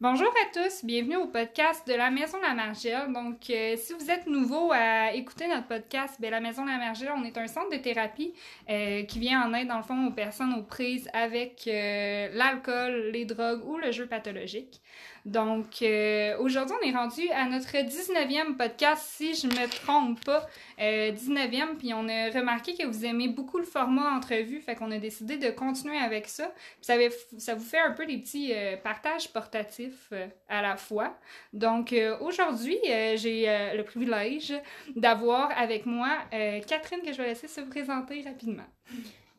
Bonjour 0.00 0.26
à 0.26 0.52
tous, 0.52 0.84
bienvenue 0.84 1.14
au 1.16 1.28
podcast 1.28 1.86
de 1.86 1.94
la 1.94 2.10
Maison 2.10 2.38
La 2.42 2.52
Margelle. 2.52 3.12
Donc, 3.12 3.48
euh, 3.48 3.76
si 3.76 3.92
vous 3.92 4.10
êtes 4.10 4.26
nouveau 4.26 4.72
à 4.72 5.12
écouter 5.12 5.46
notre 5.46 5.68
podcast, 5.68 6.16
ben, 6.20 6.32
la 6.32 6.40
Maison 6.40 6.64
La 6.64 6.78
Margelle, 6.78 7.12
on 7.16 7.22
est 7.22 7.38
un 7.38 7.46
centre 7.46 7.70
de 7.70 7.76
thérapie 7.76 8.34
euh, 8.68 9.04
qui 9.04 9.20
vient 9.20 9.46
en 9.46 9.54
aide, 9.54 9.68
dans 9.68 9.76
le 9.76 9.84
fond, 9.84 10.08
aux 10.08 10.10
personnes 10.10 10.52
aux 10.54 10.64
prises 10.64 11.08
avec 11.12 11.68
euh, 11.68 12.28
l'alcool, 12.32 13.10
les 13.12 13.24
drogues 13.24 13.64
ou 13.64 13.78
le 13.78 13.92
jeu 13.92 14.06
pathologique. 14.06 14.82
Donc, 15.24 15.80
euh, 15.80 16.36
aujourd'hui, 16.38 16.76
on 16.82 16.86
est 16.86 16.94
rendu 16.94 17.30
à 17.30 17.48
notre 17.48 17.72
19e 17.72 18.56
podcast, 18.56 19.02
si 19.08 19.34
je 19.34 19.46
me 19.46 19.68
trompe 19.84 20.22
pas. 20.22 20.46
Euh, 20.78 21.12
19e, 21.12 21.76
puis 21.78 21.94
on 21.94 22.06
a 22.08 22.30
remarqué 22.30 22.74
que 22.74 22.86
vous 22.86 23.06
aimez 23.06 23.28
beaucoup 23.28 23.56
le 23.56 23.64
format 23.64 24.14
entrevue, 24.14 24.60
fait 24.60 24.74
qu'on 24.74 24.90
a 24.90 24.98
décidé 24.98 25.38
de 25.38 25.48
continuer 25.48 25.96
avec 25.96 26.28
ça. 26.28 26.52
Puis 26.80 27.10
ça, 27.38 27.54
vous 27.54 27.64
fait 27.64 27.78
un 27.78 27.92
peu 27.92 28.04
des 28.04 28.18
petits 28.18 28.52
euh, 28.52 28.76
partages 28.76 29.32
portatifs 29.32 30.08
euh, 30.12 30.26
à 30.48 30.60
la 30.60 30.76
fois. 30.76 31.18
Donc, 31.54 31.94
aujourd'hui, 32.20 32.76
j'ai 32.84 33.46
le 33.74 33.82
privilège 33.82 34.52
d'avoir 34.94 35.50
avec 35.56 35.86
moi 35.86 36.18
Catherine, 36.66 37.00
que 37.02 37.12
je 37.12 37.18
vais 37.18 37.28
laisser 37.28 37.48
se 37.48 37.60
présenter 37.62 38.22
rapidement. 38.22 38.66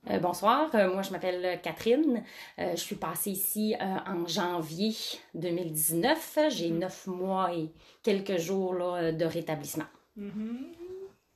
Euh, 0.10 0.20
bonsoir, 0.20 0.70
euh, 0.76 0.94
moi 0.94 1.02
je 1.02 1.12
m'appelle 1.12 1.60
Catherine. 1.62 2.24
Euh, 2.60 2.72
je 2.72 2.82
suis 2.82 2.96
passée 2.96 3.32
ici 3.32 3.76
en 3.80 4.28
janvier 4.28 4.96
2019. 5.34 6.40
J'ai 6.50 6.70
neuf 6.70 7.08
mois 7.08 7.54
et 7.54 7.72
quelques 8.04 8.38
jours 8.38 8.76
là, 8.76 9.12
de 9.12 9.26
rétablissement. 9.26 9.86
Mhm. 10.16 10.68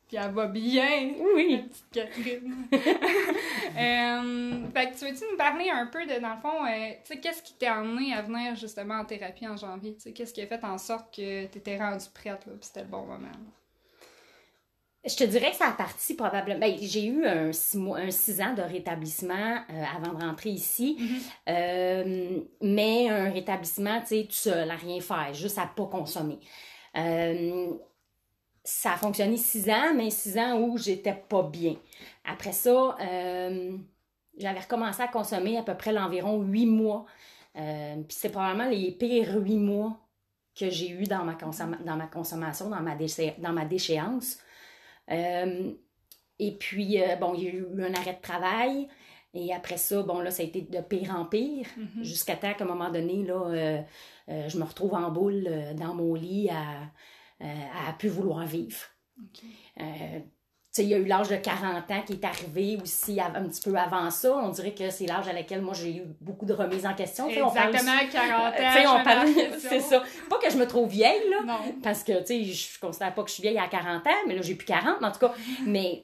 Puis 0.08 0.18
elle 0.18 0.32
va 0.32 0.48
bien! 0.48 1.12
Oui. 1.36 1.64
La 1.64 1.64
petite 1.64 1.86
Catherine. 1.92 2.68
Fait 4.74 4.92
que 4.92 4.98
tu 4.98 5.06
veux-tu 5.06 5.24
nous 5.32 5.38
parler 5.38 5.70
un 5.70 5.86
peu 5.86 6.04
de, 6.06 6.20
dans 6.20 6.34
le 6.34 6.42
fond, 6.42 6.66
tu 6.66 7.14
sais, 7.14 7.20
qu'est-ce 7.20 7.44
qui 7.44 7.54
t'a 7.54 7.76
amené 7.76 8.14
à 8.14 8.24
venir 8.24 8.56
justement 8.56 8.96
en 8.96 9.06
thérapie 9.06 9.48
en 9.48 9.56
janvier? 9.56 9.94
Tu 9.96 10.02
sais, 10.02 10.14
qu'est-ce 10.14 10.34
qui 10.34 10.42
a 10.42 10.48
fait 10.48 10.64
en 10.64 10.80
sorte 10.80 11.16
que 11.16 11.46
t'étais 11.46 11.78
rendue 11.78 12.06
prête, 12.14 12.46
là, 12.46 12.54
puis 12.54 12.62
c'était 12.62 12.82
le 12.82 12.88
bon 12.88 13.02
moment? 13.02 13.28
là? 13.28 13.59
Je 15.06 15.16
te 15.16 15.24
dirais 15.24 15.52
que 15.52 15.56
ça 15.58 15.70
a 15.70 15.72
parti 15.72 16.14
probablement. 16.14 16.60
ben, 16.60 16.76
j'ai 16.82 17.06
eu 17.06 17.26
un 17.26 17.54
six, 17.54 17.78
mois, 17.78 18.00
un 18.00 18.12
six 18.12 18.42
ans 18.42 18.54
de 18.54 18.62
rétablissement 18.62 19.64
euh, 19.70 19.84
avant 19.96 20.14
de 20.14 20.24
rentrer 20.26 20.50
ici. 20.50 20.98
Euh, 21.48 22.42
mais 22.62 23.10
un 23.10 23.32
rétablissement, 23.32 24.02
tu 24.02 24.08
sais, 24.08 24.24
tout 24.26 24.34
seul, 24.34 24.70
à 24.70 24.76
rien 24.76 25.00
faire, 25.00 25.34
juste 25.34 25.58
à 25.58 25.66
pas 25.68 25.86
consommer. 25.86 26.38
Euh, 26.98 27.72
ça 28.64 28.94
a 28.94 28.98
fonctionné 28.98 29.38
six 29.38 29.70
ans, 29.70 29.94
mais 29.96 30.10
six 30.10 30.38
ans 30.38 30.60
où 30.60 30.78
j'étais 30.78 31.14
pas 31.14 31.44
bien. 31.44 31.76
Après 32.26 32.52
ça, 32.52 32.98
j'avais 34.38 34.60
recommencé 34.60 35.02
à 35.02 35.08
consommer 35.08 35.58
à 35.58 35.64
peu 35.64 35.76
près 35.76 35.94
l'environ 35.94 36.42
huit 36.42 36.66
mois. 36.66 37.06
Puis 37.54 38.04
c'est 38.10 38.30
probablement 38.30 38.70
les 38.70 38.92
pires 38.92 39.36
huit 39.38 39.58
mois 39.58 39.98
que 40.56 40.70
j'ai 40.70 40.90
eu 40.90 41.04
dans 41.06 41.24
ma, 41.24 41.34
consom- 41.36 41.82
dans 41.86 41.96
ma 41.96 42.08
consommation, 42.08 42.70
dans 42.70 42.82
ma, 42.82 42.96
déché- 42.96 43.40
dans 43.40 43.54
ma 43.54 43.66
déchéance. 43.66 44.40
Euh, 45.12 45.72
et 46.40 46.58
puis, 46.58 47.02
euh, 47.02 47.16
bon, 47.16 47.34
il 47.36 47.44
y 47.44 47.48
a 47.48 47.52
eu 47.52 47.84
un 47.84 47.94
arrêt 47.94 48.14
de 48.14 48.22
travail. 48.22 48.88
Et 49.34 49.54
après 49.54 49.78
ça, 49.78 50.02
bon, 50.02 50.20
là, 50.20 50.32
ça 50.32 50.42
a 50.42 50.46
été 50.46 50.62
de 50.62 50.82
pire 50.82 51.16
en 51.16 51.26
pire. 51.26 51.68
Mhm. 51.78 52.04
Jusqu'à 52.04 52.36
temps 52.36 52.54
qu'à 52.54 52.64
un 52.64 52.68
moment 52.68 52.90
donné, 52.90 53.24
là, 53.24 53.46
euh, 53.46 53.82
euh, 54.30 54.50
je 54.50 54.58
me 54.58 54.64
retrouve 54.64 54.94
en 54.94 55.12
boule 55.12 55.46
euh, 55.48 55.74
dans 55.74 55.94
mon 55.94 56.16
lit 56.16 56.50
à, 56.50 56.92
à 57.40 57.94
plus 57.94 58.10
vouloir 58.10 58.46
vivre. 58.46 58.80
Euh, 60.80 60.84
sais, 60.84 60.84
il 60.84 60.90
y 60.90 60.94
a 60.94 60.98
eu 60.98 61.06
l'âge 61.06 61.30
de 61.30 61.36
40 61.36 61.92
ans 61.92 62.02
qui 62.06 62.14
est 62.14 62.26
arrivé 62.26 62.78
aussi 62.82 63.20
un 63.20 63.44
petit 63.44 63.62
peu 63.70 63.76
avant 63.76 64.10
ça. 64.10 64.34
On 64.36 64.50
dirait 64.50 64.74
que 64.74 64.90
c'est 64.90 65.06
l'âge 65.06 65.28
à 65.28 65.34
laquelle 65.34 65.62
moi 65.62 65.74
j'ai 65.74 65.98
eu 65.98 66.04
beaucoup 66.22 66.46
de 66.46 66.54
remises 66.54 66.86
en 66.86 66.94
question. 66.94 67.26
On 67.28 67.50
parle- 67.52 67.76
Exactement, 67.76 68.00
40 68.12 68.42
ans. 68.42 68.52
tu 68.56 68.64
sais, 68.82 68.88
on 68.88 68.98
je 69.00 69.04
parle, 69.04 69.28
me 69.28 69.34
pose 69.34 69.36
la 69.44 69.50
question. 69.50 69.70
c'est 69.70 69.80
ça. 69.82 70.04
Pas 70.30 70.38
que 70.38 70.50
je 70.52 70.58
me 70.58 70.66
trouve 70.68 70.88
vieille, 70.90 71.30
là, 71.30 71.38
Non. 71.46 71.60
parce 71.84 72.04
que, 72.04 72.20
tu 72.20 72.26
sais, 72.26 72.44
je 72.44 72.80
considère 72.80 73.14
pas 73.14 73.24
que 73.24 73.30
je 73.30 73.34
suis 73.36 73.44
vieille 73.44 73.60
à 73.60 73.68
40 73.68 74.06
ans, 74.08 74.10
mais 74.28 74.36
là, 74.36 74.42
j'ai 74.42 74.56
plus 74.56 74.66
40, 74.66 74.98
mais 75.02 75.08
en 75.08 75.12
tout 75.12 75.20
cas, 75.20 75.34
mais, 75.66 76.04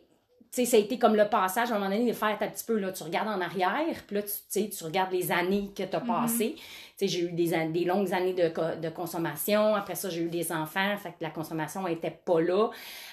sais, 0.56 0.66
ça 0.66 0.78
a 0.78 0.80
été 0.80 0.98
comme 0.98 1.16
le 1.16 1.28
passage, 1.28 1.72
à 1.72 1.76
un 1.76 1.80
moment 1.80 1.92
donné, 1.92 2.08
de 2.08 2.14
faire 2.14 2.38
un 2.40 2.48
petit 2.48 2.64
peu, 2.66 2.78
là, 2.78 2.92
tu 2.92 3.04
regardes 3.04 3.28
en 3.28 3.42
arrière, 3.42 4.04
puis 4.08 4.16
là, 4.16 4.22
tu 4.24 4.30
tu 4.30 4.36
sais, 4.48 4.70
tu 4.70 4.84
regardes 4.84 5.12
les 5.12 5.32
années 5.32 5.72
que 5.76 5.84
tu 5.84 5.96
as 5.96 6.00
passées. 6.02 6.56
Tu 6.56 6.64
sais, 6.98 7.08
j'ai 7.08 7.22
eu 7.26 7.32
des, 7.32 7.68
des 7.68 7.84
longues 7.86 8.14
années 8.14 8.34
de, 8.34 8.50
de 8.80 8.90
consommation, 8.90 9.76
après 9.76 9.96
ça, 9.96 10.10
j'ai 10.10 10.22
eu 10.22 10.30
des 10.30 10.52
enfants, 10.52 10.96
fait 10.98 11.10
que 11.10 11.16
la 11.22 11.30
consommation 11.30 11.86
était 11.88 12.12
pas 12.26 12.40
là. 12.42 12.70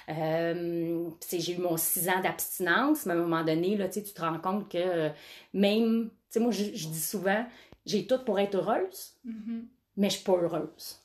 Euh, 0.09 1.09
j'ai 1.31 1.55
eu 1.55 1.59
mon 1.59 1.77
6 1.77 2.09
ans 2.09 2.21
d'abstinence, 2.23 3.07
mais 3.07 3.15
à 3.15 3.17
un 3.17 3.21
moment 3.21 3.45
donné, 3.45 3.77
là, 3.77 3.89
tu 3.89 3.95
sais, 3.95 4.03
tu 4.03 4.13
te 4.13 4.21
rends 4.21 4.39
compte 4.39 4.69
que 4.69 4.79
euh, 4.79 5.09
même, 5.53 6.11
tu 6.11 6.15
sais, 6.31 6.41
moi, 6.41 6.51
je, 6.53 6.65
je 6.75 6.89
dis 6.89 7.01
souvent, 7.01 7.45
j'ai 7.87 8.07
tout 8.07 8.19
pour 8.25 8.39
être 8.39 8.55
heureuse, 8.57 9.15
Mhm. 9.25 9.67
mais 9.97 10.11
je 10.11 10.17
suis 10.17 10.25
pas 10.25 10.33
heureuse. 10.37 11.02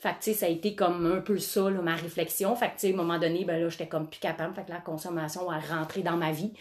Fait 0.00 0.10
que, 0.10 0.18
tu 0.18 0.22
sais, 0.30 0.34
ça 0.34 0.46
a 0.46 0.48
été 0.48 0.76
comme 0.76 1.06
un 1.06 1.20
peu 1.20 1.38
ça, 1.38 1.68
là, 1.70 1.82
ma 1.82 1.96
réflexion. 1.96 2.54
Fait 2.54 2.68
que, 2.68 2.74
tu 2.74 2.80
sais, 2.80 2.90
à 2.90 2.94
un 2.94 2.96
moment 2.96 3.18
donné, 3.18 3.44
ben 3.44 3.60
là, 3.60 3.68
j'étais 3.68 3.88
comme 3.88 4.08
plus 4.08 4.20
capable. 4.20 4.54
Fait 4.54 4.64
que 4.64 4.70
la 4.70 4.80
consommation 4.80 5.50
a 5.50 5.58
rentré 5.58 6.02
dans 6.02 6.16
ma 6.16 6.30
vie. 6.30 6.52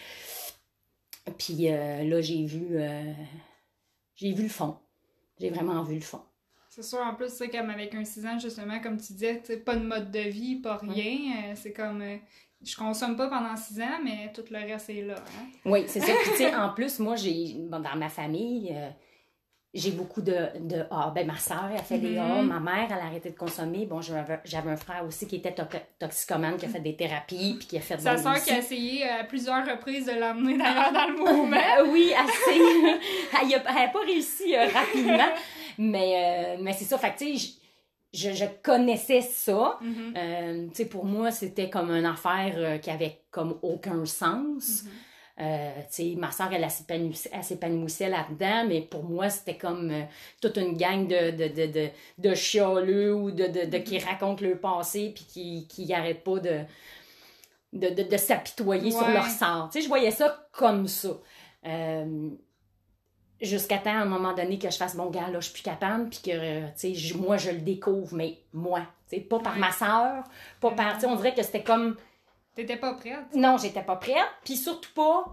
Puis 1.37 1.69
euh, 1.71 2.03
là, 2.03 2.21
j'ai 2.21 2.45
vu... 2.45 2.77
euh, 2.79 3.13
j'ai 4.15 4.33
vu 4.33 4.43
le 4.43 4.49
fond. 4.49 4.77
J'ai 5.39 5.49
vraiment 5.51 5.83
vu 5.83 5.95
le 5.95 6.01
fond. 6.01 6.21
C'est 6.69 6.83
sûr, 6.83 6.99
en 6.99 7.13
plus, 7.15 7.29
c'est 7.29 7.49
comme 7.49 7.69
avec 7.69 7.93
un 7.93 8.03
6 8.03 8.25
ans, 8.25 8.39
justement, 8.39 8.79
comme 8.79 8.97
tu 8.97 9.13
disais, 9.13 9.35
pas 9.65 9.75
de 9.75 9.85
mode 9.85 10.09
de 10.11 10.19
vie, 10.19 10.55
pas 10.55 10.77
rien. 10.77 11.51
euh, 11.51 11.53
c'est 11.55 11.73
comme. 11.73 12.01
euh, 12.01 12.17
je 12.63 12.75
consomme 12.75 13.15
pas 13.15 13.27
pendant 13.29 13.55
6 13.55 13.79
ans, 13.81 13.99
mais 14.03 14.31
tout 14.33 14.43
le 14.49 14.57
reste 14.57 14.89
est 14.89 15.03
là. 15.03 15.15
Hein? 15.15 15.45
Oui, 15.65 15.83
c'est 15.87 15.99
ça. 15.99 16.11
Puis, 16.23 16.31
tu 16.31 16.37
sais, 16.37 16.55
en 16.55 16.69
plus, 16.73 16.97
moi, 16.97 17.15
j'ai... 17.15 17.53
bon, 17.59 17.79
dans 17.79 17.95
ma 17.95 18.09
famille... 18.09 18.75
euh, 19.77 19.81
j'ai 19.81 19.91
beaucoup 19.91 20.21
de, 20.21 20.35
de 20.59 20.83
A. 20.91 21.11
Ben, 21.13 21.25
ma 21.27 21.37
soeur, 21.37 21.69
elle 21.73 21.81
fait 21.81 21.99
des 21.99 22.17
A. 22.17 22.41
Mhm. 22.41 22.47
Ma 22.47 22.59
mère, 22.59 22.87
elle 22.89 22.97
a 22.99 23.05
arrêté 23.05 23.29
de 23.29 23.37
consommer. 23.37 23.85
Bon, 23.85 24.01
j'avais 24.01 24.69
un 24.69 24.75
frère 24.77 25.03
aussi 25.05 25.27
qui 25.27 25.37
était 25.37 25.53
to- 25.53 25.63
toxicomane, 25.99 26.57
qui 26.57 26.65
a 26.65 26.69
fait 26.69 26.79
des 26.79 26.95
thérapies, 26.95 27.55
puis 27.59 27.67
qui 27.67 27.77
a 27.77 27.81
fait... 27.81 27.99
Sa 27.99 28.15
bon, 28.15 28.21
soeur 28.23 28.43
qui 28.43 28.51
a 28.51 28.59
essayé 28.59 29.05
euh, 29.05 29.21
à 29.21 29.23
plusieurs 29.23 29.65
reprises 29.65 30.05
de 30.05 30.19
l'emmener 30.19 30.57
d'ailleurs 30.57 30.91
dans 30.91 31.07
le 31.07 31.17
mouvement. 31.17 31.91
Oui, 31.91 32.13
assez. 32.13 32.59
elle 33.41 33.49
n'a 33.49 33.87
pas 33.87 33.99
réussi 34.05 34.55
euh, 34.55 34.67
rapidement. 34.67 35.29
mais 35.77 36.55
euh, 36.57 36.61
mais 36.61 36.73
c'est 36.73 36.85
ça. 36.85 36.97
Fait 36.97 37.11
que, 37.13 37.19
tu 37.19 37.37
sais, 37.37 37.53
je, 38.13 38.33
je, 38.33 38.45
connaissais 38.63 39.21
ça. 39.21 39.77
Mhm. 39.81 40.13
Euh, 40.17 40.67
tu 40.69 40.75
sais, 40.75 40.85
pour 40.85 41.05
moi, 41.05 41.31
c'était 41.31 41.69
comme 41.69 41.91
une 41.91 42.05
affaire 42.05 42.53
euh, 42.57 42.77
qui 42.77 42.89
avait 42.89 43.21
comme 43.31 43.57
aucun 43.61 44.05
sens. 44.05 44.83
Mhm. 44.83 44.91
Euh, 45.39 45.71
tu 45.81 45.85
sais, 45.89 46.15
ma 46.17 46.31
soeur, 46.31 46.49
elle, 46.51 46.63
elle 47.31 47.43
s'épanouissait 47.43 48.09
là-dedans, 48.09 48.65
mais 48.67 48.81
pour 48.81 49.03
moi, 49.03 49.29
c'était 49.29 49.55
comme 49.57 49.91
euh, 49.91 50.01
toute 50.41 50.57
une 50.57 50.75
gang 50.75 51.05
de, 51.07 51.29
de, 51.29 51.47
de, 51.47 51.71
de, 51.71 51.89
de 52.17 52.33
chialeux 52.33 53.13
ou 53.13 53.29
de, 53.29 53.45
de, 53.45 53.65
de- 53.69 53.77
qui 53.77 53.99
racontent 53.99 54.43
leur 54.43 54.59
passé 54.59 55.11
puis 55.13 55.25
qui, 55.25 55.67
qui 55.67 55.93
arrêtent 55.93 56.23
pas 56.23 56.39
de, 56.39 56.61
de, 57.73 57.89
de, 57.89 58.03
de 58.03 58.17
s'apitoyer 58.17 58.89
sur 58.89 59.07
leur 59.09 59.27
sort. 59.27 59.69
Tu 59.71 59.77
sais, 59.77 59.83
je 59.83 59.87
voyais 59.87 60.09
ça 60.11 60.47
comme 60.51 60.87
ça. 60.87 61.09
Euh, 61.67 62.29
Jusqu'à 63.39 63.77
temps, 63.77 63.91
à 63.91 63.99
un 64.01 64.05
moment 64.05 64.33
donné, 64.33 64.57
que 64.57 64.67
je 64.71 64.77
fasse 64.77 64.95
bon 64.95 65.11
gars, 65.11 65.27
là, 65.27 65.39
je 65.39 65.45
suis 65.49 65.53
plus 65.53 65.61
capable, 65.61 66.09
puis 66.09 66.21
que, 66.25 66.31
euh, 66.33 66.61
tu 66.69 66.71
sais, 66.77 66.93
je- 66.95 67.15
moi, 67.15 67.37
je 67.37 67.51
le 67.51 67.59
découvre, 67.59 68.15
mais 68.15 68.39
moi, 68.51 68.81
pas 69.29 69.37
par 69.39 69.53
Ouais. 69.53 69.59
ma 69.59 69.71
soeur, 69.71 70.23
pas 70.59 70.71
par, 70.71 70.95
tu 70.95 71.01
sais, 71.01 71.05
on 71.05 71.15
dirait 71.15 71.35
que 71.35 71.43
c'était 71.43 71.61
comme, 71.61 71.95
T'étais 72.57 72.75
pas 72.77 72.93
prête? 72.95 73.33
non, 73.33 73.55
j'étais 73.57 73.83
pas 73.83 73.95
prête, 73.95 74.27
puis 74.43 74.57
surtout 74.57 74.91
pas 74.93 75.23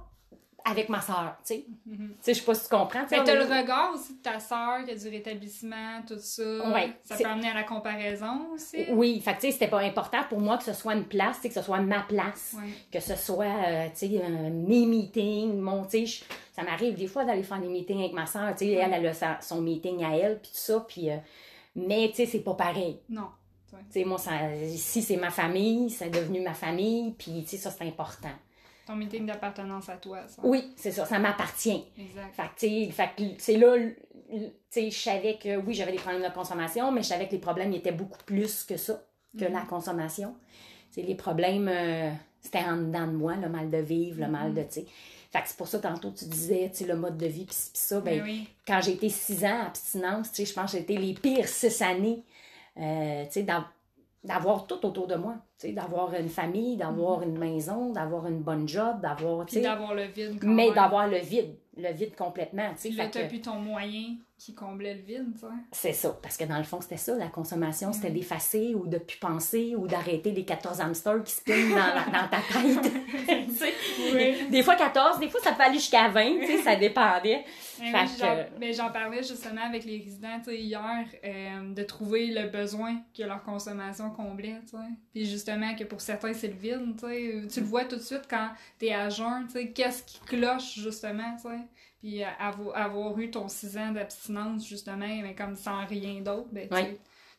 avec 0.66 0.88
ma 0.88 1.02
soeur, 1.02 1.36
tu 1.44 1.54
sais. 1.56 1.66
Mhm. 1.84 2.08
Tu 2.10 2.14
sais, 2.22 2.32
je 2.34 2.38
sais 2.38 2.44
pas 2.46 2.54
si 2.54 2.62
tu 2.68 2.74
comprends. 2.74 3.04
Mais 3.10 3.22
t'as 3.22 3.34
le 3.34 3.42
regard 3.44 3.92
aussi 3.94 4.14
de 4.16 4.22
ta 4.22 4.40
soeur 4.40 4.82
qui 4.86 4.92
a 4.92 4.94
du 4.94 5.08
rétablissement, 5.10 6.00
tout 6.08 6.18
ça. 6.18 6.42
Ouais, 6.72 6.90
ça 7.04 7.16
peut 7.18 7.26
amener 7.26 7.48
à 7.50 7.54
la 7.54 7.64
comparaison 7.64 8.48
aussi? 8.54 8.86
Oui, 8.90 9.20
fait 9.20 9.32
que, 9.34 9.40
tu 9.40 9.46
sais, 9.48 9.52
c'était 9.52 9.68
pas 9.68 9.80
important 9.80 10.20
pour 10.28 10.40
moi 10.40 10.56
que 10.56 10.64
ce 10.64 10.72
soit 10.72 10.94
une 10.94 11.04
place, 11.04 11.36
tu 11.36 11.42
sais, 11.42 11.48
que 11.48 11.54
ce 11.54 11.60
soit 11.62 11.80
ma 11.80 12.00
place, 12.00 12.54
Ouais. 12.56 12.70
que 12.90 13.00
ce 13.00 13.14
soit, 13.14 13.44
euh, 13.44 13.88
tu 13.90 14.08
sais, 14.08 14.22
euh, 14.24 14.48
mes 14.50 14.86
meetings, 14.86 15.58
mon, 15.60 15.84
tu 15.84 16.06
sais, 16.06 16.24
ça 16.56 16.62
m'arrive 16.62 16.94
des 16.94 17.08
fois 17.08 17.26
d'aller 17.26 17.42
faire 17.42 17.58
des 17.60 17.68
meetings 17.68 17.98
avec 18.00 18.14
ma 18.14 18.24
soeur, 18.24 18.50
tu 18.52 18.64
sais, 18.64 18.72
elle, 18.72 18.94
elle 18.94 19.06
a 19.06 19.40
son 19.42 19.60
meeting 19.60 20.02
à 20.02 20.16
elle, 20.16 20.40
puis 20.40 20.50
tout 20.50 20.56
ça, 20.58 20.80
puis, 20.88 21.10
euh, 21.10 21.16
mais, 21.76 22.08
tu 22.08 22.16
sais, 22.16 22.26
c'est 22.26 22.40
pas 22.40 22.54
pareil. 22.54 23.00
Non. 23.10 23.28
Moi, 24.04 24.18
ça, 24.18 24.54
ici, 24.56 25.02
c'est 25.02 25.16
ma 25.16 25.30
famille, 25.30 25.90
c'est 25.90 26.10
devenu 26.10 26.40
ma 26.40 26.54
famille, 26.54 27.12
puis, 27.12 27.44
ça, 27.46 27.70
c'est 27.70 27.84
important. 27.84 28.32
Ton 28.86 28.96
meeting 28.96 29.24
d'appartenance 29.24 29.88
à 29.88 29.96
toi, 29.96 30.20
ça. 30.28 30.42
Oui, 30.44 30.72
c'est 30.76 30.90
ça, 30.90 31.06
ça 31.06 31.18
m'appartient. 31.18 31.84
Exact. 31.98 32.60
Fait 32.92 33.10
que, 33.16 33.22
c'est 33.38 33.56
là, 33.56 33.76
je 34.30 34.90
savais 34.90 35.38
que 35.42 35.56
oui, 35.56 35.74
j'avais 35.74 35.92
des 35.92 35.98
problèmes 35.98 36.22
de 36.22 36.34
consommation, 36.34 36.92
mais 36.92 37.02
je 37.02 37.08
savais 37.08 37.26
que 37.26 37.32
les 37.32 37.38
problèmes 37.38 37.72
étaient 37.72 37.92
beaucoup 37.92 38.22
plus 38.26 38.64
que 38.64 38.76
ça, 38.76 39.02
que 39.38 39.44
la 39.44 39.62
consommation. 39.62 40.34
Tu 40.92 41.00
sais, 41.00 41.06
les 41.06 41.14
problèmes, 41.14 41.68
euh, 41.68 42.10
c'était 42.40 42.58
en 42.58 42.76
dedans 42.76 43.06
de 43.06 43.12
moi, 43.12 43.36
le 43.36 43.48
mal 43.48 43.70
de 43.70 43.78
vivre, 43.78 44.20
le 44.20 44.28
mal 44.28 44.52
de, 44.54 44.62
tu 44.62 44.70
sais. 44.70 44.86
Fait 45.32 45.42
que 45.42 45.48
c'est 45.48 45.56
pour 45.56 45.66
ça, 45.66 45.80
tantôt, 45.80 46.12
tu 46.12 46.26
disais, 46.26 46.70
tu 46.70 46.78
sais, 46.78 46.86
le 46.86 46.94
mode 46.94 47.16
de 47.16 47.26
vie, 47.26 47.44
pis, 47.44 47.56
pis 47.56 47.80
ça, 47.80 48.00
ben, 48.00 48.22
oui. 48.22 48.48
quand 48.66 48.80
j'ai 48.80 48.92
été 48.92 49.08
six 49.08 49.44
ans 49.44 49.62
abstinence, 49.66 50.30
tu 50.30 50.36
sais, 50.36 50.44
je 50.44 50.54
pense 50.54 50.72
que 50.72 50.78
c'était 50.78 50.96
les 50.96 51.14
pires 51.14 51.48
six 51.48 51.82
années, 51.82 52.22
euh, 52.78 53.24
tu 53.26 53.32
sais, 53.32 53.42
d'av- 53.44 53.64
d'avoir 54.24 54.66
tout 54.66 54.84
autour 54.86 55.06
de 55.06 55.16
moi, 55.16 55.36
d'avoir 55.62 56.14
une 56.14 56.28
famille, 56.28 56.76
d'avoir 56.76 57.22
une 57.22 57.38
maison, 57.38 57.90
d'avoir 57.92 58.26
une 58.26 58.40
bonne 58.40 58.68
job, 58.68 59.00
d'avoir, 59.00 59.46
Puis 59.46 59.60
d'avoir 59.60 59.94
le 59.94 60.04
vide 60.04 60.38
quand 60.40 60.48
mais 60.48 60.72
d'avoir 60.72 61.08
le 61.08 61.18
vide. 61.18 61.54
le 61.76 61.92
vide 61.92 62.14
complètement. 62.16 62.70
Puis 62.78 62.90
là, 62.90 63.08
t'as 63.08 63.22
que- 63.22 63.28
plus 63.28 63.40
ton 63.40 63.54
moyen 63.56 64.16
qui 64.36 64.52
comblait 64.54 64.94
le 64.94 65.00
vide. 65.00 65.32
C'est 65.72 65.92
ça, 65.94 66.18
parce 66.22 66.36
que 66.36 66.44
dans 66.44 66.58
le 66.58 66.64
fond, 66.64 66.80
c'était 66.80 66.96
ça, 66.98 67.16
la 67.16 67.28
consommation, 67.28 67.92
c'était 67.92 68.10
d'effacer 68.10 68.74
ou 68.74 68.86
de 68.86 68.98
plus 68.98 69.16
penser 69.16 69.74
ou 69.76 69.86
d'arrêter 69.86 70.32
les 70.32 70.44
14 70.44 70.80
hamsters 70.80 71.22
qui 71.24 71.32
se 71.32 71.42
dans, 71.46 71.76
la- 71.76 72.04
dans 72.20 72.28
ta 72.28 72.38
tête. 72.38 72.92
Oui. 74.12 74.48
Des 74.50 74.62
fois 74.62 74.76
14, 74.76 75.18
des 75.20 75.28
fois 75.28 75.40
ça 75.40 75.52
peut 75.52 75.62
aller 75.62 75.74
jusqu'à 75.78 76.08
20, 76.08 76.40
tu 76.40 76.46
sais, 76.46 76.58
ça 76.58 76.76
dépendait. 76.76 77.44
Mais 78.60 78.72
j'en 78.72 78.90
parlais 78.90 79.22
justement 79.22 79.62
avec 79.62 79.84
les 79.84 79.98
résidents 79.98 80.40
hier, 80.48 81.06
euh, 81.24 81.72
de 81.74 81.82
trouver 81.84 82.26
le 82.26 82.48
besoin 82.48 82.96
que 83.16 83.22
leur 83.22 83.42
consommation 83.42 84.10
comblait. 84.10 84.56
Puis 85.12 85.24
justement, 85.44 85.74
que 85.74 85.84
pour 85.84 86.00
certains, 86.00 86.32
c'est 86.32 86.48
le 86.48 86.54
vide. 86.54 86.94
tu 86.98 87.06
sais. 87.06 87.48
Tu 87.52 87.60
le 87.60 87.66
vois 87.66 87.84
tout 87.84 87.96
de 87.96 88.00
suite 88.00 88.22
quand 88.28 88.50
t'es 88.78 88.92
à 88.92 89.10
jeun, 89.10 89.46
qu'est-ce 89.74 90.02
qui 90.04 90.18
cloche 90.20 90.74
justement. 90.78 91.36
tu 91.36 91.48
sais. 91.48 91.58
Puis 92.00 92.22
euh, 92.22 92.26
avo- 92.40 92.72
avoir 92.74 93.18
eu 93.18 93.30
ton 93.30 93.48
6 93.48 93.76
ans 93.78 93.92
d'abstinence, 93.92 94.66
justement, 94.66 95.06
mais 95.22 95.34
comme 95.34 95.56
sans 95.56 95.86
rien 95.86 96.20
d'autre, 96.20 96.48
ben, 96.52 96.68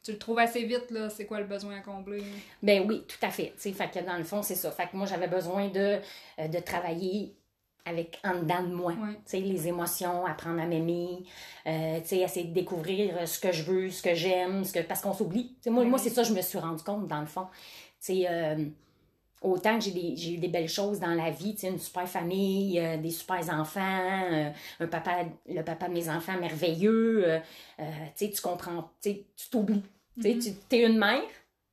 tu, 0.03 0.11
le 0.11 0.17
trouves 0.19 0.39
assez 0.39 0.63
vite, 0.65 0.91
là, 0.91 1.09
c'est 1.09 1.25
quoi 1.25 1.39
le 1.39 1.45
besoin 1.45 1.77
à 1.77 1.81
combler? 1.81 2.19
là. 2.19 2.25
Ben 2.61 2.85
oui, 2.87 3.03
tout 3.07 3.23
à 3.23 3.29
fait. 3.31 3.53
tu 3.55 3.61
sais, 3.61 3.71
Fait 3.73 3.89
que 3.89 4.05
dans 4.05 4.17
le 4.17 4.23
fond, 4.23 4.41
c'est 4.43 4.55
ça. 4.55 4.71
Fait 4.71 4.87
que 4.87 4.95
moi, 4.95 5.07
j'avais 5.07 5.27
besoin 5.27 5.67
de, 5.69 5.99
euh, 6.39 6.47
de 6.47 6.59
travailler 6.59 7.35
avec 7.87 8.19
en 8.23 8.39
dedans 8.39 8.63
de 8.63 8.73
moi. 8.73 8.93
Ouais. 8.93 9.19
Sais, 9.25 9.39
les 9.39 9.67
émotions, 9.67 10.25
apprendre 10.25 10.59
à 10.61 10.65
m'aimer, 10.65 11.23
euh, 11.67 11.99
essayer 11.99 12.45
de 12.45 12.53
découvrir 12.53 13.15
euh, 13.19 13.25
ce 13.27 13.39
que 13.39 13.51
je 13.51 13.61
veux, 13.63 13.89
ce 13.91 14.01
que 14.01 14.15
j'aime, 14.15 14.63
ce 14.63 14.73
que 14.73 14.79
parce 14.79 15.01
qu'on 15.01 15.13
s'oublie. 15.13 15.55
Moi, 15.67 15.85
moi 15.85 15.99
c'est 15.99 16.09
ça 16.09 16.23
que 16.23 16.29
je 16.29 16.33
me 16.33 16.41
suis 16.41 16.57
rendu 16.57 16.83
compte, 16.83 17.07
dans 17.07 17.21
le 17.21 17.27
fond. 17.27 17.45
Sais, 18.05 18.25
euh, 18.29 18.65
autant 19.41 19.79
que 19.79 19.85
j'ai 19.85 20.33
eu 20.33 20.37
des 20.37 20.47
belles 20.47 20.69
choses 20.69 20.99
dans 20.99 21.15
la 21.15 21.31
vie, 21.31 21.55
une 21.63 21.79
super 21.79 22.07
famille, 22.07 22.79
euh, 22.79 22.97
des 22.97 23.09
super 23.09 23.41
enfants, 23.51 24.23
euh, 24.31 24.51
un 24.79 24.87
papa, 24.87 25.25
le 25.47 25.63
papa 25.63 25.87
de 25.87 25.93
mes 25.93 26.07
enfants 26.07 26.37
merveilleux, 26.39 27.41
tu 28.15 28.29
comprends, 28.43 28.91
tu 29.01 29.23
t'oublies. 29.49 29.81
Tu 30.21 30.27
Mhm. 30.35 30.39
tu 30.69 30.75
es 30.75 30.83
une 30.85 30.99
mère, 30.99 31.23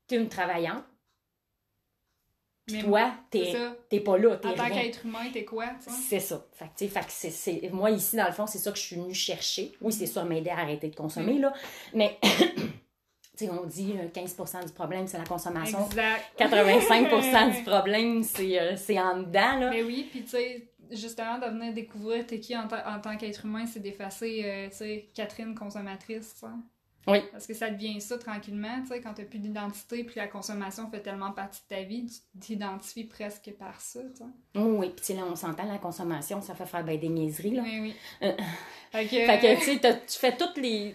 tu 0.09 0.15
es 0.15 0.19
une 0.19 0.29
travaillante, 0.31 0.85
puis 2.67 2.79
toi, 2.81 3.13
c'est 3.31 3.39
t'es 3.43 3.53
ça. 3.53 3.77
t'es 3.91 4.01
pas 4.01 4.17
là, 4.17 4.37
t'es 4.37 4.49
En 4.49 4.55
tant 4.55 4.71
qu'être 4.71 5.05
humain, 5.05 5.31
t'es 5.33 5.45
quoi? 5.45 5.67
C'est 5.81 6.21
ça. 6.21 6.47
Fait 6.53 6.71
que, 6.75 6.91
fait 6.91 7.05
c'est- 7.09 7.31
c'est- 7.31 7.71
moi, 7.71 7.91
ici, 7.91 8.17
dans 8.17 8.27
le 8.27 8.33
fond, 8.33 8.47
c'est 8.47 8.59
ça 8.59 8.71
que 8.73 8.79
je 8.79 8.83
suis 8.83 8.97
venue 8.97 9.13
chercher. 9.15 9.73
Oui, 9.83 9.93
c'est 9.93 10.07
sûr, 10.07 10.25
m'aider 10.25 10.49
à 10.51 10.59
arrêter 10.61 10.89
de 10.89 10.97
consommer, 10.97 11.39
là. 11.39 11.53
Mais, 11.93 12.19
tu 13.37 13.47
sais, 13.47 13.51
on 13.51 13.65
dit 13.67 13.95
euh, 13.99 14.09
15% 14.09 14.67
du 14.67 14.73
problème, 14.73 15.07
c'est 15.07 15.19
la 15.19 15.25
consommation. 15.25 15.87
Exact. 15.87 16.23
85% 16.39 17.57
du 17.57 17.63
problème, 17.65 18.23
c'est 18.23 18.61
euh, 18.61 18.77
c'est 18.77 18.99
en 19.01 19.19
dedans, 19.19 19.59
là. 19.59 19.71
Mais 19.71 19.83
oui, 19.83 20.07
puis 20.11 20.23
tu 20.23 20.29
sais, 20.31 20.69
justement, 20.91 21.39
de 21.39 21.47
venir 21.47 21.73
découvrir 21.73 22.27
t'es 22.27 22.41
qui 22.41 22.57
en, 22.57 22.69
ta- 22.69 22.95
en 22.95 23.01
tant 23.01 23.17
qu'être 23.17 23.45
humain, 23.47 23.65
c'est 23.67 23.81
d'effacer, 23.81 24.43
euh, 24.45 24.69
tu 24.71 24.77
sais, 24.77 25.09
Catherine 25.15 25.55
consommatrice. 25.55 26.45
Oui. 27.09 27.19
Parce 27.33 27.49
que 27.49 27.55
ça 27.55 27.69
devient 27.69 28.01
ça 28.01 28.17
tranquillement, 28.17 28.81
tu 28.83 28.89
sais, 28.89 29.01
quand 29.01 29.13
t'as 29.13 29.25
plus 29.25 29.41
d'identité, 29.41 30.05
puis 30.05 30.15
la 30.21 30.29
consommation 30.29 30.89
fait 30.89 31.01
tellement 31.01 31.33
partie 31.33 31.61
de 31.69 31.75
ta 31.75 31.83
vie, 31.83 32.07
tu 32.07 32.39
t'identifies 32.39 33.05
presque 33.05 33.51
par 33.59 33.81
ça, 33.81 33.99
tu 34.03 34.19
sais. 34.19 34.25
Oh, 34.57 34.77
oui, 34.79 34.93
puis 34.95 35.15
là, 35.15 35.23
on 35.29 35.35
s'entend, 35.35 35.65
la 35.65 35.79
consommation, 35.79 36.41
ça 36.41 36.55
fait 36.55 36.67
faire 36.67 36.85
ben, 36.85 36.97
des 37.01 37.09
niaiseries, 37.09 37.57
là. 37.57 37.63
Oui, 37.65 37.79
oui. 37.81 37.95
Euh, 38.23 38.33
Fait 38.93 39.05
que, 39.07 39.09
Fait 39.11 39.39
que, 39.41 39.59
tu 39.59 39.65
sais, 39.65 39.79
t'as- 39.81 39.95
tu 39.95 40.17
fais 40.19 40.37
toutes 40.37 40.57
les... 40.59 40.95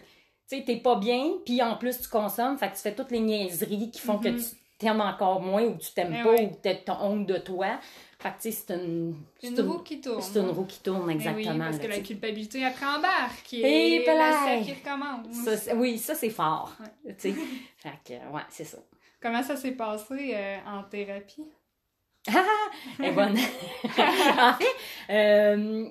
Tu 0.50 0.58
sais, 0.58 0.64
t'es 0.64 0.78
pas 0.78 0.96
bien, 0.96 1.26
puis 1.46 1.62
en 1.62 1.76
plus, 1.76 2.00
tu 2.02 2.08
consommes, 2.08 2.58
fait 2.58 2.70
que 2.70 2.76
tu 2.76 2.82
fais 2.82 2.96
toutes 2.96 3.12
les 3.12 3.20
niaiseries 3.20 3.92
qui 3.92 4.00
font 4.00 4.18
que 4.18 4.30
Mhm. 4.30 4.38
tu 4.40 4.46
t'aimes 4.80 5.02
encore 5.02 5.42
moins 5.42 5.64
ou 5.64 5.76
tu 5.78 5.92
t'aimes 5.94 6.16
Eh 6.20 6.24
pas 6.24 6.32
oui. 6.32 6.46
ou 6.46 6.58
t'as 6.62 7.00
honte 7.02 7.26
de 7.26 7.38
toi. 7.38 7.80
Fait 8.20 8.30
que, 8.30 8.36
tu 8.42 8.52
sais, 8.52 8.64
c'est 8.68 8.74
une... 8.76 9.16
une 9.44 9.62
roue 9.62 9.80
qui 9.80 10.00
tourne. 10.02 10.22
C'est 10.22 10.40
une 10.40 10.46
hein. 10.46 10.52
roue 10.54 10.66
qui 10.66 10.80
tourne, 10.80 11.10
Eh 11.10 11.14
exactement. 11.14 11.52
oui, 11.54 11.60
parce 11.60 11.78
là, 11.78 11.84
que 11.84 11.90
la 11.90 12.00
culpabilité 12.00 12.66
après 12.66 12.86
embarque, 12.86 13.54
et 13.54 14.00
le 14.00 14.06
pelaille. 14.06 14.64
cercle 14.66 14.80
recommence. 14.86 15.36
Ça, 15.58 15.76
oui, 15.76 15.98
ça, 15.98 16.16
c'est 16.16 16.30
fort. 16.30 16.72
tu 17.06 17.14
sais. 17.18 17.34
fait 17.78 17.90
que, 18.06 18.14
ouais, 18.34 18.42
c'est 18.50 18.64
ça. 18.64 18.78
Comment 19.20 19.44
ça 19.44 19.56
s'est 19.58 19.72
passé 19.72 20.32
euh, 20.34 20.58
en 20.68 20.84
thérapie? 20.84 21.46
Elle 22.28 23.06
est 23.06 23.12
bonne. 23.12 23.38
en 23.98 24.54
fait, 24.54 24.76
euh, 25.10 25.88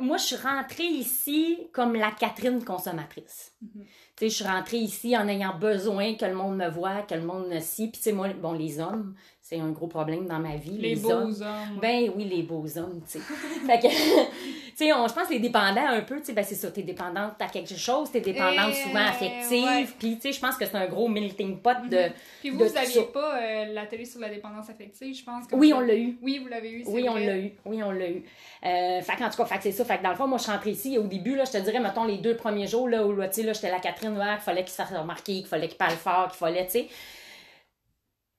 moi, 0.00 0.16
je 0.16 0.24
suis 0.24 0.36
rentrée 0.36 0.84
ici 0.84 1.68
comme 1.72 1.94
la 1.94 2.10
Catherine 2.10 2.64
consommatrice. 2.64 3.54
Mhm. 3.60 3.86
Tu 4.16 4.24
sais, 4.26 4.28
je 4.28 4.34
suis 4.34 4.44
rentrée 4.44 4.76
ici 4.76 5.16
en 5.16 5.26
ayant 5.26 5.56
besoin 5.58 6.14
que 6.14 6.24
le 6.26 6.34
monde 6.34 6.56
me 6.56 6.68
voit, 6.68 7.02
que 7.02 7.14
le 7.14 7.22
monde 7.22 7.48
me 7.48 7.60
scie. 7.60 7.88
Puis, 7.88 7.92
tu 8.00 8.02
sais, 8.02 8.12
moi, 8.12 8.28
bon, 8.28 8.52
les 8.52 8.78
hommes, 8.78 9.14
c'est 9.40 9.58
un 9.58 9.70
gros 9.70 9.86
problème 9.86 10.26
dans 10.26 10.38
ma 10.38 10.56
vie. 10.56 10.76
Les, 10.78 10.94
Les, 10.94 10.96
beaux 10.96 11.10
hommes. 11.12 11.34
hommes. 11.40 11.78
Ben 11.80 12.10
oui, 12.14 12.24
les 12.24 12.42
beaux 12.42 12.66
hommes, 12.78 13.00
tu 13.10 13.18
sais. 13.18 13.20
fait 13.66 13.78
que, 13.80 13.88
tu 13.88 14.76
sais, 14.76 14.88
je 14.88 15.12
pense 15.14 15.28
que 15.28 15.32
les 15.32 15.40
dépendants, 15.40 15.86
un 15.86 16.02
peu, 16.02 16.18
tu 16.20 16.26
sais, 16.26 16.32
ben 16.34 16.44
c'est 16.44 16.54
ça, 16.54 16.70
t'es 16.70 16.82
dépendante 16.82 17.40
à 17.40 17.46
quelque 17.48 17.74
chose, 17.74 18.10
t'es 18.10 18.20
dépendante 18.20 18.70
Eh, 18.70 18.82
souvent 18.88 19.06
affective. 19.06 19.64
ouais. 19.64 19.86
Puis, 19.98 20.14
tu 20.16 20.20
sais, 20.20 20.32
je 20.32 20.40
pense 20.40 20.56
que 20.56 20.66
c'est 20.66 20.76
un 20.76 20.86
gros 20.88 21.08
melting 21.08 21.58
pot 21.58 21.76
de. 21.90 22.08
Puis 22.40 22.50
vous, 22.50 22.58
de 22.58 22.64
vous 22.64 22.74
n'aviez 22.74 23.02
pas 23.04 23.36
euh, 23.40 23.64
la 23.72 23.86
télé 23.86 24.04
sur 24.04 24.20
la 24.20 24.28
dépendance 24.28 24.68
affective, 24.68 25.14
je 25.16 25.24
pense. 25.24 25.46
que 25.46 25.56
Oui, 25.56 25.72
on 25.72 25.80
l'a 25.80 25.96
eu. 25.96 26.18
Oui, 26.22 26.38
vous 26.38 26.48
l'avez 26.48 26.70
eu, 26.70 26.84
c'est 26.84 26.90
Oui, 26.90 27.06
on 27.08 27.14
l'a 27.14 27.38
eu. 27.38 27.52
Oui, 27.64 27.82
on 27.82 27.90
l'a 27.90 28.10
eu. 28.10 28.22
Euh, 28.64 29.00
fait 29.00 29.16
qu'en 29.16 29.28
tout 29.30 29.36
cas, 29.38 29.46
fait 29.46 29.56
que 29.56 29.62
c'est 29.64 29.72
ça. 29.72 29.84
Fait 29.86 29.98
que 29.98 30.02
dans 30.02 30.10
le 30.10 30.16
fond, 30.16 30.26
moi, 30.28 30.36
je 30.38 30.44
suis 30.44 30.52
rentrée 30.52 30.70
ici 30.70 30.98
au 30.98 31.04
début, 31.04 31.34
là, 31.34 31.44
je 31.44 31.52
te 31.52 31.58
dirais, 31.58 31.80
mettons, 31.80 32.04
les 32.04 32.18
deux 32.18 32.36
premiers 32.36 32.66
jours, 32.68 32.88
là, 32.88 33.04
où, 33.06 33.12
là, 33.16 33.28
tu 33.28 33.40
sais, 33.40 33.42
là, 33.42 33.52
j'étais 33.54 33.70
la 33.70 33.80
Catherine 34.02 34.34
qu'il 34.34 34.40
fallait 34.44 34.62
qu'il 34.64 34.70
se 34.70 34.76
fasse 34.76 34.92
remarquer, 34.92 35.34
qu'il 35.34 35.46
fallait 35.46 35.68
qu'il 35.68 35.76
parle 35.78 35.96
fort, 35.96 36.28
qu'il 36.28 36.38
fallait, 36.38 36.64
tu 36.66 36.72
sais. 36.72 36.88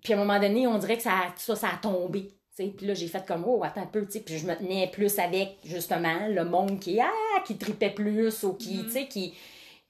Puis 0.03 0.13
à 0.13 0.15
un 0.17 0.19
moment 0.19 0.39
donné, 0.39 0.67
on 0.67 0.77
dirait 0.77 0.97
que 0.97 1.03
ça, 1.03 1.33
ça, 1.37 1.55
ça 1.55 1.67
a 1.69 1.77
tombé. 1.77 2.27
tu 2.55 2.63
sais. 2.65 2.73
Puis 2.75 2.85
là, 2.85 2.93
j'ai 2.93 3.07
fait 3.07 3.25
comme, 3.25 3.45
oh, 3.47 3.63
attends 3.63 3.81
un 3.83 3.87
peu, 3.87 4.05
tu 4.05 4.11
sais. 4.13 4.19
Puis 4.19 4.37
je 4.37 4.45
me 4.45 4.55
tenais 4.55 4.87
plus 4.91 5.17
avec, 5.19 5.57
justement, 5.63 6.27
le 6.27 6.43
monde 6.45 6.79
qui, 6.79 6.99
ah, 6.99 7.09
qui 7.45 7.57
tripait 7.57 7.89
plus 7.91 8.43
ou 8.43 8.53
qui, 8.53 8.77
Mhm. 8.77 8.85
tu 8.85 8.91
sais, 8.91 9.07
qui, 9.07 9.33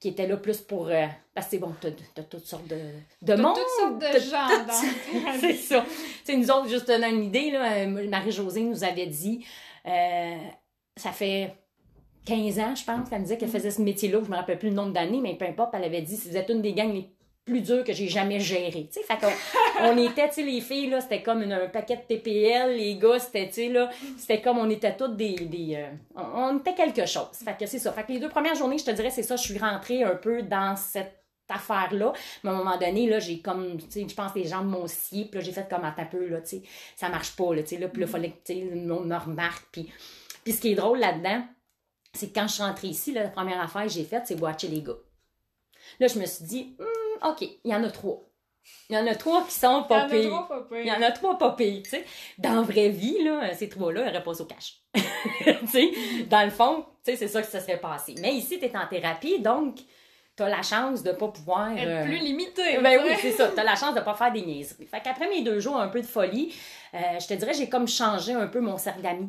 qui 0.00 0.08
était 0.08 0.26
là 0.26 0.36
plus 0.36 0.58
pour. 0.60 0.88
euh, 0.88 1.06
parce 1.34 1.46
que 1.46 1.50
c'est 1.52 1.58
bon, 1.58 1.74
t'as, 1.80 1.90
t'as 2.14 2.22
toutes 2.22 2.46
sortes 2.46 2.66
de, 2.68 2.78
de 3.22 3.34
monde. 3.34 3.56
toutes 3.56 3.80
sortes 3.80 3.98
de 4.14 4.20
gens 4.20 4.64
dans- 4.66 5.32
c'est 5.40 5.54
ça. 5.54 5.80
Tu 5.84 6.32
sais, 6.32 6.36
nous 6.36 6.50
autres, 6.50 6.68
juste 6.68 6.86
donner 6.86 7.08
une 7.10 7.24
idée, 7.24 7.50
là, 7.50 7.72
euh, 7.72 8.08
Marie-Josée 8.08 8.62
nous 8.62 8.84
avait 8.84 9.06
dit, 9.06 9.44
euh, 9.86 10.36
ça 10.96 11.10
fait 11.10 11.54
15 12.26 12.58
ans, 12.58 12.74
je 12.74 12.84
pense, 12.84 13.08
qu'elle 13.08 13.18
me 13.20 13.24
disait 13.24 13.36
qu'elle 13.38 13.48
faisait 13.50 13.70
ce 13.70 13.82
métier-là, 13.82 14.20
je 14.24 14.30
me 14.30 14.36
rappelle 14.36 14.58
plus 14.58 14.70
le 14.70 14.74
nombre 14.74 14.92
d'années, 14.92 15.20
mais 15.22 15.34
peu 15.36 15.44
importe, 15.44 15.74
elle 15.74 15.84
avait 15.84 16.02
dit, 16.02 16.16
si 16.16 16.28
vous 16.30 16.36
êtes 16.36 16.48
une 16.48 16.62
des 16.62 16.72
gangs 16.72 16.92
les 16.92 17.08
plus 17.44 17.60
dures 17.60 17.84
que 17.84 17.92
j'ai 17.92 18.08
jamais 18.08 18.40
gérées. 18.40 18.88
Tu 18.90 19.00
sais, 19.00 19.02
fait 19.02 19.18
qu'on 19.18 19.30
on 19.82 19.98
était, 19.98 20.26
tu 20.28 20.36
sais, 20.36 20.42
les 20.42 20.62
filles, 20.62 20.88
là, 20.88 21.02
c'était 21.02 21.22
comme 21.22 21.42
une- 21.42 21.52
un 21.52 21.68
paquet 21.68 21.96
de 21.96 22.00
TPL, 22.16 22.74
les 22.76 22.96
gars, 22.96 23.18
c'était, 23.18 23.46
tu 23.48 23.54
sais, 23.54 23.68
là, 23.68 23.90
c'était 24.16 24.40
comme 24.40 24.56
on 24.56 24.70
était 24.70 24.96
toutes 24.96 25.16
des. 25.18 25.34
des 25.34 25.74
euh, 25.76 25.90
on, 26.16 26.22
on 26.54 26.58
était 26.60 26.72
quelque 26.74 27.04
chose. 27.04 27.26
Fait 27.44 27.54
que 27.58 27.66
c'est 27.66 27.78
ça. 27.78 27.92
Fait 27.92 28.04
que 28.04 28.12
les 28.12 28.18
deux 28.18 28.30
premières 28.30 28.54
journées, 28.54 28.78
je 28.78 28.86
te 28.86 28.90
dirais, 28.92 29.10
c'est 29.10 29.22
ça, 29.22 29.36
je 29.36 29.42
suis 29.42 29.58
rentrée 29.58 30.02
un 30.02 30.14
peu 30.16 30.40
dans 30.42 30.74
cette 30.74 31.20
affaire-là. 31.50 32.14
Mais 32.42 32.48
à 32.50 32.52
un 32.54 32.56
moment 32.56 32.78
donné, 32.78 33.06
là, 33.10 33.18
j'ai 33.18 33.40
comme, 33.40 33.76
tu 33.76 33.84
sais, 33.90 34.06
je 34.08 34.14
pense 34.14 34.32
que 34.32 34.38
les 34.38 34.46
jambes 34.48 34.68
m'ont 34.68 34.86
scié, 34.86 35.26
puis 35.26 35.38
là, 35.40 35.44
j'ai 35.44 35.52
fait 35.52 35.68
comme, 35.68 35.84
attends 35.84 36.00
un 36.00 36.06
peu, 36.06 36.26
là, 36.26 36.40
tu 36.40 36.48
sais, 36.48 36.62
ça 36.96 37.10
marche 37.10 37.36
pas, 37.36 37.54
là, 37.54 37.62
tu 37.62 37.74
sais, 37.74 37.78
là, 37.78 37.88
puis 37.88 38.00
là, 38.00 38.06
fallait 38.06 38.30
que, 38.30 38.42
tu 38.42 38.54
sais, 38.54 38.74
monde 38.74 39.06
me 39.06 39.16
remarque, 39.16 39.66
puis... 39.70 39.90
Puis 40.42 40.52
ce 40.54 40.60
qui 40.62 40.72
est 40.72 40.74
drôle 40.74 40.98
là-dedans, 40.98 41.42
c'est 42.14 42.28
que 42.28 42.34
quand 42.38 42.46
je 42.48 42.54
suis 42.54 42.62
rentrée 42.62 42.88
ici, 42.88 43.12
là, 43.12 43.22
la 43.24 43.28
première 43.28 43.60
affaire 43.60 43.82
que 43.82 43.88
j'ai 43.88 44.04
faite, 44.04 44.22
c'est 44.26 44.40
watcher 44.40 44.68
les 44.68 44.82
gars. 44.82 44.96
Là, 46.00 46.06
je 46.06 46.18
me 46.18 46.26
suis 46.26 46.44
dit, 46.44 46.76
Hmm, 46.78 47.28
OK, 47.28 47.42
il 47.42 47.70
y 47.70 47.74
en 47.74 47.82
a 47.84 47.90
trois. 47.90 48.22
Il 48.88 48.96
y 48.96 48.98
en 48.98 49.06
a 49.06 49.14
trois 49.14 49.44
qui 49.44 49.52
sont 49.52 49.80
Il 49.82 49.84
y 49.84 49.88
pas 49.88 49.96
en 49.96 50.06
a 50.06 50.08
pires. 50.08 50.30
trois 50.30 50.48
pas 50.48 50.60
pires. 50.62 50.78
Il 50.80 50.86
y 50.86 50.92
en 50.92 51.02
a 51.02 51.12
trois 51.12 51.38
pas 51.38 51.52
pires, 51.52 51.82
tu 51.82 51.90
sais. 51.90 52.04
Dans 52.38 52.54
la 52.54 52.62
vraie 52.62 52.88
vie, 52.88 53.22
là, 53.22 53.52
ces 53.54 53.68
trois-là, 53.68 54.10
ils 54.10 54.16
reposent 54.16 54.40
au 54.40 54.46
cash. 54.46 54.80
tu 54.94 55.66
sais, 55.68 55.90
dans 56.30 56.44
le 56.44 56.50
fond, 56.50 56.86
tu 57.04 57.10
sais, 57.10 57.16
c'est 57.16 57.28
ça 57.28 57.42
que 57.42 57.48
ça 57.48 57.60
serait 57.60 57.78
passé. 57.78 58.14
Mais 58.20 58.34
ici, 58.34 58.58
tu 58.58 58.64
es 58.64 58.76
en 58.76 58.86
thérapie, 58.86 59.38
donc 59.40 59.76
tu 60.36 60.42
as 60.42 60.48
la 60.48 60.62
chance 60.62 61.02
de 61.02 61.12
pas 61.12 61.28
pouvoir... 61.28 61.76
Être 61.76 61.86
euh, 61.86 62.04
plus 62.04 62.18
limité. 62.18 62.78
ben 62.78 62.98
tu 62.98 63.04
oui, 63.06 63.14
c'est 63.20 63.32
ça. 63.32 63.48
Tu 63.48 63.60
as 63.60 63.64
la 63.64 63.76
chance 63.76 63.94
de 63.94 64.00
pas 64.00 64.14
faire 64.14 64.32
des 64.32 64.42
niaiseries. 64.42 64.86
Fait 64.86 65.00
qu'après 65.00 65.28
mes 65.28 65.42
deux 65.42 65.60
jours, 65.60 65.76
un 65.78 65.88
peu 65.88 66.00
de 66.00 66.06
folie, 66.06 66.52
euh, 66.94 66.98
je 67.20 67.26
te 67.28 67.34
dirais, 67.34 67.52
j'ai 67.54 67.68
comme 67.68 67.86
changé 67.86 68.32
un 68.32 68.46
peu 68.48 68.60
mon 68.60 68.78
cercle 68.78 69.02
d'amis. 69.02 69.28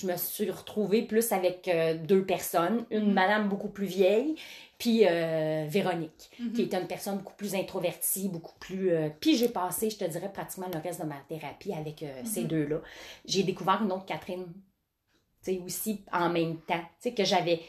Je 0.00 0.06
me 0.06 0.16
suis 0.16 0.48
retrouvée 0.50 1.02
plus 1.02 1.32
avec 1.32 1.66
euh, 1.66 1.94
deux 1.96 2.24
personnes. 2.24 2.84
Une 2.90 3.06
Mhm. 3.08 3.12
madame 3.14 3.48
beaucoup 3.48 3.68
plus 3.68 3.86
vieille, 3.86 4.36
puis 4.78 5.04
euh, 5.06 5.66
Véronique, 5.68 6.30
Mhm. 6.38 6.52
qui 6.52 6.62
était 6.62 6.80
une 6.80 6.86
personne 6.86 7.18
beaucoup 7.18 7.34
plus 7.34 7.54
introvertie, 7.56 8.28
beaucoup 8.28 8.56
plus... 8.60 8.90
euh, 8.92 9.08
Puis 9.20 9.36
j'ai 9.36 9.48
passé, 9.48 9.90
je 9.90 9.98
te 9.98 10.04
dirais, 10.04 10.30
pratiquement 10.32 10.68
le 10.72 10.78
reste 10.78 11.00
de 11.00 11.06
ma 11.06 11.16
thérapie 11.28 11.72
avec 11.72 12.04
ces 12.24 12.42
Mhm. 12.42 12.48
deux-là. 12.48 12.80
J'ai 13.24 13.42
découvert 13.42 13.82
une 13.82 13.90
autre 13.90 14.06
Catherine, 14.06 14.46
tu 15.42 15.52
sais, 15.54 15.60
aussi 15.64 16.04
en 16.12 16.28
même 16.30 16.58
temps, 16.58 16.78
tu 16.78 17.10
sais, 17.10 17.14
que 17.14 17.24
j'avais... 17.24 17.60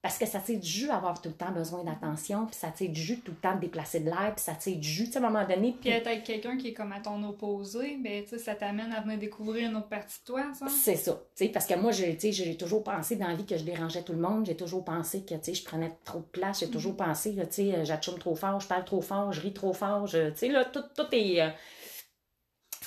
Parce 0.00 0.16
que 0.16 0.26
ça 0.26 0.38
tire 0.38 0.60
du 0.60 0.66
jus 0.68 0.90
avoir 0.90 1.20
tout 1.20 1.28
le 1.28 1.34
temps 1.34 1.50
besoin 1.50 1.82
d'attention, 1.82 2.46
puis 2.46 2.54
ça 2.54 2.70
tire 2.70 2.90
du 2.90 3.00
jus 3.00 3.18
tout 3.20 3.32
le 3.32 3.36
temps 3.36 3.56
de 3.56 3.60
déplacer 3.60 3.98
de 3.98 4.04
l'air, 4.04 4.32
puis 4.34 4.44
ça 4.44 4.54
tire 4.54 4.76
du 4.76 4.88
jus, 4.88 5.06
tu 5.06 5.12
sais, 5.12 5.18
à 5.18 5.26
un 5.26 5.28
moment 5.28 5.44
donné. 5.44 5.74
Puis 5.80 5.90
être 5.90 6.06
avec 6.06 6.22
quelqu'un 6.22 6.56
qui 6.56 6.68
est 6.68 6.72
comme 6.72 6.92
à 6.92 7.00
ton 7.00 7.20
opposé, 7.24 7.96
ben 8.02 8.22
tu 8.22 8.30
sais, 8.30 8.38
ça 8.38 8.54
t'amène 8.54 8.92
à 8.92 9.00
venir 9.00 9.18
découvrir 9.18 9.68
une 9.68 9.76
autre 9.76 9.88
partie 9.88 10.20
de 10.20 10.24
toi, 10.24 10.44
ça. 10.54 10.66
c'est 10.68 10.94
ça, 10.94 11.20
tu 11.36 11.44
sais, 11.46 11.50
parce 11.50 11.66
que 11.66 11.74
moi, 11.74 11.90
j'ai, 11.90 12.14
tu 12.16 12.32
sais, 12.32 12.44
j'ai 12.44 12.56
toujours 12.56 12.84
pensé 12.84 13.16
dans 13.16 13.26
la 13.26 13.34
vie 13.34 13.44
que 13.44 13.56
je 13.56 13.64
dérangeais 13.64 14.02
tout 14.02 14.12
le 14.12 14.20
monde, 14.20 14.46
j'ai 14.46 14.56
toujours 14.56 14.84
pensé 14.84 15.22
que, 15.22 15.34
tu 15.34 15.40
sais, 15.42 15.54
je 15.54 15.64
prenais 15.64 15.90
trop 16.04 16.20
de 16.20 16.24
place, 16.26 16.60
j'ai 16.60 16.70
toujours 16.70 16.96
pensé, 16.96 17.32
là, 17.32 17.46
tu 17.46 17.54
sais, 17.54 17.74
euh, 17.74 17.84
j'atchume 17.84 18.18
trop 18.18 18.36
fort, 18.36 18.60
je 18.60 18.68
parle 18.68 18.84
trop 18.84 19.00
fort, 19.00 19.32
je 19.32 19.40
ris 19.40 19.52
trop 19.52 19.72
fort, 19.72 20.06
je, 20.06 20.30
tu 20.30 20.38
sais, 20.38 20.48
là, 20.48 20.64
tout, 20.64 20.84
tout 20.96 21.06
est... 21.12 21.42
euh, 21.42 21.48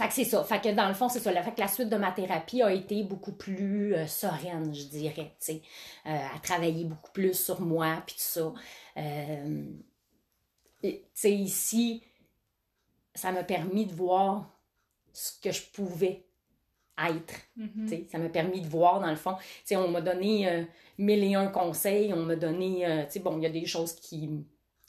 Fait 0.01 0.07
que 0.07 0.13
c'est 0.13 0.23
ça. 0.23 0.43
Fait 0.43 0.61
que 0.61 0.69
dans 0.69 0.87
le 0.87 0.93
fond, 0.93 1.09
c'est 1.09 1.19
ça. 1.19 1.31
Fait 1.43 1.53
que 1.53 1.59
la 1.59 1.67
suite 1.67 1.89
de 1.89 1.97
ma 1.97 2.11
thérapie 2.11 2.61
a 2.61 2.73
été 2.73 3.03
beaucoup 3.03 3.33
plus 3.33 3.93
euh, 3.93 4.07
sereine, 4.07 4.73
je 4.73 4.85
dirais. 4.85 5.35
Tu 5.39 5.45
sais, 5.45 5.61
euh, 6.07 6.17
à 6.35 6.39
travailler 6.39 6.85
beaucoup 6.85 7.11
plus 7.11 7.33
sur 7.33 7.61
moi, 7.61 8.01
puis 8.05 8.15
tout 8.15 8.21
ça. 8.21 8.53
Euh, 8.97 9.65
tu 10.83 10.99
sais, 11.13 11.31
ici, 11.31 12.03
ça 13.13 13.31
m'a 13.31 13.43
permis 13.43 13.85
de 13.85 13.93
voir 13.93 14.49
ce 15.13 15.39
que 15.39 15.51
je 15.51 15.61
pouvais 15.71 16.25
être. 17.09 17.33
Tu 17.55 17.87
sais, 17.87 18.07
Ça 18.09 18.17
m'a 18.17 18.29
permis 18.29 18.61
de 18.61 18.67
voir, 18.67 18.99
dans 18.99 19.09
le 19.09 19.15
fond. 19.15 19.35
Tu 19.35 19.45
sais, 19.65 19.75
on 19.75 19.87
m'a 19.87 20.01
donné 20.01 20.49
euh, 20.49 20.63
mille 20.97 21.23
et 21.23 21.35
un 21.35 21.47
conseils. 21.47 22.13
On 22.13 22.23
m'a 22.23 22.35
donné, 22.35 22.85
euh, 22.85 23.05
tu 23.05 23.13
sais, 23.13 23.19
bon, 23.19 23.37
il 23.37 23.43
y 23.43 23.45
a 23.45 23.49
des 23.49 23.65
choses 23.65 23.93
qui, 23.93 24.29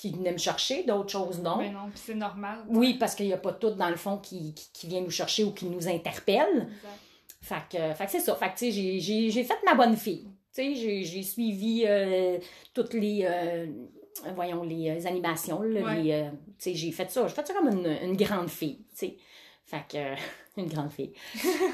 qui 0.03 0.11
venaient 0.11 0.33
me 0.33 0.39
chercher, 0.39 0.83
d'autres 0.83 1.11
choses 1.11 1.41
non. 1.41 1.59
Ben 1.59 1.73
non, 1.73 1.91
c'est 1.95 2.15
normal. 2.17 2.59
Oui, 2.69 2.95
parce 2.95 3.15
qu'il 3.15 3.27
n'y 3.27 3.33
a 3.33 3.37
pas 3.39 3.53
tout, 3.53 3.71
dans 3.71 3.89
le 3.89 3.95
fond, 3.97 4.19
qui, 4.19 4.53
qui, 4.53 4.69
qui 4.73 4.87
vient 4.89 5.01
nous 5.01 5.11
chercher 5.11 5.45
ou 5.45 5.53
qui 5.53 5.67
nous 5.67 5.87
interpelle. 5.89 6.67
Exact. 6.69 6.99
Fait 7.41 7.79
que, 7.79 7.95
fait 7.95 8.05
que 8.07 8.11
c'est 8.11 8.21
ça. 8.21 8.35
Fait 8.35 8.47
que, 8.53 8.59
tu 8.59 8.73
sais, 8.73 9.31
j'ai- 9.31 9.45
fait 9.45 9.59
ma 9.65 9.75
bonne 9.75 9.97
fille. 9.97 10.25
Tu 10.55 10.75
sais, 10.75 11.05
j'ai- 11.05 11.23
suivi 11.23 11.85
euh, 11.87 12.39
toutes 12.75 12.95
les, 12.95 13.21
euh, 13.25 13.67
voyons, 14.35 14.65
les 14.65 14.91
euh, 14.91 15.07
animations. 15.09 15.63
là, 15.63 15.81
Ouais. 15.83 16.03
les, 16.03 16.13
euh, 16.13 16.31
tu 16.59 16.65
sais, 16.71 16.75
j'ai 16.75 16.91
fait 16.91 17.09
ça. 17.11 17.27
J'ai 17.29 17.35
fait 17.35 17.47
ça 17.47 17.55
comme 17.55 17.69
une, 17.69 17.87
une 18.03 18.17
grande 18.17 18.49
fille, 18.51 18.79
tu 18.91 18.97
sais. 19.07 19.17
Fait 19.65 19.85
que, 19.89 20.15
une 20.61 20.67
grande 20.69 20.91
fille. 20.91 21.13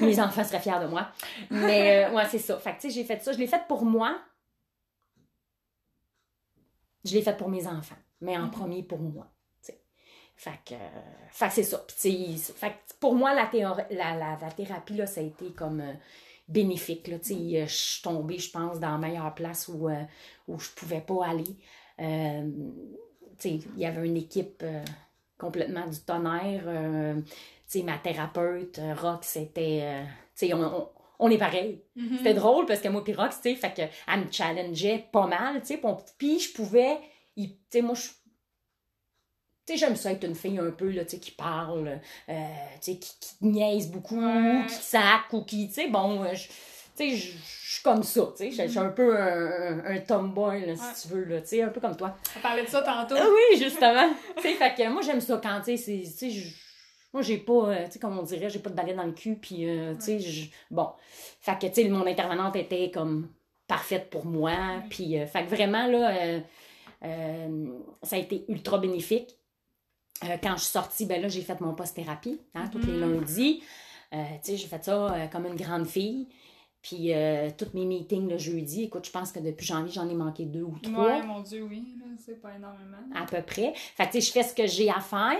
Mes 0.01 0.19
enfants 0.21 0.43
seraient 0.43 0.59
fiers 0.61 0.79
de 0.81 0.87
moi. 0.87 1.07
Mais, 1.49 2.07
ouais, 2.11 2.25
c'est 2.29 2.37
ça. 2.37 2.59
Fait 2.59 2.71
que, 2.75 2.81
tu 2.81 2.89
sais, 2.89 2.93
j'ai 2.93 3.03
fait 3.05 3.21
ça. 3.23 3.31
Je 3.31 3.39
l'ai 3.39 3.47
fait 3.47 3.63
pour 3.67 3.83
moi. 3.85 4.19
Je 7.05 7.13
l'ai 7.15 7.21
fait 7.21 7.35
pour 7.37 7.49
mes 7.49 7.65
enfants. 7.65 7.95
Mais 8.21 8.37
en 8.37 8.43
Mhm. 8.45 8.51
premier 8.51 8.83
pour 8.83 8.99
moi. 8.99 9.27
Fait 10.35 10.51
que, 10.65 10.73
euh, 10.73 10.77
fait 11.31 11.49
c'est 11.49 11.63
ça. 11.63 11.83
Fait 12.55 12.69
que 12.69 12.75
pour 13.01 13.13
moi, 13.13 13.33
la, 13.33 13.49
la, 13.53 14.15
la, 14.15 14.37
la 14.41 14.51
thérapie, 14.55 14.93
là, 14.93 15.05
ça 15.05 15.19
a 15.19 15.23
été 15.25 15.51
comme 15.51 15.81
euh, 15.81 15.93
bénéfique. 16.47 17.09
Là. 17.09 17.17
Euh, 17.17 17.65
Je 17.65 17.73
suis 17.73 18.01
tombée, 18.01 18.37
je 18.39 18.49
pense, 18.49 18.79
dans 18.79 18.91
la 18.91 18.97
meilleure 18.97 19.35
place 19.35 19.67
où, 19.67 19.89
euh, 19.89 20.01
où 20.47 20.57
je 20.57 20.69
pouvais 20.69 21.01
pas 21.01 21.25
aller. 21.25 21.57
Euh, 21.99 22.49
il 23.43 23.77
y 23.77 23.85
avait 23.85 24.07
une 24.07 24.15
équipe 24.15 24.61
euh, 24.63 24.81
complètement 25.37 25.87
du 25.87 25.99
tonnerre. 25.99 26.63
ma 27.83 27.97
thérapeute, 27.97 28.79
Rox, 28.97 29.27
c'était... 29.27 29.81
euh, 30.41 30.53
on, 30.55 30.63
on, 30.63 30.89
on 31.19 31.29
est 31.29 31.37
pareil. 31.37 31.83
Mhm. 31.97 32.17
C'était 32.17 32.33
drôle 32.33 32.65
parce 32.65 32.79
que 32.79 32.87
moi 32.87 33.03
puis 33.03 33.13
Rox, 33.13 33.41
fait 33.41 33.73
que 33.75 33.81
elle 34.11 34.25
me 34.25 34.31
challengeait 34.31 35.05
pas 35.11 35.27
mal, 35.27 35.59
tu 35.61 35.67
sais, 35.67 35.81
puis 36.17 36.39
je 36.39 36.53
pouvais, 36.53 36.97
il- 37.73 37.83
moi, 37.83 37.95
je, 37.95 39.75
j'aime 39.75 39.95
ça 39.95 40.11
être 40.11 40.23
une 40.25 40.35
fille 40.35 40.57
un 40.57 40.71
peu, 40.71 40.89
là, 40.89 41.03
tu 41.05 41.11
sais, 41.11 41.19
qui 41.19 41.31
parle, 41.31 41.99
euh, 42.29 42.33
tu 42.81 42.93
sais, 42.93 42.97
qui, 42.97 43.11
qui 43.19 43.35
niaise 43.45 43.91
beaucoup, 43.91 44.19
Ouais. 44.19 44.63
qui 44.67 44.73
sac, 44.73 45.31
ou 45.31 45.43
qui, 45.43 45.67
tu 45.67 45.73
sais, 45.75 45.87
bon, 45.87 46.23
euh, 46.23 46.33
je- 46.33 46.47
tu 46.47 46.53
sais, 46.95 47.09
je 47.15 47.31
je 47.69 47.73
suis 47.75 47.83
comme 47.83 48.01
ça, 48.01 48.21
tu 48.35 48.45
sais, 48.45 48.51
je 48.51 48.63
je 48.63 48.67
suis 48.67 48.79
un 48.79 48.89
peu 48.89 49.15
un, 49.15 49.85
un, 49.85 49.99
tomboy, 49.99 50.61
là, 50.65 50.73
Ouais. 50.73 50.77
si 50.95 51.07
tu 51.07 51.13
veux, 51.13 51.23
là, 51.25 51.39
tu 51.41 51.47
sais, 51.49 51.61
un 51.61 51.69
peu 51.69 51.79
comme 51.79 51.95
toi. 51.95 52.17
On 52.35 52.39
parlait 52.41 52.63
de 52.63 52.67
ça 52.67 52.81
tantôt. 52.81 53.13
Ah 53.17 53.25
oui, 53.29 53.57
justement. 53.59 54.09
tu 54.37 54.41
sais, 54.41 54.55
fait 54.55 54.73
que 54.75 54.89
moi, 54.89 55.03
j'aime 55.03 55.21
ça 55.21 55.39
quand, 55.41 55.61
tu 55.63 55.77
sais, 55.77 56.03
tu 56.17 56.31
moi, 57.13 57.21
j'ai 57.21 57.37
pas, 57.37 57.53
euh, 57.69 57.85
tu 57.85 57.91
sais, 57.93 57.99
comme 57.99 58.17
on 58.19 58.23
dirait, 58.23 58.49
j'ai 58.49 58.59
pas 58.59 58.69
de 58.71 58.75
balai 58.75 58.93
dans 58.95 59.03
le 59.05 59.11
cul, 59.13 59.35
puis, 59.35 59.69
euh, 59.69 59.93
tu 59.95 60.01
sais, 60.01 60.19
je- 60.19 60.49
bon. 60.71 60.89
Fait 61.41 61.57
que, 61.59 61.67
tu 61.67 61.75
sais, 61.83 61.89
mon 61.89 62.05
intervenante 62.07 62.55
était 62.55 62.89
comme 62.91 63.29
parfaite 63.67 64.09
pour 64.09 64.25
moi, 64.25 64.81
puis, 64.89 65.17
euh, 65.19 65.25
fait 65.27 65.43
que 65.45 65.49
vraiment, 65.49 65.85
là, 65.87 66.09
euh, 66.09 66.13
euh, 66.37 66.39
ça 67.01 68.15
a 68.15 68.19
été 68.19 68.45
ultra 68.49 68.77
bénéfique. 68.77 69.35
Euh, 70.25 70.37
quand 70.43 70.55
je 70.57 70.63
suis 70.63 70.71
sortie, 70.71 71.05
ben 71.05 71.21
là, 71.21 71.29
j'ai 71.29 71.41
fait 71.41 71.59
mon 71.61 71.73
post-thérapie, 71.73 72.39
hein, 72.53 72.67
tous 72.69 72.79
les 72.79 72.91
Mhm. 72.93 72.99
lundis. 72.99 73.63
Euh, 74.13 74.17
tu 74.43 74.51
sais, 74.51 74.57
j'ai 74.57 74.67
fait 74.67 74.83
ça 74.83 75.13
euh, 75.13 75.27
comme 75.27 75.45
une 75.45 75.55
grande 75.55 75.87
fille. 75.87 76.27
Puis, 76.81 77.13
euh, 77.13 77.49
tous 77.57 77.67
mes 77.73 77.85
meetings 77.85 78.27
le 78.29 78.37
jeudi, 78.37 78.83
écoute, 78.83 79.05
je 79.05 79.11
pense 79.11 79.31
que 79.33 79.39
depuis 79.39 79.65
janvier, 79.65 79.91
j'en 79.91 80.09
ai 80.09 80.13
manqué 80.13 80.45
deux 80.45 80.63
ou 80.63 80.77
trois 80.79 81.07
Ouais, 81.19 81.23
mon 81.23 81.41
Dieu, 81.41 81.63
oui. 81.63 81.83
C'est 82.25 82.41
pas 82.41 82.55
énormément. 82.55 82.97
à 83.13 83.25
peu 83.25 83.41
près. 83.41 83.73
Fait 83.75 84.07
que, 84.07 84.11
tu 84.13 84.21
sais, 84.21 84.27
je 84.27 84.31
fais 84.31 84.43
ce 84.43 84.53
que 84.55 84.65
j'ai 84.67 84.89
à 84.89 84.99
faire. 85.01 85.37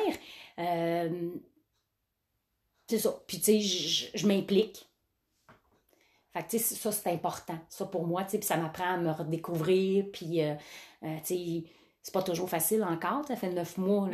Euh, 0.59 1.29
c'est 2.89 2.99
ça. 2.99 3.21
Puis, 3.27 3.37
tu 3.39 3.59
sais, 3.61 4.09
je 4.15 4.27
m'implique. 4.27 4.88
Fait 6.33 6.43
que, 6.43 6.49
tu 6.49 6.59
sais, 6.59 6.75
ça, 6.75 6.91
c'est 6.91 7.09
important. 7.11 7.57
Ça, 7.69 7.85
pour 7.85 8.05
moi, 8.05 8.23
tu 8.23 8.39
ça 8.41 8.57
m'apprend 8.57 8.93
à 8.93 8.97
me 8.97 9.11
redécouvrir. 9.11 10.05
Puis, 10.13 10.41
euh, 10.43 10.53
euh, 11.03 11.17
tu 11.25 11.35
sais, 11.35 11.63
c'est 12.03 12.13
pas 12.13 12.21
toujours 12.21 12.49
facile 12.49 12.83
encore. 12.83 13.25
Ça 13.27 13.35
fait 13.35 13.49
neuf 13.49 13.77
mois. 13.77 14.07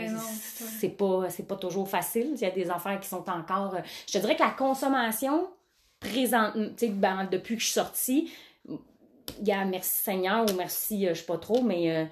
C'est- 0.79 0.89
pas, 0.89 1.27
pas 1.47 1.55
toujours 1.57 1.89
facile. 1.89 2.31
Il 2.35 2.39
y 2.41 2.45
a 2.45 2.51
des 2.51 2.69
affaires 2.69 2.99
qui 2.99 3.07
sont 3.09 3.29
encore... 3.29 3.75
euh, 3.75 3.81
Je 4.07 4.13
te 4.13 4.17
dirais 4.19 4.35
que 4.35 4.43
la 4.43 4.51
consommation, 4.51 5.49
présente, 5.99 6.53
tu 6.77 6.85
sais, 6.87 6.89
ben, 6.89 7.25
depuis 7.31 7.55
que 7.55 7.61
je 7.61 7.65
suis 7.65 7.73
sortie, 7.73 8.31
il 8.67 9.47
y 9.47 9.51
a 9.51 9.65
merci 9.65 10.03
Seigneur 10.03 10.45
ou 10.49 10.53
merci, 10.55 11.07
euh, 11.07 11.13
je 11.13 11.19
sais 11.19 11.25
pas 11.25 11.37
trop, 11.37 11.61
mais... 11.61 11.91
euh, 11.95 12.05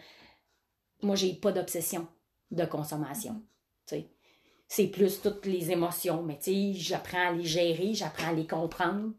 moi, 1.02 1.16
j'ai 1.16 1.34
pas 1.34 1.52
d'obsession 1.52 2.08
de 2.52 2.66
consommation. 2.66 3.42
tu 3.88 3.96
sais. 3.96 4.10
C'est 4.68 4.88
plus 4.88 5.22
toutes 5.22 5.46
les 5.46 5.72
émotions, 5.72 6.24
mais 6.24 6.38
tu 6.40 6.52
sais, 6.52 6.74
j'apprends 6.74 7.28
à 7.30 7.32
les 7.32 7.44
gérer, 7.46 7.94
j'apprends 7.94 8.30
à 8.30 8.34
les 8.34 8.48
comprendre. 8.48 9.12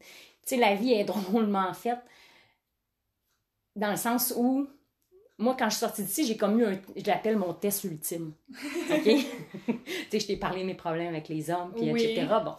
Tu 0.47 0.55
sais, 0.55 0.57
la 0.57 0.75
vie 0.75 0.93
est 0.93 1.05
drôlement 1.13 1.73
faite 1.75 2.01
dans 3.77 3.91
le 3.91 3.97
sens 3.97 4.33
où, 4.37 4.69
moi, 5.39 5.57
quand 5.59 5.65
je 5.67 5.71
suis 5.77 5.81
sortie 5.81 6.03
d'ici, 6.05 6.27
j'ai 6.27 6.37
comme 6.37 6.61
eu 6.61 6.65
un, 6.65 6.79
je 6.97 7.05
l'appelle 7.07 7.37
mon 7.37 7.53
test 7.55 7.85
ultime. 7.85 8.33
OK? 8.91 9.03
tu 9.67 9.75
sais, 10.11 10.21
je 10.21 10.27
t'ai 10.27 10.37
parlé 10.37 10.61
de 10.63 10.67
mes 10.67 10.75
problèmes 10.75 11.09
avec 11.09 11.29
les 11.29 11.51
hommes, 11.51 11.73
puis 11.75 11.91
Oui. 11.91 12.05
etc. 12.05 12.27
Bon. 12.45 12.55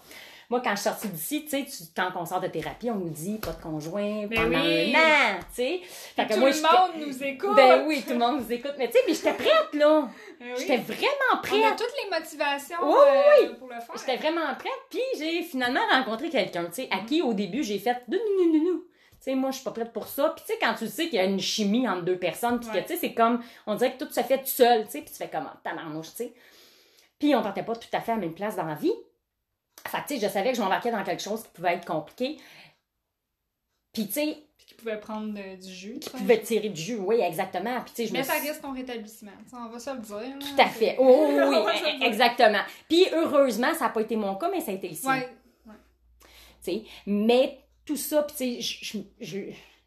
Moi, 0.49 0.61
quand 0.63 0.71
je 0.71 0.75
suis 0.75 0.83
sortie 0.89 1.07
d'ici, 1.07 1.43
tu 1.45 1.49
sais, 1.49 1.65
quand 1.95 2.11
on 2.15 2.25
sort 2.25 2.39
de 2.39 2.47
thérapie, 2.47 2.89
on 2.91 2.95
nous 2.95 3.09
dit 3.09 3.37
pas 3.39 3.51
de 3.51 3.61
conjoint 3.61 4.27
pendant 4.33 4.61
oui. 4.61 4.95
un 4.95 4.99
an, 4.99 5.39
tu 5.49 5.55
sais. 5.55 5.81
Fait 5.83 6.27
que 6.27 6.33
Tout 6.33 6.39
moi, 6.39 6.49
le 6.51 6.61
monde 6.61 7.07
nous 7.07 7.23
écoute. 7.23 7.55
ben 7.55 7.83
oui, 7.87 8.03
tout 8.05 8.13
le 8.13 8.19
monde 8.19 8.41
nous 8.41 8.51
écoute. 8.51 8.73
Mais 8.77 8.87
tu 8.87 8.93
sais, 8.93 8.99
mais 9.07 9.13
j'étais 9.13 9.33
prête, 9.33 9.73
là. 9.73 10.07
Ben 10.39 10.47
oui. 10.49 10.55
J'étais 10.59 10.77
vraiment 10.77 11.07
On 11.31 11.35
a 11.35 11.41
prête. 11.41 11.77
toutes 11.77 11.93
les 12.03 12.19
motivations 12.19 12.77
Oui, 12.83 13.45
euh, 13.47 13.53
pour 13.55 13.69
le 13.69 13.75
faire. 13.79 13.95
J'étais 13.97 14.17
vraiment 14.17 14.53
prête. 14.59 14.71
Puis 14.89 14.99
j'ai 15.17 15.41
finalement 15.43 15.79
rencontré 15.91 16.29
quelqu'un, 16.29 16.65
tu 16.65 16.73
sais, 16.73 16.89
à 16.91 16.99
qui 16.99 17.21
au 17.21 17.33
début 17.33 17.63
j'ai 17.63 17.79
fait 17.79 18.01
«non, 18.09 18.17
non, 18.39 18.45
non, 18.53 18.63
non. 18.73 18.79
Tu 19.11 19.31
sais, 19.31 19.35
moi, 19.35 19.49
je 19.51 19.55
suis 19.55 19.63
pas 19.63 19.71
prête 19.71 19.93
pour 19.93 20.07
ça. 20.07 20.33
Puis 20.35 20.43
tu 20.45 20.53
sais, 20.53 20.59
quand 20.61 20.73
tu 20.75 20.87
sais 20.87 21.05
qu'il 21.05 21.15
y 21.15 21.19
a 21.19 21.23
une 21.23 21.39
chimie 21.39 21.87
entre 21.87 22.03
deux 22.03 22.17
personnes, 22.19 22.59
puis 22.59 22.69
que 22.69 22.77
tu 22.79 22.89
sais, 22.89 22.97
c'est 22.97 23.13
comme, 23.13 23.41
on 23.65 23.75
dirait 23.75 23.93
que 23.97 24.03
tout 24.03 24.11
se 24.11 24.21
fait 24.21 24.37
tout 24.37 24.45
seul, 24.45 24.83
tu 24.85 24.91
sais, 24.91 25.01
puis 25.01 25.09
tu 25.11 25.17
fais 25.17 25.29
comme, 25.29 25.49
tabarnouche, 25.63 26.09
tu 26.11 26.15
sais. 26.17 26.33
Puis 27.17 27.33
on 27.33 27.41
partait 27.41 27.63
pas 27.63 27.75
tout 27.75 27.87
à 27.93 28.01
fait 28.01 28.11
à 28.11 28.15
la 28.15 28.21
même 28.21 28.33
place 28.35 28.55
dans 28.57 28.65
la 28.65 28.75
vie. 28.75 28.93
Fait 29.87 29.97
que 30.01 30.07
tu 30.07 30.19
sais, 30.19 30.27
je 30.27 30.31
savais 30.31 30.51
que 30.51 30.57
je 30.57 30.61
m'embarquais 30.61 30.91
dans 30.91 31.03
quelque 31.03 31.21
chose 31.21 31.43
qui 31.43 31.49
pouvait 31.49 31.73
être 31.75 31.85
compliqué. 31.85 32.37
Puis 33.93 34.07
tu 34.07 34.13
sais, 34.13 34.37
Puis 34.57 34.65
qui 34.67 34.73
pouvait 34.73 34.99
prendre 34.99 35.33
de- 35.33 35.55
du 35.61 35.71
jus. 35.73 35.99
qui 35.99 36.09
pouvait 36.09 36.41
tirer 36.41 36.69
du 36.69 36.81
jus, 36.81 36.97
oui, 36.97 37.17
exactement. 37.21 37.81
Puis 37.81 37.93
tu 37.93 38.01
sais, 38.01 38.07
je 38.07 38.13
me 38.13 38.17
Mais 38.17 38.23
ça 38.23 38.33
suis- 38.39 38.49
risque 38.49 38.61
ton 38.61 38.73
rétablissement. 38.73 39.31
Ça, 39.49 39.57
on 39.65 39.69
va 39.69 39.79
se 39.79 39.89
le 39.91 39.99
dire. 39.99 40.39
Tout 40.39 40.61
à 40.61 40.67
fait. 40.67 40.95
Oh, 40.99 41.27
oui, 41.29 41.57
oui, 41.65 42.05
exactement. 42.05 42.61
Puis 42.89 43.05
heureusement, 43.13 43.73
ça 43.73 43.85
n'a 43.85 43.89
pas 43.91 44.01
été 44.01 44.15
mon 44.15 44.35
cas, 44.35 44.49
mais 44.49 44.59
ça 44.61 44.71
a 44.71 44.73
été 44.75 44.89
le 44.89 44.95
sien. 44.95 45.11
Ouais. 45.15 45.29
tu 46.63 46.71
sais. 46.71 46.83
Mais 47.05 47.59
tout 47.85 47.95
ça, 47.95 48.23
puis 48.23 48.59
tu 48.61 49.03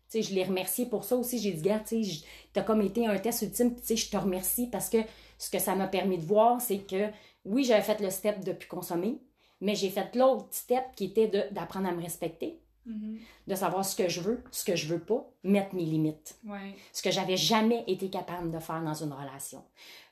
sais, 0.09 0.23
je, 0.23 0.33
l'ai 0.35 0.45
remercié 0.45 0.87
pour 0.87 1.05
ça 1.05 1.17
aussi. 1.17 1.39
J'ai 1.39 1.51
dit, 1.53 1.63
gars, 1.63 1.81
tu 1.81 2.03
sais, 2.05 2.25
t'as 2.53 2.63
comme 2.63 2.81
été 2.83 3.05
un 3.07 3.19
test 3.19 3.43
ultime, 3.43 3.73
puis 3.73 3.81
tu 3.83 3.89
sais, 3.89 3.97
je 3.97 4.09
te 4.11 4.17
remercie 4.17 4.69
parce 4.69 4.89
que 4.89 4.99
ce 5.37 5.51
que 5.51 5.59
ça 5.59 5.75
m'a 5.75 5.87
permis 5.89 6.17
de 6.19 6.25
voir, 6.25 6.61
c'est 6.61 6.79
que 6.79 7.09
oui, 7.45 7.65
j'avais 7.65 7.83
fait 7.83 8.01
le 8.01 8.09
step 8.11 8.41
de 8.45 8.53
plus 8.53 8.69
consommer, 8.69 9.19
mais 9.61 9.75
j'ai 9.75 9.91
fait 9.91 10.15
l'autre 10.17 10.47
step 10.51 10.85
qui 10.97 11.07
était 11.07 11.49
d'apprendre 11.53 11.89
à 11.89 11.93
me 11.93 12.03
respecter, 12.03 12.59
Mhm. 12.87 13.19
de 13.47 13.55
savoir 13.55 13.85
ce 13.85 13.95
que 13.95 14.09
je 14.09 14.21
veux, 14.23 14.43
ce 14.51 14.65
que 14.65 14.75
je 14.75 14.87
veux 14.87 15.01
pas, 15.01 15.29
mettre 15.43 15.75
mes 15.75 15.83
limites. 15.85 16.39
Ouais. 16.47 16.75
Ce 16.93 17.03
que 17.03 17.11
j'avais 17.11 17.37
jamais 17.37 17.85
été 17.87 18.09
capable 18.09 18.51
de 18.51 18.59
faire 18.61 18.83
dans 18.83 18.95
une 18.95 19.13
relation. 19.13 19.63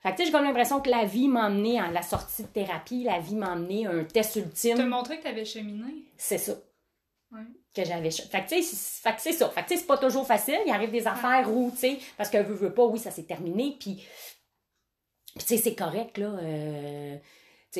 Fait 0.02 0.10
que 0.10 0.16
tu 0.16 0.18
sais, 0.18 0.26
j'ai 0.26 0.32
comme 0.32 0.44
l'impression 0.44 0.80
que 0.82 0.90
la 0.90 1.06
vie 1.06 1.26
m'a 1.28 1.46
emmené 1.46 1.80
à 1.80 1.90
la 1.90 2.02
sortie 2.02 2.42
de 2.42 2.48
thérapie, 2.48 3.02
la 3.04 3.18
vie 3.18 3.34
m'a 3.34 3.52
emmené 3.54 3.86
à 3.86 3.92
un 3.92 4.04
test 4.04 4.34
Te 4.34 4.38
ultime. 4.40 4.86
montrer 4.88 5.18
que 5.18 5.22
t'avais 5.22 5.44
cheminé. 5.46 6.04
C'est 6.18 6.36
ça 6.38 6.52
Ouais. 7.32 7.40
que 7.74 7.82
j'avais. 7.84 8.10
Fait 8.10 8.42
que, 8.44 8.48
tu 8.48 8.56
sais, 8.56 8.62
c'est- 8.62 8.76
ça. 9.32 9.48
Fait 9.50 9.62
que, 9.62 9.68
tu 9.68 9.74
sais, 9.74 9.80
c'est 9.80 9.86
pas 9.86 9.98
toujours 9.98 10.26
facile. 10.26 10.58
Il 10.66 10.70
arrive 10.72 10.90
des 10.90 11.06
affaires 11.06 11.50
où, 11.50 11.70
tu 11.70 11.78
sais, 11.78 11.98
parce 12.18 12.28
que 12.30 12.38
veut, 12.38 12.54
veut 12.54 12.74
pas, 12.74 12.84
oui, 12.86 12.98
ça 12.98 13.10
s'est 13.10 13.24
terminé. 13.24 13.74
Puis, 13.80 13.94
puis, 15.34 15.44
tu 15.44 15.46
sais, 15.46 15.56
c'est 15.56 15.74
correct, 15.74 16.18
là. 16.18 16.26
euh, 16.42 17.16
tu 17.16 17.22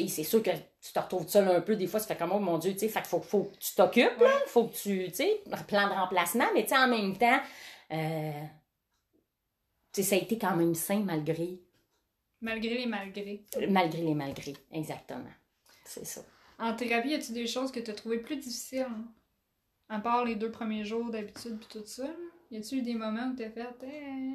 c'est 0.08 0.24
sûr 0.24 0.42
que 0.42 0.50
tu 0.80 0.92
te 0.92 0.98
retrouves 0.98 1.28
seul 1.28 1.48
un 1.48 1.60
peu. 1.60 1.76
Des 1.76 1.86
fois, 1.86 2.00
ça 2.00 2.06
fait 2.06 2.16
comme, 2.16 2.32
oh 2.32 2.38
mon 2.38 2.58
Dieu, 2.58 2.72
tu 2.72 2.80
sais, 2.80 2.88
fait 2.88 3.06
faut, 3.06 3.20
faut 3.20 3.44
que 3.44 3.56
tu 3.58 3.74
t'occupes, 3.74 4.20
là. 4.20 4.30
Faut 4.46 4.66
que 4.68 4.74
tu, 4.74 5.06
tu 5.08 5.14
sais, 5.14 5.40
plan 5.66 5.88
de 5.88 5.94
remplacement. 5.94 6.46
Mais, 6.54 6.62
tu 6.64 6.70
sais, 6.70 6.76
en 6.78 6.88
même 6.88 7.16
temps, 7.16 7.40
euh, 7.92 8.42
tu 9.92 10.02
sais, 10.02 10.02
ça 10.02 10.14
a 10.16 10.18
été 10.18 10.38
quand 10.38 10.54
même 10.56 10.74
sain 10.74 11.00
malgré, 11.00 11.60
Malgré 12.42 12.76
les 12.78 12.86
malgrés. 12.86 13.44
malgré 13.70 14.02
les 14.02 14.14
malgré. 14.14 14.52
Exactement. 14.70 15.30
C'est 15.84 16.04
ça. 16.04 16.20
En 16.58 16.74
thérapie, 16.74 17.08
y 17.10 17.14
a-tu 17.14 17.32
des 17.32 17.46
choses 17.46 17.72
que 17.72 17.80
t'as 17.80 17.94
trouvé 17.94 18.18
plus 18.18 18.36
difficiles? 18.36 18.86
hein? 18.88 19.04
À 19.88 20.00
part 20.00 20.24
les 20.24 20.34
deux 20.36 20.50
premiers 20.50 20.84
jours 20.84 21.10
d'habitude 21.10 21.58
puis 21.58 21.68
tout 21.80 21.86
ça. 21.86 22.08
Y 22.50 22.58
a-tu 22.58 22.76
eu 22.76 22.82
des 22.82 22.94
moments 22.94 23.28
où 23.32 23.36
t'as 23.36 23.50
fait. 23.50 23.66
eh, 23.84 24.34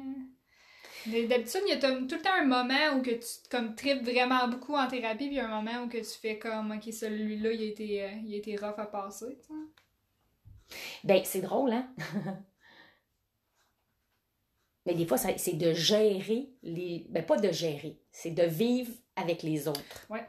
D'habitude, 1.06 1.62
il 1.66 1.70
y 1.70 1.72
a 1.72 1.78
tout 1.78 2.14
le 2.14 2.22
temps 2.22 2.34
un 2.38 2.44
moment 2.44 2.96
où 2.96 3.02
que 3.02 3.10
tu 3.10 3.48
comme 3.50 3.74
tripes 3.74 4.02
vraiment 4.02 4.46
beaucoup 4.48 4.74
en 4.74 4.86
thérapie, 4.86 5.28
puis 5.28 5.40
un 5.40 5.48
moment 5.48 5.84
où 5.84 5.88
que 5.88 5.98
tu 5.98 6.18
fais 6.20 6.38
comme 6.38 6.70
OK, 6.70 6.92
celui-là, 6.92 7.52
il 7.52 7.62
a 7.62 7.64
été 7.64 8.04
euh, 8.04 8.10
il 8.24 8.34
a 8.34 8.36
été 8.36 8.56
rough 8.56 8.78
à 8.78 8.86
passer. 8.86 9.38
Ben, 11.04 11.22
c'est 11.24 11.40
drôle, 11.40 11.72
hein? 11.72 11.88
Mais 14.86 14.94
des 14.94 15.06
fois, 15.06 15.16
c'est 15.18 15.52
de 15.52 15.72
gérer 15.72 16.50
les. 16.62 17.06
Ben, 17.08 17.24
pas 17.24 17.36
de 17.36 17.50
gérer, 17.52 18.00
c'est 18.10 18.32
de 18.32 18.44
vivre 18.44 18.92
avec 19.16 19.42
les 19.42 19.68
autres. 19.68 20.06
Ouais. 20.08 20.26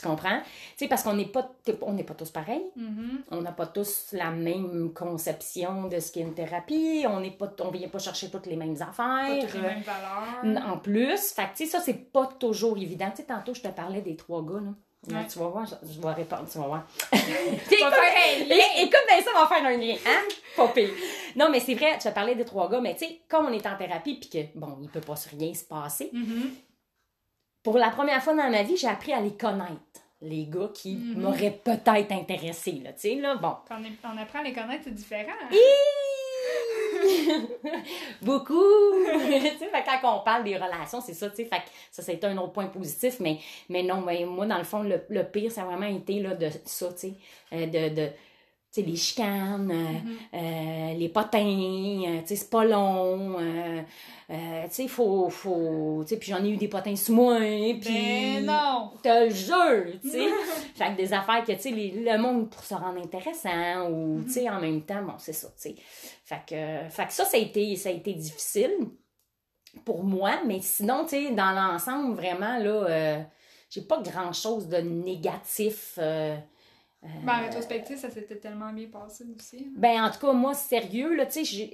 Tu 0.00 0.06
comprends? 0.06 0.40
Tu 0.40 0.46
sais, 0.76 0.88
parce 0.88 1.02
qu'on 1.02 1.14
n'est 1.14 1.26
pas, 1.26 1.50
on 1.82 1.92
n'est 1.92 2.04
pas 2.04 2.14
tous 2.14 2.30
pareils. 2.30 2.64
Mm-hmm. 2.78 3.24
On 3.32 3.42
n'a 3.42 3.52
pas 3.52 3.66
tous 3.66 4.08
la 4.12 4.30
même 4.30 4.92
conception 4.94 5.88
de 5.88 6.00
ce 6.00 6.12
qu'est 6.12 6.20
une 6.20 6.34
thérapie. 6.34 7.04
On 7.08 7.20
n'est 7.20 7.32
pas, 7.32 7.52
on 7.60 7.70
vient 7.70 7.88
pas 7.88 7.98
chercher 7.98 8.30
toutes 8.30 8.46
les 8.46 8.56
mêmes 8.56 8.76
affaires. 8.80 9.40
toutes 9.40 9.54
les 9.54 9.60
mêmes 9.60 9.82
valeurs. 9.82 10.70
En 10.72 10.78
plus, 10.78 11.32
fait 11.32 11.48
tu 11.54 11.64
sais, 11.64 11.66
ça, 11.66 11.80
c'est 11.80 12.12
pas 12.12 12.26
toujours 12.38 12.78
évident. 12.78 13.10
Tu 13.10 13.18
sais, 13.18 13.24
tantôt, 13.24 13.54
je 13.54 13.60
te 13.60 13.68
parlais 13.68 14.00
des 14.00 14.16
trois 14.16 14.42
gars, 14.42 14.60
là. 14.60 14.72
Ouais. 15.08 15.26
tu 15.26 15.38
vas 15.38 15.48
voir, 15.48 15.64
je, 15.64 15.98
vais 15.98 16.12
répondre, 16.12 16.46
tu 16.50 16.58
vas 16.58 16.66
voir. 16.66 16.86
Tu. 17.10 17.74
Écoute 17.74 19.00
bien 19.08 19.22
ça, 19.22 19.30
on 19.34 19.40
va 19.40 19.46
faire 19.46 19.64
un 19.64 19.76
lien, 19.76 19.94
hein? 20.06 20.20
Pas 20.54 20.68
pire. 20.68 20.90
Non, 21.36 21.48
mais 21.50 21.60
c'est 21.60 21.74
vrai, 21.74 21.98
je 21.98 22.08
te 22.08 22.14
parlais 22.14 22.34
des 22.34 22.44
trois 22.44 22.68
gars, 22.68 22.80
mais 22.82 22.94
tu 22.94 23.06
sais, 23.06 23.20
comme 23.26 23.46
on 23.46 23.52
est 23.52 23.66
en 23.66 23.76
thérapie, 23.78 24.16
puis 24.16 24.28
que, 24.28 24.58
bon, 24.58 24.76
il 24.82 24.90
peut 24.90 25.00
pas 25.00 25.14
rien 25.38 25.54
se 25.54 25.64
passer, 25.64 26.10
Mhm. 26.12 26.50
Pour 27.62 27.78
la 27.78 27.90
première 27.90 28.22
fois 28.22 28.34
dans 28.34 28.50
ma 28.50 28.62
vie, 28.62 28.76
j'ai 28.76 28.88
appris 28.88 29.12
à 29.12 29.20
les 29.20 29.36
connaître, 29.36 29.70
les 30.22 30.46
gars 30.46 30.70
qui 30.74 30.96
Mhm. 30.96 31.22
m'auraient 31.22 31.60
peut-être 31.64 32.12
intéressé, 32.12 32.72
là, 32.84 32.92
tu 32.92 33.00
sais, 33.00 33.14
là, 33.16 33.36
bon. 33.36 33.54
Quand 33.68 33.76
on, 33.80 33.84
est- 33.84 34.14
on 34.14 34.18
apprend 34.20 34.40
à 34.40 34.44
les 34.44 34.52
connaître, 34.52 34.82
c'est 34.84 34.94
différent. 34.94 35.32
hein? 35.42 35.48
Beaucoup! 38.22 38.54
tu 39.04 39.58
sais, 39.58 39.68
fait 39.68 39.84
quand 40.02 40.16
on 40.16 40.20
parle 40.24 40.44
des 40.44 40.56
relations, 40.56 41.00
c'est 41.00 41.14
ça, 41.14 41.30
tu 41.30 41.36
sais, 41.36 41.44
fait 41.44 41.62
ça, 41.90 42.02
c'était 42.02 42.26
un 42.26 42.36
autre 42.38 42.52
point 42.52 42.66
positif, 42.66 43.16
mais, 43.20 43.38
mais 43.68 43.82
non, 43.82 44.00
mais 44.02 44.24
moi, 44.24 44.46
dans 44.46 44.58
le 44.58 44.64
fond, 44.64 44.82
le, 44.82 45.02
le 45.08 45.24
pire, 45.24 45.50
ça 45.50 45.62
a 45.62 45.64
vraiment 45.64 45.86
été, 45.86 46.20
là, 46.20 46.34
de 46.34 46.48
ça, 46.64 46.88
tu 46.92 46.98
sais, 46.98 47.12
euh, 47.52 47.66
de, 47.66 47.94
de 47.94 48.08
sais, 48.70 48.82
les 48.82 48.96
chicanes, 48.96 49.70
euh, 49.72 50.36
euh, 50.36 50.94
les 50.94 51.08
potins, 51.08 51.40
euh, 51.40 52.20
tu 52.26 52.36
c'est 52.36 52.50
pas 52.50 52.64
long, 52.64 53.36
euh, 53.40 53.82
euh, 54.30 54.64
tu 54.64 54.70
sais, 54.70 54.88
faut, 54.88 55.28
faut, 55.28 56.02
tu 56.02 56.10
sais, 56.10 56.16
puis 56.20 56.30
j'en 56.30 56.44
ai 56.44 56.50
eu 56.50 56.56
des 56.56 56.68
potins 56.68 56.94
sous 56.94 57.12
moi, 57.12 57.38
puis... 57.38 57.80
Ben 57.82 58.46
non! 58.46 58.92
te 59.02 59.24
le 59.24 59.30
jure, 59.30 60.00
tu 60.00 60.10
sais. 60.10 60.28
fait 60.76 60.92
que 60.92 60.96
des 60.96 61.12
affaires 61.12 61.44
que, 61.44 61.52
tu 61.52 61.60
sais, 61.60 61.70
le 61.70 62.16
monde 62.18 62.48
pour 62.48 62.62
se 62.62 62.74
rendre 62.74 63.02
intéressant 63.02 63.90
ou, 63.90 64.22
tu 64.22 64.30
sais, 64.30 64.48
en 64.48 64.60
même 64.60 64.82
temps, 64.82 65.02
bon, 65.02 65.14
c'est 65.18 65.32
ça, 65.32 65.48
tu 65.48 65.70
sais. 65.70 65.74
Fait 66.24 66.42
que, 66.46 66.88
fait 66.90 67.06
que 67.06 67.12
ça, 67.12 67.24
ça 67.24 67.36
a 67.36 67.40
été, 67.40 67.74
ça 67.74 67.88
a 67.88 67.92
été 67.92 68.12
difficile 68.12 68.70
pour 69.84 70.04
moi, 70.04 70.42
mais 70.46 70.60
sinon, 70.60 71.04
tu 71.04 71.10
sais, 71.10 71.30
dans 71.32 71.50
l'ensemble, 71.50 72.14
vraiment, 72.14 72.58
là, 72.58 73.24
j'ai 73.68 73.82
pas 73.82 74.00
grand-chose 74.00 74.68
de 74.68 74.76
négatif. 74.76 75.98
Euh, 77.04 77.06
Ben, 77.24 77.32
en 77.34 77.40
rétrospective, 77.42 77.96
ça 77.98 78.10
s'était 78.10 78.36
tellement 78.36 78.72
bien 78.72 78.86
passé 78.88 79.24
aussi. 79.36 79.66
hein. 79.68 79.72
ben, 79.76 80.04
en 80.04 80.10
tout 80.10 80.18
cas, 80.26 80.32
moi, 80.32 80.54
sérieux, 80.54 81.14
là, 81.14 81.26
tu 81.26 81.32
sais, 81.32 81.44
j'ai- 81.44 81.68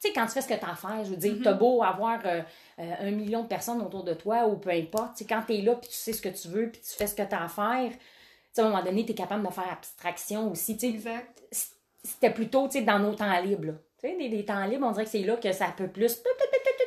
tu 0.00 0.08
sais, 0.08 0.12
quand 0.12 0.26
tu 0.26 0.32
fais 0.32 0.40
ce 0.42 0.48
que 0.48 0.54
tu 0.54 0.64
as 0.64 0.70
à 0.72 0.74
faire, 0.76 1.04
je 1.04 1.10
veux 1.10 1.16
dire, 1.16 1.34
Mhm. 1.34 1.42
t'as 1.42 1.52
beau 1.54 1.82
avoir 1.82 2.20
euh, 2.26 2.42
euh, 2.78 2.92
un 3.00 3.10
million 3.10 3.42
de 3.42 3.48
personnes 3.48 3.80
autour 3.80 4.04
de 4.04 4.14
toi 4.14 4.46
ou 4.46 4.56
peu 4.56 4.70
importe, 4.70 5.12
tu 5.16 5.18
sais, 5.18 5.24
quand 5.26 5.42
t'es 5.46 5.58
là, 5.62 5.74
puis 5.76 5.88
tu 5.88 5.96
sais 5.96 6.12
ce 6.12 6.20
que 6.20 6.28
tu 6.28 6.48
veux, 6.48 6.70
puis 6.70 6.80
tu 6.80 6.90
fais 6.96 7.06
ce 7.06 7.14
que 7.14 7.22
tu 7.22 7.34
as 7.34 7.44
à 7.44 7.48
faire, 7.48 7.90
tu 7.90 7.98
sais, 8.52 8.60
à 8.62 8.64
un 8.66 8.68
moment 8.68 8.82
donné, 8.82 9.06
t'es 9.06 9.14
capable 9.14 9.46
de 9.46 9.52
faire 9.52 9.70
abstraction 9.72 10.50
aussi, 10.50 10.74
tu 10.76 10.80
sais. 10.88 10.88
Exact. 10.94 11.42
C'était 12.02 12.30
plutôt, 12.30 12.66
tu 12.68 12.78
sais, 12.78 12.84
dans 12.84 12.98
nos 12.98 13.14
temps 13.14 13.40
libres. 13.40 13.74
Tu 13.98 14.08
sais, 14.10 14.16
des, 14.18 14.28
des 14.28 14.44
temps 14.44 14.62
libres, 14.66 14.86
on 14.86 14.92
dirait 14.92 15.04
que 15.04 15.10
c'est 15.10 15.22
là 15.22 15.36
que 15.36 15.52
ça 15.52 15.68
peut 15.74 15.88
plus... 15.88 16.20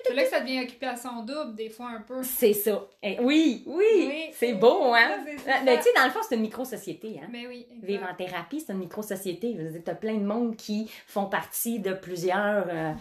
C'est 0.07 0.13
là 0.13 0.23
que 0.23 0.29
ça 0.29 0.39
devient 0.41 0.61
occupation 0.61 1.23
double, 1.23 1.55
des 1.55 1.69
fois, 1.69 1.87
un 1.89 2.01
peu. 2.01 2.23
C'est 2.23 2.53
ça. 2.53 2.87
Eh, 3.03 3.19
oui, 3.21 3.63
oui, 3.65 3.85
Oui. 4.07 4.29
c'est 4.33 4.53
beau, 4.53 4.93
hein? 4.93 5.23
Mais 5.63 5.77
tu 5.77 5.83
sais, 5.83 5.89
dans 5.95 6.05
le 6.05 6.11
fond, 6.11 6.19
c'est 6.27 6.35
une 6.35 6.41
micro-société, 6.41 7.19
hein? 7.21 7.27
Mais 7.31 7.47
oui, 7.47 7.65
exact. 7.71 7.85
Vivre 7.87 8.07
en 8.11 8.15
thérapie, 8.15 8.59
c'est 8.61 8.73
une 8.73 8.79
micro-société. 8.79 9.53
Dire, 9.53 9.81
t'as 9.83 9.95
plein 9.95 10.15
de 10.15 10.25
monde 10.25 10.55
qui 10.55 10.89
font 11.07 11.25
partie 11.25 11.79
de 11.79 11.93
plusieurs 11.93 12.67
euh, 12.69 12.93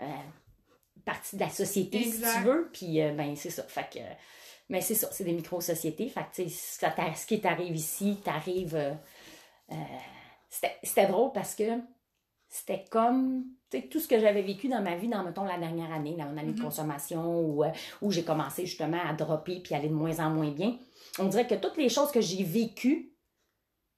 euh, 0.00 0.04
parties 1.04 1.36
de 1.36 1.40
la 1.42 1.50
société, 1.50 1.98
Exact. 1.98 2.28
si 2.28 2.36
tu 2.38 2.44
veux. 2.44 2.70
Puis, 2.72 3.00
euh, 3.02 3.12
ben, 3.12 3.34
c'est 3.36 3.50
ça. 3.50 3.62
Fait 3.64 3.88
que, 3.92 3.98
mais 4.68 4.80
c'est 4.80 4.94
ça, 4.94 5.08
c'est 5.12 5.24
des 5.24 5.32
micro-sociétés. 5.32 6.08
Fait 6.08 6.20
que, 6.22 6.42
tu 6.42 6.48
sais, 6.48 6.88
ce 7.16 7.26
qui 7.26 7.40
t'arrive 7.40 7.76
ici, 7.76 8.18
t'arrive. 8.24 8.76
c'était 10.48 10.76
c'était 10.82 11.06
drôle 11.06 11.32
parce 11.32 11.54
que 11.54 11.64
c'était 12.54 12.84
comme 12.90 13.44
tu 13.70 13.80
sais, 13.80 13.86
tout 13.88 13.98
ce 13.98 14.06
que 14.06 14.20
j'avais 14.20 14.42
vécu 14.42 14.68
dans 14.68 14.82
ma 14.82 14.94
vie 14.94 15.08
dans 15.08 15.24
mettons 15.24 15.44
la 15.44 15.56
dernière 15.58 15.90
année 15.90 16.14
là, 16.16 16.26
en 16.26 16.36
année 16.36 16.52
de 16.52 16.58
Mhm. 16.58 16.64
consommation 16.64 17.40
où, 17.40 17.64
euh, 17.64 17.70
où 18.02 18.10
j'ai 18.10 18.24
commencé 18.24 18.66
justement 18.66 19.00
à 19.02 19.14
dropper 19.14 19.60
puis 19.60 19.74
aller 19.74 19.88
de 19.88 19.94
moins 19.94 20.18
en 20.20 20.28
moins 20.30 20.50
bien 20.50 20.78
on 21.18 21.24
dirait 21.28 21.46
que 21.46 21.54
toutes 21.54 21.78
les 21.78 21.88
choses 21.88 22.10
que 22.12 22.20
j'ai 22.20 22.44
vécues 22.44 23.14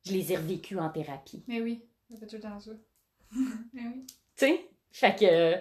je 0.07 0.13
les 0.13 0.33
ai 0.33 0.37
revécues 0.37 0.79
en 0.79 0.89
thérapie 0.91 1.43
Mais 1.49 1.61
oui, 1.61 1.83
ça 2.11 2.17
fait 2.21 2.27
tout 2.29 2.37
le 2.37 2.43
temps 2.43 2.61
ça. 2.61 2.71
Mais 3.73 3.83
oui. 3.83 4.07
tu 4.07 4.47
sais? 4.47 4.69
Fait 4.93 5.15
que 5.19 5.57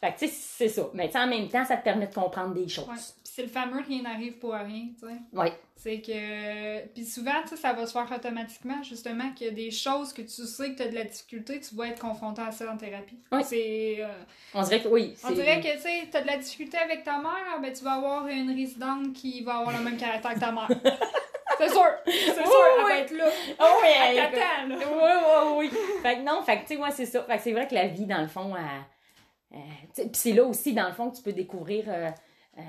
fait 0.00 0.14
que 0.14 0.18
tu 0.20 0.26
sais 0.28 0.32
c'est 0.32 0.68
ça 0.70 0.88
mais 0.94 1.14
en 1.16 1.26
même 1.26 1.48
temps 1.48 1.64
ça 1.66 1.76
te 1.76 1.84
permet 1.84 2.06
de 2.06 2.14
comprendre 2.14 2.54
des 2.54 2.66
choses 2.68 2.88
Ouais. 2.88 2.94
C'est 3.34 3.40
le 3.44 3.48
fameux 3.48 3.80
rien 3.80 4.02
n'arrive 4.02 4.34
pour 4.38 4.52
rien, 4.52 4.88
tu 5.00 5.06
sais. 5.06 5.14
ouais 5.32 5.52
C'est 5.74 6.02
que. 6.02 6.86
Puis 6.88 7.06
souvent, 7.06 7.42
tu 7.48 7.56
ça 7.56 7.72
va 7.72 7.86
se 7.86 7.92
faire 7.92 8.06
automatiquement, 8.14 8.82
justement, 8.82 9.32
qu'il 9.32 9.46
y 9.46 9.50
a 9.50 9.54
des 9.54 9.70
choses 9.70 10.12
que 10.12 10.20
tu 10.20 10.28
sais 10.46 10.72
que 10.72 10.76
tu 10.76 10.82
as 10.82 10.88
de 10.88 10.94
la 10.94 11.04
difficulté, 11.04 11.58
tu 11.58 11.74
vas 11.74 11.88
être 11.88 11.98
confronté 12.02 12.42
à 12.42 12.52
ça 12.52 12.70
en 12.70 12.76
thérapie. 12.76 13.18
C'est. 13.42 13.96
euh, 14.00 14.08
on 14.52 14.62
dirait 14.62 14.82
que 14.82 14.88
oui 14.88 15.14
On 15.24 15.30
dirait 15.30 15.62
que, 15.62 15.72
tu 15.76 15.80
sais, 15.80 16.08
t'as 16.10 16.20
de 16.20 16.26
la 16.26 16.36
difficulté 16.36 16.76
avec 16.76 17.04
ta 17.04 17.16
mère, 17.22 17.58
ben 17.62 17.72
tu 17.72 17.82
vas 17.84 17.92
avoir 17.92 18.26
une 18.28 18.50
résidente 18.50 19.14
qui 19.14 19.42
va 19.42 19.60
avoir 19.60 19.78
le 19.78 19.82
même 19.82 19.96
caractère 19.96 20.34
que 20.34 20.40
ta 20.40 20.52
mère. 20.52 20.68
C'est 21.58 21.68
sûr! 21.70 21.84
C'est 22.04 22.34
sûr, 22.34 22.44
elle 22.44 22.84
oui. 22.84 22.90
va 22.90 22.98
être 22.98 23.12
là. 23.12 23.28
oh 23.60 23.64
oui 23.82 23.88
Elle 24.08 24.16
là. 24.16 24.76
Oui, 24.78 24.84
oui, 24.90 25.70
oui. 25.72 25.78
Fait 26.02 26.16
que 26.16 26.20
non, 26.22 26.42
fait 26.42 26.56
que, 26.56 26.66
tu 26.66 26.74
sais, 26.74 26.76
ouais, 26.76 26.90
c'est 26.90 27.06
ça. 27.06 27.22
Fait 27.24 27.36
que 27.38 27.42
c'est 27.42 27.52
vrai 27.52 27.66
que 27.68 27.74
la 27.74 27.86
vie, 27.86 28.04
dans 28.06 28.20
le 28.20 28.26
fond, 28.26 28.52
elle- 28.56 29.56
euh, 29.58 29.62
tu 29.94 30.02
puis 30.02 30.10
c'est 30.14 30.32
là 30.32 30.44
aussi, 30.44 30.72
dans 30.74 30.86
le 30.88 30.92
fond, 30.92 31.10
que 31.10 31.16
tu 31.16 31.22
peux 31.22 31.32
découvrir 31.32 31.84
euh, 31.88 32.10
euh, 32.58 32.62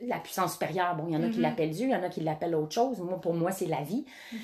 la 0.00 0.18
puissance 0.20 0.52
supérieure. 0.54 0.96
Bon, 0.96 1.06
il 1.08 1.14
y 1.14 1.16
en 1.16 1.22
a 1.22 1.28
qui 1.28 1.36
Mhm. 1.36 1.42
l'appellent 1.42 1.70
Dieu, 1.70 1.86
il 1.86 1.90
y 1.92 1.94
en 1.96 2.02
a 2.02 2.08
qui 2.08 2.20
l'appellent 2.20 2.54
autre 2.54 2.74
chose. 2.74 2.98
Moi, 3.00 3.20
pour 3.20 3.34
moi, 3.34 3.50
c'est 3.52 3.66
la 3.66 3.82
vie. 3.82 4.04
Mhm. 4.32 4.38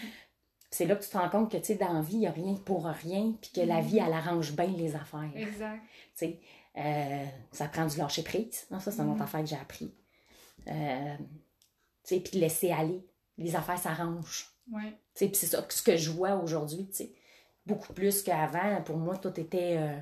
C'est 0.71 0.87
là 0.87 0.97
que 0.97 1.03
tu 1.05 1.11
te 1.11 1.19
rends 1.19 1.29
compte 1.29 1.51
que, 1.51 1.57
tu 1.59 1.65
sais, 1.65 1.75
dans 1.75 1.93
la 1.93 2.01
vie, 2.01 2.15
il 2.15 2.21
n'y 2.21 2.27
a 2.27 2.31
rien 2.33 2.55
pour 2.65 2.87
rien, 2.87 3.35
puis 3.41 3.51
que 3.55 3.61
la 3.61 3.81
vie, 3.83 3.99
elle 3.99 4.13
arrange 4.13 4.53
bien 4.57 4.67
les 4.69 4.95
affaires. 4.97 5.31
Tu 5.35 5.43
Exact. 5.43 5.83
sais, 6.15 6.41
Euh, 6.79 7.25
ça 7.51 7.69
prend 7.69 7.85
du 7.85 7.99
lâcher 7.99 8.23
prise. 8.23 8.67
Non, 8.71 8.81
ça, 8.81 8.91
c'est 8.91 9.03
une 9.03 9.11
autre 9.13 9.21
affaire 9.21 9.41
que 9.43 9.47
j'ai 9.47 9.57
appris. 9.57 9.93
Euh, 10.69 11.17
tu 11.19 12.15
sais, 12.15 12.21
puis 12.21 12.33
de 12.33 12.39
laisser 12.41 12.71
aller. 12.73 13.05
Les 13.37 13.55
affaires 13.55 13.79
s'arrangent. 13.79 14.47
Ouais. 14.73 14.91
Tu 15.15 15.27
sais, 15.27 15.27
puis 15.27 15.37
c'est 15.37 15.47
ça 15.49 15.67
ce 15.69 15.83
que 15.83 15.97
je 15.99 16.11
vois 16.11 16.35
aujourd'hui, 16.37 16.87
tu 16.89 16.95
sais. 16.97 17.13
Beaucoup 17.67 17.93
plus 17.93 18.23
qu'avant. 18.23 18.81
Pour 18.87 18.97
moi, 18.97 19.19
tout 19.19 19.39
était 19.39 19.77
euh, 19.77 19.99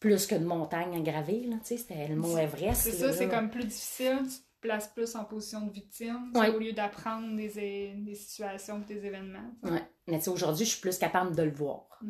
plus 0.00 0.26
que 0.26 0.34
de 0.34 0.44
montagne 0.44 0.96
à 0.96 1.00
graver, 1.00 1.44
là, 1.46 1.56
tu 1.60 1.66
sais. 1.66 1.76
C'était 1.76 2.08
le 2.08 2.16
mont 2.16 2.36
Everest. 2.36 2.82
C'est 2.82 2.90
ça, 2.92 3.12
c'est 3.12 3.28
comme 3.28 3.48
plus 3.50 3.64
difficile. 3.64 4.18
Places 4.62 4.88
plus 4.94 5.14
en 5.16 5.24
position 5.24 5.60
de 5.66 5.72
victime, 5.72 6.32
Ouais. 6.34 6.48
au 6.54 6.58
lieu 6.58 6.72
d'apprendre 6.72 7.36
des, 7.36 7.94
des 7.96 8.14
situations 8.14 8.78
des 8.78 9.04
événements. 9.04 9.52
Ouais. 9.64 9.82
Mais 10.06 10.18
tu 10.18 10.24
sais, 10.24 10.30
aujourd'hui, 10.30 10.64
je 10.64 10.70
suis 10.70 10.80
plus 10.80 10.96
capable 10.98 11.34
de 11.36 11.42
le 11.42 11.50
voir. 11.50 11.86
Tu 12.00 12.08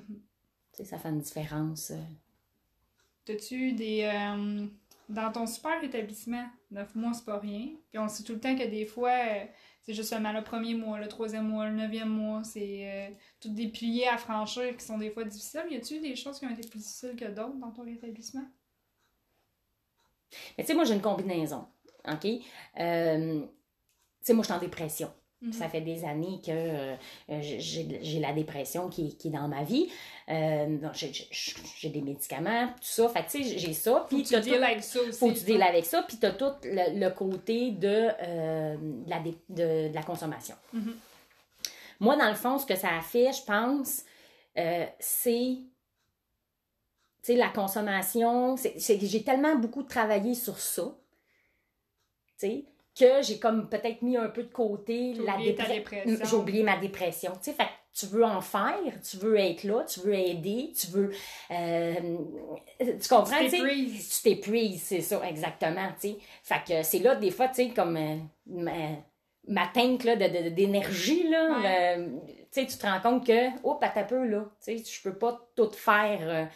sais, 0.75 0.85
ça 0.85 0.99
fait 0.99 1.09
une 1.09 1.21
différence. 1.21 1.91
euh. 1.91 1.97
T'as-tu 3.25 3.73
des. 3.73 4.03
euh, 4.05 4.67
dans 5.09 5.33
ton 5.33 5.47
super 5.47 5.83
établissement, 5.83 6.47
neuf 6.71 6.95
mois, 6.95 7.13
c'est 7.15 7.25
pas 7.25 7.39
rien. 7.39 7.69
Puis 7.91 7.99
on 7.99 8.09
sait 8.09 8.23
tout 8.23 8.33
le 8.35 8.41
temps 8.41 8.55
que 8.57 8.67
des 8.69 8.85
fois, 8.87 9.11
euh, 9.11 9.45
c'est 9.83 9.95
juste 9.95 10.11
seulement 10.11 10.33
le 10.33 10.43
premier 10.45 10.75
mois, 10.75 10.99
le 11.01 11.09
troisième 11.09 11.49
mois, 11.49 11.69
le 11.69 11.75
neuvième 11.75 12.09
mois, 12.11 12.45
c'est 12.45 12.91
euh, 13.11 13.15
tous 13.41 13.49
des 13.51 13.69
piliers 13.69 14.07
à 14.09 14.17
franchir 14.19 14.77
qui 14.77 14.85
sont 14.85 14.99
des 14.99 15.11
fois 15.11 15.25
difficiles. 15.25 15.65
Y 15.71 15.77
a-tu 15.77 16.01
des 16.01 16.17
choses 16.17 16.39
qui 16.39 16.47
ont 16.47 16.51
été 16.51 16.69
plus 16.69 16.79
difficiles 16.81 17.17
que 17.17 17.25
d'autres 17.27 17.57
dans 17.57 17.71
ton 17.71 17.87
établissement? 17.87 18.45
Mais 20.57 20.65
tu 20.65 20.69
sais, 20.69 20.75
moi, 20.75 20.85
j'ai 20.85 20.95
une 20.95 21.03
combinaison. 21.03 21.67
OK? 22.11 22.27
Euh, 22.81 23.41
tu 23.41 23.47
sais, 24.23 24.33
moi, 24.35 24.43
je 24.43 24.47
suis 24.47 24.55
en 24.55 24.59
dépression. 24.61 25.13
Mhm. 25.41 25.53
Ça 25.53 25.69
fait 25.69 25.81
des 25.81 26.05
années 26.05 26.41
que 26.45 26.51
euh, 26.53 26.97
j'ai 27.41 28.21
la 28.21 28.33
dépression 28.33 28.89
qui, 28.89 29.17
qui 29.17 29.27
est 29.29 29.33
dans 29.33 29.49
ma 29.49 29.65
vie. 29.65 29.89
Euh, 30.29 30.79
j'ai- 30.93 31.89
des 31.91 32.01
médicaments, 32.01 32.69
tout 32.69 32.75
ça. 32.83 33.09
Fait 33.09 33.25
que, 33.25 33.31
tu 33.33 33.43
sais, 33.45 33.59
j'ai 33.59 33.73
ça. 33.73 34.07
Faut 34.09 34.17
Puis 34.17 34.23
que 34.23 34.37
tu 34.37 34.41
deals 34.41 34.63
avec 34.63 34.85
ça 34.85 35.01
aussi. 35.01 35.19
faut 35.19 35.29
que 35.31 35.39
tu 35.39 35.45
deals 35.45 35.63
avec 35.63 35.85
ça, 35.85 36.03
puis 36.05 36.17
tu 36.19 36.27
as 36.27 36.31
tout 36.31 36.53
le, 36.63 36.97
le 36.99 37.11
côté 37.11 37.73
de, 37.73 38.09
euh, 38.23 38.77
de 38.77 39.11
la, 39.11 39.19
dé- 39.19 39.37
de, 39.49 39.89
de 39.89 39.95
la 39.95 40.03
consommation. 40.05 40.55
Mhm. 40.73 40.95
Moi, 41.99 42.17
dans 42.17 42.29
le 42.29 42.37
fond, 42.37 42.59
ce 42.59 42.67
que 42.67 42.77
ça 42.77 42.97
a 42.97 43.01
fait, 43.01 43.33
je 43.33 43.43
pense, 43.45 44.05
c'est 45.01 45.57
tu 47.25 47.33
sais, 47.33 47.35
la 47.37 47.49
consommation. 47.49 48.57
j'ai 48.77 49.23
tellement 49.25 49.57
beaucoup 49.57 49.83
travaillé 49.85 50.35
sur 50.35 50.59
ça, 50.59 50.97
sais, 52.47 52.65
que 52.99 53.23
j'ai 53.23 53.39
comme 53.39 53.69
peut-être 53.71 54.03
mis 54.03 54.17
un 54.17 54.29
peu 54.29 54.43
de 54.43 54.53
côté 54.53 55.15
T'as 55.17 55.23
la 55.25 55.39
dépre- 55.39 55.67
dépression. 55.75 56.19
J'ai 56.25 56.37
oublié 56.37 56.63
ma 56.63 56.77
dépression. 56.77 57.33
Tu 57.43 57.51
sais, 57.51 57.53
fait 57.53 57.69
tu 57.95 58.07
veux 58.07 58.25
en 58.25 58.41
faire, 58.41 58.79
tu 59.09 59.19
veux 59.19 59.39
être 59.39 59.65
là, 59.65 59.85
tu 59.85 60.01
veux 60.01 60.15
aider, 60.15 60.73
tu 60.79 60.87
veux. 60.89 61.11
euh, 61.51 61.95
tu 62.81 63.09
comprends, 63.09 63.39
Tu 63.45 63.51
t'épuises. 63.51 64.09
Tu 64.17 64.23
t'épuises, 64.23 64.83
c'est 64.83 65.01
ça, 65.03 65.21
exactement, 65.29 65.89
tu 66.01 66.09
sais. 66.09 66.17
Fait 66.43 66.63
que 66.67 66.83
c'est 66.83 67.01
là, 67.01 67.15
des 67.17 67.31
fois, 67.31 67.49
tu 67.49 67.57
sais, 67.57 67.69
comme 67.71 67.97
euh, 67.97 68.17
ma, 68.47 68.73
ma 69.49 69.67
tank 69.69 70.05
là, 70.05 70.17
de, 70.17 70.25
de- 70.45 70.49
d'énergie, 70.51 71.29
là, 71.29 71.59
Ouais. 71.61 71.97
euh, 71.99 72.07
tu 72.51 72.61
sais, 72.63 72.67
tu 72.67 72.77
te 72.79 72.87
rends 72.87 73.01
compte 73.01 73.27
que, 73.27 73.49
oh, 73.63 73.79
à 73.83 73.89
ta 73.91 74.05
peu, 74.05 74.25
là, 74.27 74.47
tu 74.65 74.79
sais, 74.79 74.85
je 74.85 75.03
peux 75.03 75.15
pas 75.19 75.39
tout 75.55 75.71
faire. 75.73 76.49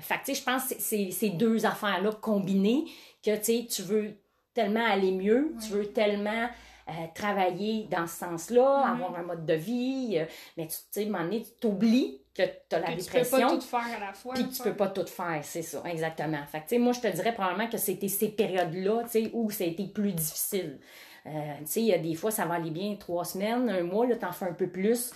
fait 0.00 0.14
que, 0.16 0.24
tu 0.24 0.34
sais, 0.34 0.40
je 0.40 0.42
pense 0.44 0.62
que 0.68 0.74
c'est- 0.78 0.80
c'est 0.80 1.10
ces 1.10 1.30
deux 1.30 1.66
affaires-là 1.66 2.12
combinées 2.20 2.84
que, 3.22 3.36
tu 3.36 3.44
sais, 3.44 3.66
tu 3.70 3.82
veux 3.82 4.14
tellement 4.54 4.84
aller 4.84 5.12
mieux, 5.12 5.54
tu 5.64 5.72
veux 5.72 5.86
tellement 5.92 6.48
euh, 6.88 6.92
travailler 7.14 7.86
dans 7.90 8.06
ce 8.06 8.16
sens-là, 8.16 8.86
avoir 8.88 9.14
un 9.16 9.22
mode 9.22 9.46
de 9.46 9.54
vie, 9.54 10.14
euh, 10.18 10.24
mais 10.56 10.66
tu 10.66 10.76
sais, 10.90 11.04
à 11.04 11.06
un 11.06 11.10
moment 11.10 11.24
donné, 11.24 11.42
tu 11.42 11.50
t'oublies 11.60 12.20
que 12.34 12.42
tu 12.42 12.74
as 12.76 12.80
la 12.80 12.86
Que 12.86 12.90
tu 12.92 12.96
peux 12.96 13.02
dépression. 13.20 13.48
pas 13.48 13.54
tout 13.54 13.60
faire 13.60 13.96
à 13.96 14.00
la 14.06 14.12
fois. 14.12 14.34
Puis 14.34 14.48
tu 14.48 14.62
peux 14.62 14.74
pas 14.74 14.88
tout 14.88 15.06
faire, 15.06 15.40
c'est 15.42 15.62
ça, 15.62 15.82
exactement. 15.86 16.38
Fait 16.50 16.58
que, 16.58 16.62
tu 16.64 16.68
sais, 16.70 16.78
moi, 16.78 16.92
je 16.92 17.00
te 17.00 17.06
dirais 17.08 17.32
probablement 17.34 17.68
que 17.68 17.76
c'était 17.78 18.08
ces 18.08 18.28
périodes-là, 18.30 19.02
tu 19.04 19.10
sais, 19.10 19.30
où 19.32 19.50
ça 19.50 19.64
a 19.64 19.66
été 19.68 19.86
plus 19.86 20.12
difficile. 20.12 20.80
Euh, 21.26 21.30
tu 21.60 21.66
sais, 21.66 21.80
il 21.80 21.86
y 21.86 21.94
a 21.94 21.98
des 21.98 22.14
fois, 22.14 22.30
ça 22.30 22.46
va 22.46 22.54
aller 22.54 22.70
bien 22.70 22.96
trois 22.96 23.24
semaines, 23.24 23.68
un 23.70 23.82
mois, 23.84 24.06
là, 24.06 24.16
t'en 24.16 24.32
fais 24.32 24.46
un 24.46 24.54
peu 24.54 24.68
plus. 24.68 25.12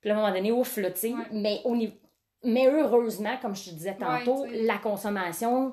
Puis 0.00 0.10
à 0.10 0.14
un 0.14 0.16
moment 0.20 0.32
donné, 0.34 0.52
ouf, 0.52 0.76
là, 0.76 0.90
tu 0.90 1.00
sais. 1.00 1.12
Ouais. 1.12 1.24
Mais, 1.32 1.60
au 1.64 1.74
niveau- 1.74 1.94
mais 2.44 2.66
heureusement, 2.68 3.36
comme 3.40 3.54
je 3.56 3.64
te 3.64 3.70
disais 3.70 3.96
tantôt, 3.98 4.44
la 4.52 4.76
consommation, 4.78 5.72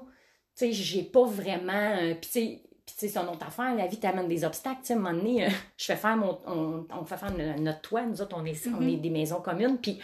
tu 0.57 0.65
sais, 0.67 0.71
j'ai 0.71 1.03
pas 1.03 1.25
vraiment... 1.25 1.73
euh, 1.73 2.13
Puis 2.15 2.29
tu 2.31 2.31
sais, 2.31 2.61
puis 2.85 2.95
c'est 2.97 3.17
une 3.17 3.27
autre 3.29 3.45
affaire, 3.47 3.73
la 3.75 3.87
vie 3.87 3.99
t'amène 3.99 4.27
des 4.27 4.43
obstacles. 4.43 4.79
Tu 4.81 4.87
sais, 4.87 4.93
à 4.93 4.97
un 4.97 4.99
moment 4.99 5.17
donné, 5.17 5.45
euh, 5.45 5.49
je 5.77 5.85
fais 5.85 5.95
faire 5.95 6.15
mon... 6.17 6.37
On, 6.47 6.85
on 6.91 7.05
fait 7.05 7.17
faire 7.17 7.31
no- 7.35 7.61
notre 7.61 7.81
toit, 7.81 8.03
nous 8.05 8.21
autres, 8.21 8.35
on 8.39 8.45
est, 8.45 8.67
on 8.67 8.79
Mhm. 8.81 8.89
est 8.89 8.97
des 8.97 9.09
maisons 9.09 9.41
communes, 9.41 9.77
puis 9.81 9.99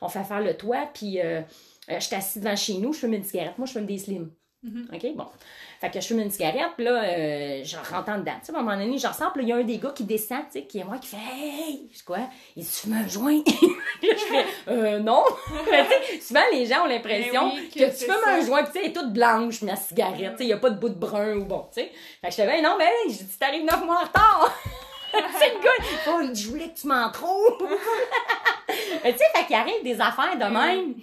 on 0.00 0.08
fait 0.08 0.24
faire 0.24 0.40
le 0.40 0.56
toit, 0.56 0.88
puis... 0.92 1.20
euh, 1.20 1.40
euh, 1.90 2.00
je 2.00 2.04
suis 2.06 2.14
assise 2.16 2.42
devant 2.42 2.56
chez 2.56 2.78
nous, 2.78 2.92
je 2.94 3.00
fume 3.00 3.12
une 3.12 3.24
cigarette. 3.24 3.58
Moi, 3.58 3.66
je 3.66 3.72
fume 3.72 3.84
des 3.86 3.98
slims. 3.98 4.30
Mhm. 4.64 4.88
OK, 4.94 5.14
bon. 5.14 5.26
Fait 5.80 5.90
que 5.90 6.00
je 6.00 6.06
fume 6.06 6.20
une 6.20 6.30
cigarette, 6.30 6.70
puis 6.74 6.86
là, 6.86 7.02
euh, 7.04 7.62
je 7.64 7.76
rentre 7.76 8.08
en 8.08 8.18
dedans. 8.18 8.32
Tu 8.40 8.46
sais, 8.46 8.54
à 8.54 8.58
un 8.58 8.62
moment 8.62 8.76
donné, 8.76 8.96
je 8.96 9.06
ressens, 9.06 9.30
puis 9.32 9.42
là, 9.42 9.46
il 9.46 9.48
y 9.48 9.52
a 9.52 9.56
un 9.56 9.62
des 9.64 9.76
gars 9.76 9.90
qui 9.94 10.04
descend, 10.04 10.38
tu 10.50 10.52
sais, 10.60 10.62
qui 10.64 10.78
est 10.78 10.84
moi, 10.84 10.96
qui 10.96 11.08
fait 11.08 11.16
Hey! 11.18 11.88
Je 11.94 12.02
quoi? 12.02 12.20
Il 12.56 12.62
dit, 12.64 12.70
tu 12.70 12.80
fumes 12.86 12.94
un 12.94 13.06
joint? 13.06 13.42
Là, 14.02 14.08
je 14.16 14.24
fais 14.24 14.44
Euh, 14.68 14.98
non. 15.00 15.22
Tu 15.66 15.70
sais, 16.16 16.20
souvent, 16.20 16.40
les 16.52 16.64
gens 16.64 16.84
ont 16.84 16.86
l'impression 16.86 17.48
Ben 17.48 17.52
oui, 17.56 17.68
que, 17.68 17.78
que 17.80 17.90
tu 17.98 18.04
fumes 18.06 18.14
ça. 18.24 18.30
un 18.30 18.40
joint, 18.40 18.62
puis 18.62 18.72
tu 18.72 18.78
sais, 18.78 18.84
elle 18.86 18.90
est 18.90 18.94
toute 18.94 19.12
blanche, 19.12 19.60
ma 19.62 19.76
cigarette, 19.76 20.32
tu 20.32 20.38
sais, 20.38 20.44
il 20.44 20.46
n'y 20.46 20.52
a 20.54 20.56
pas 20.58 20.70
de 20.70 20.78
bout 20.78 20.88
de 20.88 20.94
brun 20.94 21.34
ou 21.36 21.44
bon, 21.44 21.66
tu 21.74 21.82
sais. 21.82 21.92
Fait 22.22 22.28
que 22.28 22.30
je 22.30 22.36
fais 22.36 22.46
Ben 22.46 22.62
non, 22.62 22.76
mais 22.78 22.86
hey, 22.86 23.12
je 23.12 23.18
dis, 23.24 23.38
t'arrives 23.38 23.64
neuf 23.64 23.84
mois 23.84 23.96
en 24.00 24.04
retard. 24.06 24.58
c'est 25.38 25.52
le 25.54 25.60
gars, 25.62 25.86
oh, 26.08 26.20
je 26.34 26.48
voulais 26.48 26.70
que 26.70 26.80
tu 26.80 26.86
m'en 26.86 27.10
trouves. 27.10 27.68
Tu 28.68 29.10
sais, 29.10 29.24
fait 29.34 29.46
qu'il 29.46 29.56
arrive 29.56 29.82
des 29.84 30.00
affaires 30.00 30.36
de 30.38 30.44
même. 30.44 30.94
Tu 30.94 31.02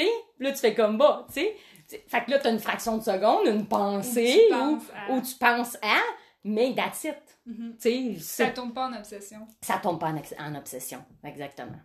sais, 0.00 0.08
là, 0.40 0.50
tu 0.52 0.58
fais 0.58 0.74
comme 0.74 0.96
bas, 0.96 1.26
tu 1.28 1.40
sais. 1.40 1.56
Tu- 1.88 1.96
Fait 2.06 2.24
que 2.24 2.30
là, 2.30 2.38
t'as 2.38 2.50
une 2.52 2.58
fraction 2.58 2.98
de 2.98 3.02
seconde, 3.02 3.46
une 3.46 3.66
pensée, 3.66 4.34
Où 4.44 4.48
tu 4.48 4.54
ou, 4.54 4.58
penses 4.58 4.82
à- 4.94 5.12
ou 5.12 5.20
tu 5.22 5.34
penses 5.36 5.76
à, 5.82 6.00
mais 6.44 6.74
that's 6.74 7.04
it. 7.04 7.16
Tu 7.46 7.74
sais, 7.78 8.16
Ça 8.20 8.50
tombe 8.50 8.74
pas 8.74 8.88
en 8.88 8.92
obsession. 8.98 9.46
ça 9.62 9.78
tombe 9.78 9.98
pas 9.98 10.10
en, 10.12 10.20
en 10.46 10.54
obsession. 10.54 11.02
Exactement. 11.24 11.78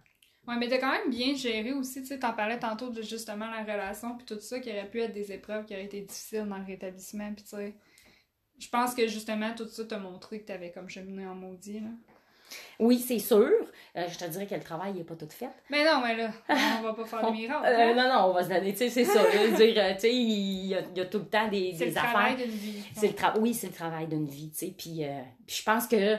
Ouais, 0.45 0.57
mais 0.57 0.67
t'as 0.67 0.77
quand 0.79 0.91
même 0.91 1.09
bien 1.09 1.33
géré 1.35 1.71
aussi, 1.71 2.01
tu 2.01 2.07
sais, 2.07 2.19
t'en 2.19 2.33
parlais 2.33 2.59
tantôt 2.59 2.89
de 2.89 3.01
justement 3.01 3.49
la 3.49 3.61
relation 3.61 4.17
puis 4.17 4.25
tout 4.25 4.39
ça, 4.41 4.59
qui 4.59 4.69
aurait 4.71 4.89
pu 4.89 4.99
être 4.99 5.13
des 5.13 5.31
épreuves 5.31 5.63
qui 5.65 5.73
auraient 5.73 5.85
été 5.85 6.01
difficiles 6.01 6.45
dans 6.49 6.57
le 6.57 6.65
rétablissement, 6.65 7.33
puis 7.33 7.43
tu 7.45 7.55
sais, 7.55 7.73
je 8.59 8.67
pense 8.69 8.93
que 8.93 9.07
justement 9.07 9.53
tout 9.55 9.67
ça 9.67 9.85
t'a 9.85 9.97
montré 9.99 10.41
que 10.41 10.45
t'avais 10.47 10.71
comme 10.71 10.89
cheminé 10.89 11.25
en 11.25 11.35
maudit, 11.35 11.79
là. 11.79 11.87
Oui, 12.79 12.99
c'est 12.99 13.19
sûr. 13.19 13.49
Euh, 13.95 14.07
je 14.09 14.17
te 14.17 14.25
dirais 14.25 14.47
que 14.47 14.55
le 14.55 14.61
travail 14.61 14.93
n'est 14.93 15.03
pas 15.03 15.15
tout 15.15 15.27
fait. 15.29 15.49
Mais 15.69 15.85
non, 15.85 16.01
mais 16.03 16.15
là, 16.17 16.31
on 16.79 16.83
va 16.83 16.93
pas 16.93 17.05
faire 17.05 17.21
de 17.27 17.31
miracles, 17.31 17.65
Euh, 17.65 17.91
hein? 17.91 17.93
non, 17.95 18.09
non, 18.13 18.29
on 18.29 18.33
va 18.33 18.43
se 18.43 18.49
donner, 18.49 18.71
tu 18.71 18.77
sais, 18.79 18.89
c'est 18.89 19.05
ça. 19.05 19.21
là, 19.23 19.29
je 19.31 19.37
veux 19.51 19.57
dire, 19.57 19.75
euh, 19.77 19.93
tu 19.93 19.99
sais, 20.01 20.13
il 20.13 20.65
y, 20.67 20.75
a, 20.75 20.81
il 20.81 20.97
y 20.97 21.01
a 21.01 21.05
tout 21.05 21.19
le 21.19 21.25
temps 21.25 21.47
des, 21.47 21.73
C'est 21.77 21.85
des 21.85 21.91
le 21.91 21.97
affaires. 21.97 22.11
travail 22.11 22.35
d'une 22.37 22.45
vie. 22.55 22.83
C'est 22.95 23.07
le 23.21 23.39
oui, 23.39 23.53
c'est 23.53 23.67
le 23.67 23.73
travail 23.73 24.07
d'une 24.07 24.27
vie, 24.27 24.49
tu 24.51 24.57
sais. 24.57 24.73
Puis, 24.77 25.03
euh, 25.05 25.21
puis 25.45 25.55
je 25.57 25.63
pense 25.63 25.87
que 25.87 26.17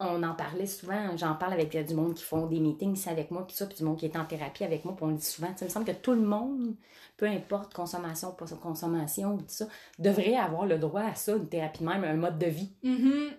on 0.00 0.22
en 0.24 0.34
parlait 0.34 0.66
souvent, 0.66 1.16
j'en 1.16 1.34
parle 1.36 1.52
avec 1.52 1.74
euh, 1.76 1.84
du 1.84 1.94
monde 1.94 2.14
qui 2.14 2.24
font 2.24 2.46
des 2.46 2.58
meetings 2.58 2.94
ici 2.94 3.08
avec 3.08 3.30
moi, 3.30 3.46
puis 3.46 3.56
ça, 3.56 3.64
puis 3.66 3.76
du 3.76 3.84
monde 3.84 3.96
qui 3.96 4.06
est 4.06 4.16
en 4.16 4.24
thérapie 4.24 4.64
avec 4.64 4.84
moi, 4.84 4.94
puis 4.96 5.04
on 5.04 5.08
le 5.10 5.14
dit 5.16 5.24
souvent, 5.24 5.54
il 5.58 5.64
me 5.64 5.70
semble 5.70 5.86
que 5.86 5.92
tout 5.92 6.10
le 6.12 6.20
monde, 6.20 6.74
peu 7.16 7.26
importe 7.26 7.72
consommation, 7.72 8.32
pas 8.32 8.44
consommation, 8.60 9.38
tout 9.38 9.44
ça, 9.46 9.66
devrait 10.00 10.34
avoir 10.34 10.66
le 10.66 10.78
droit 10.78 11.02
à 11.02 11.14
ça, 11.14 11.36
une 11.36 11.48
thérapie 11.48 11.84
de 11.84 11.88
même, 11.88 12.02
un 12.02 12.14
mode 12.14 12.38
de 12.40 12.46
vie. 12.46 12.72
Mhm. 12.82 13.30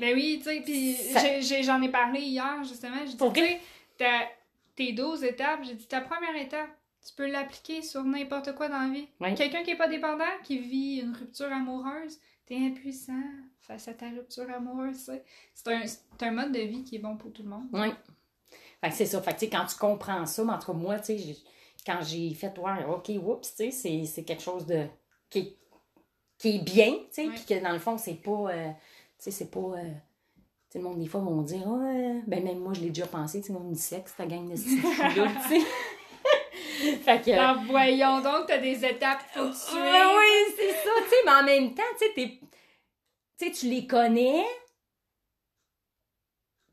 Ben 0.00 0.14
oui, 0.14 0.36
tu 0.38 0.44
sais, 0.44 0.60
puis 0.60 0.94
Ça- 0.94 1.40
j'en 1.62 1.80
ai, 1.82 1.88
parlé 1.88 2.20
hier, 2.20 2.62
justement. 2.64 2.96
J'ai 3.06 3.12
dit, 3.12 3.16
tu 3.96 4.04
sais, 4.04 4.28
tes 4.76 4.92
12 4.92 5.24
étapes, 5.24 5.60
j'ai 5.64 5.74
dit, 5.74 5.86
ta 5.86 6.00
première 6.00 6.36
étape, 6.36 6.70
tu 7.06 7.14
peux 7.14 7.26
l'appliquer 7.26 7.82
sur 7.82 8.04
n'importe 8.04 8.54
quoi 8.54 8.68
dans 8.68 8.78
la 8.80 8.88
vie. 8.92 9.08
Quelqu'un 9.34 9.62
qui 9.64 9.70
est 9.70 9.76
pas 9.76 9.88
dépendant, 9.88 10.24
qui 10.44 10.58
vit 10.58 11.00
une 11.00 11.14
rupture 11.16 11.52
amoureuse, 11.52 12.18
t'es 12.46 12.56
impuissant 12.56 13.22
face 13.60 13.88
à 13.88 13.94
ta 13.94 14.08
rupture 14.10 14.48
amoureuse. 14.50 15.10
C'est 15.54 15.68
un, 15.72 15.82
un 16.20 16.30
mode 16.30 16.52
de 16.52 16.60
vie 16.60 16.84
qui 16.84 16.96
est 16.96 17.00
bon 17.00 17.16
pour 17.16 17.32
tout 17.32 17.42
le 17.42 17.48
monde. 17.48 17.66
Oui. 17.72 17.88
Fait 18.80 18.88
que 18.90 18.94
c'est 18.94 19.06
ça. 19.06 19.20
Fait 19.22 19.32
que, 19.32 19.38
tu 19.40 19.44
sais, 19.46 19.50
quand 19.50 19.66
tu 19.66 19.76
comprends 19.76 20.26
ça, 20.26 20.44
mais 20.44 20.52
en 20.52 20.58
tout 20.58 20.66
cas, 20.72 20.78
moi, 20.78 20.98
tu 20.98 21.18
sais, 21.18 21.36
quand 21.86 22.00
j'ai 22.02 22.32
fait, 22.34 22.56
ouais, 22.58 22.84
OK, 22.88 23.10
oups, 23.22 23.54
tu 23.56 23.70
sais, 23.70 24.04
c'est- 24.06 24.24
quelque 24.24 24.42
chose 24.42 24.66
de. 24.66 24.86
qui 25.30 25.38
est, 25.40 25.56
qui 26.38 26.56
est 26.56 26.62
bien, 26.64 26.92
tu 26.92 27.06
sais, 27.12 27.28
puis 27.28 27.44
que 27.48 27.62
dans 27.62 27.72
le 27.72 27.78
fond, 27.78 27.96
c'est 27.98 28.14
pas. 28.14 28.50
euh, 28.52 28.70
sais, 29.24 29.30
c'est 29.30 29.50
pas. 29.50 29.60
euh, 29.60 29.92
sais, 30.70 30.78
le 30.78 30.84
monde, 30.84 30.98
des 30.98 31.06
fois, 31.06 31.20
vont 31.20 31.42
dire, 31.42 31.66
ouais, 31.66 32.22
ben 32.26 32.42
même 32.44 32.58
moi, 32.60 32.72
je 32.74 32.80
l'ai 32.80 32.88
déjà 32.88 33.06
pensé, 33.06 33.40
tu 33.40 33.48
sais, 33.48 33.52
on 33.58 33.74
sexe, 33.74 34.14
ta 34.16 34.26
gang 34.26 34.48
de 34.48 34.54
là 35.20 35.30
tu 35.48 35.60
sais. 35.60 36.96
fait 37.04 37.22
que. 37.24 37.30
Alors, 37.30 37.62
voyons 37.64 38.20
donc, 38.20 38.46
t'as 38.46 38.58
des 38.58 38.84
étapes 38.84 39.20
faut 39.32 39.48
que 39.48 39.70
tu 39.70 39.76
Ouais, 39.76 39.88
aies. 39.88 40.16
oui, 40.16 40.54
c'est 40.56 40.72
ça, 40.72 40.90
tu 41.04 41.08
sais, 41.10 41.16
mais 41.26 41.32
en 41.32 41.44
même 41.44 41.74
temps, 41.74 41.82
tu 41.98 42.06
sais, 42.06 42.12
t'es- 42.14 42.38
tu 43.38 43.46
sais, 43.46 43.50
tu 43.52 43.66
les 43.68 43.86
connais. 43.86 44.44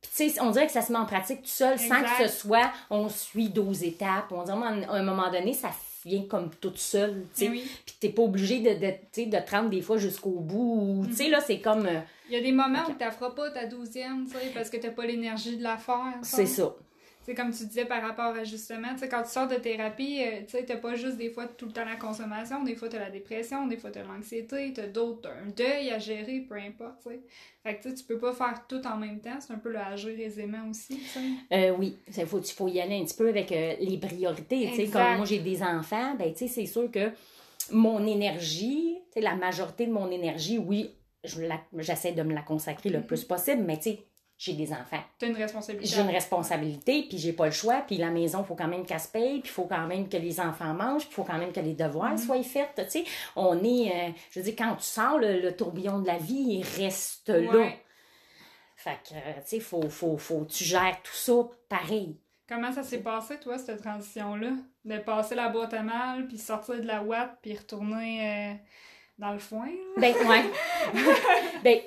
Puis, 0.02 0.12
tu 0.16 0.30
sais, 0.30 0.42
on 0.42 0.52
dirait 0.52 0.66
que 0.68 0.72
ça 0.72 0.82
se 0.82 0.92
met 0.94 0.98
en 1.00 1.06
pratique 1.06 1.42
tout 1.42 1.48
seul 1.50 1.78
sans 1.78 2.02
que 2.04 2.28
ce 2.28 2.28
soit 2.38 2.72
on 2.90 3.10
suit 3.10 3.50
12 3.50 3.84
étapes. 3.84 4.32
On 4.32 4.44
dirait 4.44 4.58
à 4.86 4.94
un 4.94 5.04
moment 5.04 5.30
donné, 5.30 5.54
ça 5.54 5.70
vient 6.10 6.24
comme 6.28 6.50
toute 6.60 6.78
seule, 6.78 7.26
tu 7.36 7.46
sais. 7.46 7.50
Mais 7.50 7.58
oui. 7.60 7.72
Puis, 7.86 7.96
t'es 8.00 8.10
pas 8.10 8.22
obligé 8.24 8.60
de, 8.60 8.70
de, 8.86 8.92
tu 8.92 9.24
sais, 9.24 9.26
de 9.28 9.38
te 9.38 9.52
rendre 9.52 9.70
des 9.70 9.82
fois 9.82 9.98
jusqu'au 9.98 10.32
bout. 10.40 11.06
Tu 11.08 11.14
sais, 11.14 11.30
là, 11.30 11.40
c'est 11.40 11.60
comme. 11.60 11.86
euh, 11.86 12.00
Il 12.30 12.34
y 12.34 12.38
a 12.38 12.42
des 12.42 12.52
moments 12.52 12.84
où 12.90 12.94
t'as 12.98 13.12
feras 13.12 13.32
pas 13.32 13.50
ta 13.52 13.66
douzième, 13.66 14.26
tu 14.26 14.34
sais, 14.34 14.52
parce 14.54 14.70
que 14.70 14.78
t'as 14.78 14.92
pas 14.92 15.06
l'énergie 15.06 15.58
de 15.58 15.64
la 15.64 15.78
faire. 15.78 16.16
c'est 16.24 16.46
ça. 16.46 16.76
C'est 17.30 17.36
comme 17.36 17.54
tu 17.54 17.64
disais 17.68 17.86
par 17.86 18.02
rapport 18.02 18.36
à 18.36 18.44
justement, 18.44 18.88
tu 18.94 19.02
sais, 19.02 19.08
quand 19.08 19.22
tu 19.22 19.30
sors 19.30 19.48
de 19.48 19.54
thérapie, 19.54 20.20
euh, 20.20 20.40
tu 20.48 20.50
sais, 20.50 20.66
t'as 20.66 20.78
pas 20.78 20.96
juste 20.96 21.16
des 21.18 21.30
fois 21.30 21.46
tout 21.46 21.68
le 21.68 21.72
temps 21.72 21.86
la 21.86 21.96
consommation, 21.96 22.64
des 22.64 22.74
fois 22.76 22.90
t'as 22.90 22.98
la 22.98 23.12
dépression, 23.12 23.68
des 23.68 23.78
fois 23.78 23.92
t'as 23.92 24.02
l'anxiété, 24.02 24.74
t'as 24.74 24.88
d'autres, 24.88 25.30
un 25.30 25.48
deuil 25.52 25.92
à 25.92 26.00
gérer, 26.00 26.40
peu 26.50 26.56
importe, 26.56 27.04
tu 27.04 27.10
sais. 27.12 27.20
Fait 27.62 27.76
que 27.76 27.90
tu 27.90 27.94
tu 27.94 28.04
peux 28.06 28.18
pas 28.18 28.34
faire 28.34 28.66
tout 28.68 28.82
en 28.84 28.98
même 28.98 29.20
temps, 29.20 29.38
c'est 29.40 29.54
un 29.54 29.60
peu 29.60 29.70
le 29.70 29.78
agir 29.78 30.20
aisément 30.20 30.68
aussi, 30.72 30.98
tu 30.98 31.06
sais. 31.06 31.20
Euh, 31.52 31.76
oui, 31.78 32.00
il 32.08 32.26
faut, 32.26 32.42
faut 32.42 32.68
y 32.68 32.82
aller 32.82 33.00
un 33.00 33.06
petit 33.06 33.16
peu 33.16 33.30
avec 33.30 33.52
euh, 33.52 33.76
les 33.80 34.00
priorités. 34.00 34.68
tu 34.72 34.78
sais. 34.78 34.88
Comme 34.88 35.18
moi, 35.18 35.26
j'ai 35.26 35.38
des 35.38 35.62
enfants, 35.62 36.16
ben, 36.18 36.34
tu 36.34 36.40
sais, 36.40 36.48
c'est 36.48 36.66
sûr 36.66 36.90
que 36.90 37.12
mon 37.72 38.08
énergie, 38.08 38.98
tu 39.14 39.20
sais, 39.20 39.22
la 39.22 39.36
majorité 39.36 39.86
de 39.86 39.92
mon 39.92 40.10
énergie, 40.10 40.58
oui, 40.58 40.96
je 41.24 41.42
j'essaie 41.78 42.14
de 42.14 42.24
me 42.24 42.34
la 42.34 42.42
consacrer 42.42 42.90
le 42.90 43.02
plus 43.02 43.24
possible, 43.24 43.62
mais 43.62 43.78
tu 43.78 43.84
sais, 43.84 44.00
j'ai 44.40 44.54
des 44.54 44.72
enfants. 44.72 45.04
T'as 45.20 45.28
une 45.28 45.36
responsabilité. 45.36 45.94
J'ai 45.94 46.02
une 46.02 46.10
responsabilité, 46.10 47.06
puis 47.10 47.18
j'ai 47.18 47.34
pas 47.34 47.48
le 47.48 47.52
choix, 47.52 47.84
puis 47.86 47.98
la 47.98 48.10
maison, 48.10 48.40
il 48.40 48.46
faut 48.46 48.56
quand 48.56 48.70
même 48.70 48.86
qu'elle 48.86 49.00
se 49.02 49.10
paye, 49.10 49.42
puis 49.42 49.50
il 49.50 49.52
faut 49.52 49.66
quand 49.66 49.86
même 49.86 50.08
que 50.08 50.16
les 50.16 50.40
enfants 50.40 50.74
mangent, 50.74 51.04
puis 51.04 51.12
il 51.12 51.16
faut 51.16 51.26
quand 51.26 51.38
même 51.38 51.52
que 51.52 51.60
les 51.60 51.74
devoirs 51.74 52.18
soient 52.18 52.42
faits, 52.42 52.70
tu 52.78 52.84
sais. 52.90 53.04
On 53.36 53.62
est, 53.66 53.92
euh, 53.92 54.12
je 54.32 54.40
veux 54.40 54.46
dire, 54.46 54.56
quand 54.58 54.76
tu 54.78 54.86
sors, 54.86 55.20
le, 55.20 55.42
le 55.42 55.56
tourbillon 55.58 56.00
de 56.00 56.08
la 56.08 56.18
vie, 56.18 56.62
il 56.62 56.64
reste 56.82 57.28
là. 57.28 57.70
Fait 58.78 58.98
que, 59.04 59.10
tu 59.10 59.42
sais, 59.46 59.60
faut, 59.60 59.90
faut, 59.90 60.18
faut, 60.18 60.46
tu 60.46 60.64
gères 60.64 61.02
tout 61.04 61.14
ça 61.14 61.34
pareil. 61.68 62.18
Comment 62.48 62.72
ça 62.72 62.82
s'est 62.82 63.04
passé, 63.04 63.38
toi, 63.42 63.58
cette 63.58 63.82
transition-là? 63.82 64.52
De 64.86 64.98
passer 65.00 65.36
la 65.36 65.50
boîte 65.50 65.74
à 65.74 65.84
mal, 65.84 66.30
puis 66.30 66.38
sortir 66.38 66.76
de 66.76 66.88
la 66.88 67.04
ouate, 67.04 67.38
puis 67.42 67.58
retourner 67.58 68.54
euh, 68.54 68.54
dans 69.18 69.34
le 69.34 69.40
foin, 69.40 69.66
là? 69.66 69.74
Ben, 69.98 70.16
ouais. 70.16 70.46
ben, 71.64 71.80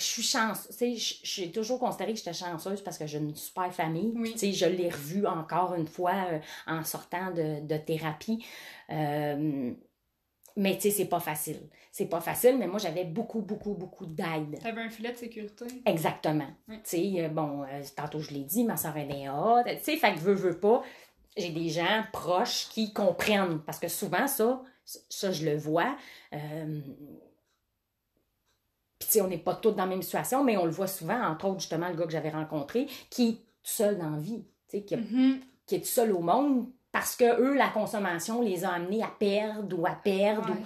je 0.00 0.06
suis 0.06 0.22
chanceuse. 0.22 1.20
J'ai 1.22 1.52
toujours 1.52 1.78
considéré 1.78 2.12
que 2.12 2.18
j'étais 2.18 2.32
chanceuse 2.32 2.82
parce 2.82 2.98
que 2.98 3.06
j'ai 3.06 3.18
une 3.18 3.34
super 3.34 3.72
famille. 3.72 4.12
Oui. 4.16 4.34
Je 4.52 4.66
l'ai 4.66 4.88
revue 4.88 5.26
encore 5.26 5.74
une 5.74 5.86
fois 5.86 6.14
euh, 6.32 6.38
en 6.66 6.82
sortant 6.84 7.30
de, 7.30 7.66
de 7.66 7.76
thérapie. 7.76 8.44
Euh, 8.90 9.72
mais 10.56 10.74
tu 10.74 10.82
sais, 10.82 10.90
c'est 10.90 11.04
pas 11.06 11.20
facile. 11.20 11.60
C'est 11.92 12.06
pas 12.06 12.20
facile, 12.20 12.56
mais 12.58 12.66
moi, 12.66 12.78
j'avais 12.78 13.04
beaucoup, 13.04 13.40
beaucoup, 13.40 13.74
beaucoup 13.74 14.06
d'aide. 14.06 14.58
T'avais 14.60 14.82
un 14.82 14.90
filet 14.90 15.12
de 15.12 15.16
sécurité. 15.16 15.64
Exactement. 15.86 16.48
Oui. 16.68 16.76
Tu 16.82 16.90
sais, 16.90 17.24
euh, 17.24 17.28
bon, 17.28 17.62
euh, 17.62 17.82
tantôt 17.96 18.20
je 18.20 18.32
l'ai 18.32 18.44
dit, 18.44 18.64
ma 18.64 18.76
soeur 18.76 18.96
est 18.96 19.06
DA. 19.06 19.62
Tu 19.66 19.84
sais, 19.84 19.96
fait 19.96 20.14
que 20.14 20.18
veux, 20.18 20.34
veux 20.34 20.58
pas. 20.58 20.82
J'ai 21.36 21.50
des 21.50 21.68
gens 21.68 22.04
proches 22.12 22.68
qui 22.68 22.92
comprennent. 22.92 23.60
Parce 23.60 23.78
que 23.78 23.88
souvent, 23.88 24.26
ça, 24.26 24.62
ça, 24.84 25.30
je 25.32 25.44
le 25.46 25.56
vois. 25.56 25.96
Euh, 26.32 26.80
sais, 29.12 29.20
on 29.20 29.28
n'est 29.28 29.38
pas 29.38 29.54
tous 29.54 29.70
dans 29.72 29.84
la 29.84 29.86
même 29.86 30.02
situation, 30.02 30.42
mais 30.44 30.56
on 30.56 30.64
le 30.64 30.70
voit 30.70 30.86
souvent, 30.86 31.20
entre 31.22 31.46
autres, 31.46 31.60
justement, 31.60 31.88
le 31.88 31.94
gars 31.94 32.04
que 32.06 32.12
j'avais 32.12 32.30
rencontré, 32.30 32.86
qui 33.10 33.40
seul 33.62 33.98
dans 33.98 34.10
la 34.10 34.18
vie, 34.18 34.42
tu 34.68 34.78
sais, 34.78 34.82
qui, 34.84 34.96
qui 35.66 35.74
est 35.76 35.80
tout 35.80 35.86
seul 35.86 36.12
au 36.12 36.20
monde 36.20 36.66
parce 36.92 37.14
que 37.14 37.40
eux, 37.40 37.54
la 37.54 37.68
consommation 37.68 38.42
les 38.42 38.64
a 38.64 38.70
amenés 38.72 39.02
à 39.02 39.12
perdre 39.16 39.78
ou 39.78 39.86
à 39.86 39.92
perdre. 39.92 40.48
ou- 40.50 40.54
Ouais. 40.54 40.58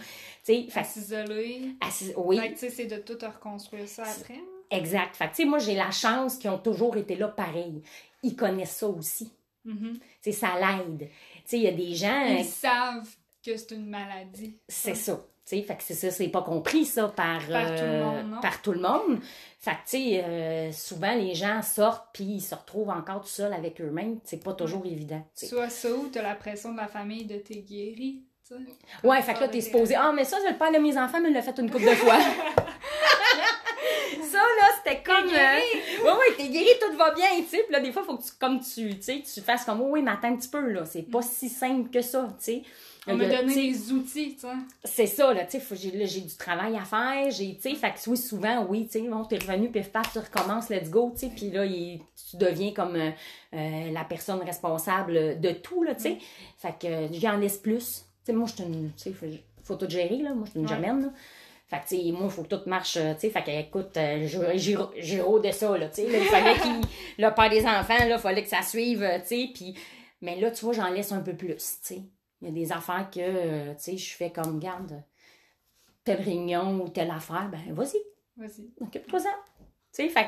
tu 0.44 0.64
sais, 0.64 0.70
fait 0.70 0.80
À 0.80 0.84
s'isoler. 0.84 1.76
oui, 2.16 2.40
c'est 2.56 2.86
de 2.86 2.96
tout 2.96 3.18
reconstruire 3.22 3.86
ça 3.88 4.04
après. 4.04 4.40
exact. 4.70 5.16
Fait 5.16 5.28
tu 5.28 5.34
sais, 5.34 5.44
moi, 5.44 5.58
j'ai 5.58 5.74
la 5.74 5.90
chance 5.90 6.36
qu'ils 6.38 6.48
ont 6.50 6.58
toujours 6.58 6.96
été 6.96 7.14
là 7.16 7.28
pareil. 7.28 7.82
Ils 8.22 8.34
connaissent 8.36 8.76
ça 8.76 8.88
aussi. 8.88 9.30
Mhm. 9.66 9.92
Tu 9.94 10.00
sais, 10.22 10.32
ça 10.32 10.48
l'aide. 10.58 11.00
Tu 11.00 11.42
sais, 11.44 11.56
il 11.58 11.62
y 11.64 11.68
a 11.68 11.72
des 11.72 11.94
gens, 11.94 12.24
Ils 12.38 12.44
savent 12.44 13.08
que 13.44 13.54
c'est 13.56 13.72
une 13.72 13.86
maladie. 13.90 14.56
c'est 14.66 14.94
ça. 14.94 15.20
Tu 15.46 15.56
sais, 15.58 15.62
fait 15.62 15.76
que 15.76 15.82
c'est 15.82 15.94
ça, 15.94 16.10
c'est 16.10 16.28
pas 16.28 16.40
compris, 16.42 16.86
ça, 16.86 17.08
par, 17.08 17.38
Par 17.46 17.66
tout 17.66 17.82
le 17.82 17.88
euh, 17.90 18.04
monde, 18.04 18.30
non? 18.30 18.40
par 18.40 18.62
tout 18.62 18.72
le 18.72 18.80
monde. 18.80 19.18
Fait 19.60 19.72
que, 19.72 19.76
tu 19.76 19.98
sais, 19.98 20.24
euh, 20.24 20.72
souvent, 20.72 21.14
les 21.14 21.34
gens 21.34 21.60
sortent 21.60 22.08
puis 22.14 22.24
ils 22.24 22.40
se 22.40 22.54
retrouvent 22.54 22.88
encore 22.90 23.20
tout 23.20 23.28
seuls 23.28 23.52
avec 23.52 23.78
eux-mêmes. 23.80 24.18
C'est 24.24 24.42
pas 24.42 24.54
toujours 24.54 24.86
évident. 24.86 25.22
Soit 25.34 25.68
ça 25.68 25.90
ou 25.90 26.08
t'as 26.12 26.22
la 26.22 26.34
pression 26.34 26.72
de 26.72 26.78
la 26.78 26.86
famille 26.88 27.26
de 27.26 27.36
t'es 27.36 27.56
guéri. 27.56 28.22
tu 28.48 28.54
sais. 28.54 29.06
Ouais, 29.06 29.20
fait 29.20 29.34
que 29.34 29.40
là, 29.40 29.48
t'es 29.48 29.60
supposé. 29.60 29.94
Ah, 29.96 30.12
mais 30.14 30.24
ça, 30.24 30.38
le 30.48 30.56
père 30.56 30.72
de 30.72 30.78
mes 30.78 30.96
enfants 30.96 31.20
me 31.20 31.30
l'a 31.30 31.42
fait 31.42 31.58
une 31.58 31.70
couple 31.70 31.84
de 31.90 31.94
fois. 31.94 32.18
ça, 34.22 34.38
là, 34.38 34.68
c'était 34.82 35.02
comme. 35.02 35.28
euh, 35.28 36.04
Ouais, 36.04 36.10
ouais, 36.12 36.34
t'es 36.36 36.48
guéri, 36.48 36.68
tout 36.80 36.96
va 36.96 37.12
bien, 37.14 37.28
tu 37.38 37.44
sais. 37.48 37.62
Puis 37.64 37.72
là, 37.72 37.80
des 37.80 37.92
fois, 37.92 38.02
faut 38.04 38.16
que 38.16 38.22
tu, 38.22 38.30
comme 38.40 38.60
tu, 38.60 38.98
tu 38.98 39.40
fasses 39.40 39.64
comme, 39.64 39.80
oh, 39.82 39.88
oui, 39.90 40.02
mais 40.02 40.10
attends 40.12 40.28
un 40.28 40.36
petit 40.36 40.48
peu, 40.48 40.60
là. 40.70 40.84
C'est 40.84 41.02
pas 41.02 41.22
si 41.22 41.48
simple 41.48 41.90
que 41.90 42.00
ça, 42.02 42.28
tu 42.38 42.44
sais. 42.44 42.62
On 43.06 43.16
m'a 43.16 43.26
donné 43.26 43.54
les 43.54 43.92
outils, 43.92 44.34
tu 44.34 44.40
sais. 44.40 44.48
C'est 44.84 45.06
ça, 45.06 45.34
là, 45.34 45.44
tu 45.44 45.60
sais, 45.60 45.76
j'ai 45.76 46.20
du 46.22 46.36
travail 46.36 46.76
à 46.76 46.84
faire, 46.84 47.30
j'ai, 47.30 47.54
tu 47.56 47.62
sais, 47.62 47.74
fait 47.74 47.90
que 47.92 48.10
oui, 48.10 48.16
souvent, 48.16 48.64
oui, 48.68 48.86
tu 48.86 48.92
sais, 49.00 49.08
bon, 49.08 49.24
t'es 49.24 49.36
revenu, 49.38 49.70
pif 49.70 49.90
paf, 49.90 50.10
tu 50.12 50.18
recommences, 50.18 50.70
let's 50.70 50.88
go, 50.90 51.10
tu 51.14 51.20
sais, 51.26 51.32
puis 51.34 51.50
là, 51.50 51.66
il- 51.66 52.00
tu 52.30 52.36
deviens 52.38 52.72
comme 52.72 52.96
euh, 52.96 53.10
euh, 53.54 53.90
la 53.92 54.04
personne 54.04 54.40
responsable 54.42 55.38
de 55.40 55.50
tout, 55.52 55.82
là, 55.82 55.94
tu 55.94 56.02
sais. 56.02 56.18
Fait 56.58 56.74
que 56.80 56.86
euh, 56.86 57.08
j'en 57.12 57.36
laisse 57.36 57.58
plus. 57.58 58.04
Tu 58.24 58.26
sais, 58.26 58.32
moi, 58.32 58.46
je 58.48 58.54
suis 58.54 58.64
une, 58.64 58.90
tu 58.92 59.02
sais, 59.02 59.12
faut, 59.12 59.26
faut 59.62 59.76
tout 59.76 59.88
gérer, 59.90 60.16
là, 60.18 60.32
moi, 60.32 60.44
je 60.46 60.50
suis 60.52 60.60
une 60.60 60.64
Ouais. 60.66 60.70
germaine, 60.72 61.02
là. 61.02 61.08
Fait 61.66 61.76
que, 61.78 61.88
tu 61.88 61.96
sais, 62.06 62.12
moi, 62.12 62.22
il 62.26 62.30
faut 62.30 62.42
que 62.42 62.54
tout 62.54 62.62
marche, 62.68 62.92
tu 62.94 63.00
sais, 63.18 63.30
fait 63.30 63.42
que, 63.42 63.50
écoute, 63.50 63.90
j'ai- 63.94 65.18
de 65.18 65.50
ça, 65.50 65.76
là, 65.76 65.88
tu 65.88 65.94
sais, 66.02 66.08
il 66.08 66.24
fallait 66.26 66.58
qu'il, 66.58 66.80
le 67.18 67.34
père 67.34 67.50
des 67.50 67.66
enfants, 67.66 67.98
là, 68.06 68.16
il 68.16 68.18
fallait 68.18 68.42
que 68.42 68.48
ça 68.48 68.62
suive, 68.62 69.06
tu 69.22 69.26
sais, 69.28 69.48
puis, 69.52 69.74
mais 70.22 70.40
là, 70.40 70.50
tu 70.50 70.64
vois, 70.64 70.72
j'en 70.74 70.88
laisse 70.90 71.12
un 71.12 71.20
peu 71.20 71.34
plus, 71.34 71.56
tu 71.56 71.62
sais. 71.82 72.02
Il 72.42 72.48
y 72.48 72.50
a 72.50 72.54
des 72.54 72.72
affaires 72.72 73.08
que, 73.10 73.20
euh, 73.20 73.74
tu 73.74 73.82
sais, 73.82 73.96
je 73.96 74.14
fais 74.14 74.30
comme, 74.30 74.58
garde, 74.58 75.02
telle 76.04 76.20
réunion 76.20 76.82
ou 76.82 76.88
telle 76.88 77.10
affaire, 77.10 77.48
ben, 77.50 77.72
vas-y, 77.72 77.98
Vas-y. 78.36 78.68
occupe-toi-en. 78.80 79.22
Tu 79.24 79.64
sais, 79.92 80.08
fait, 80.08 80.26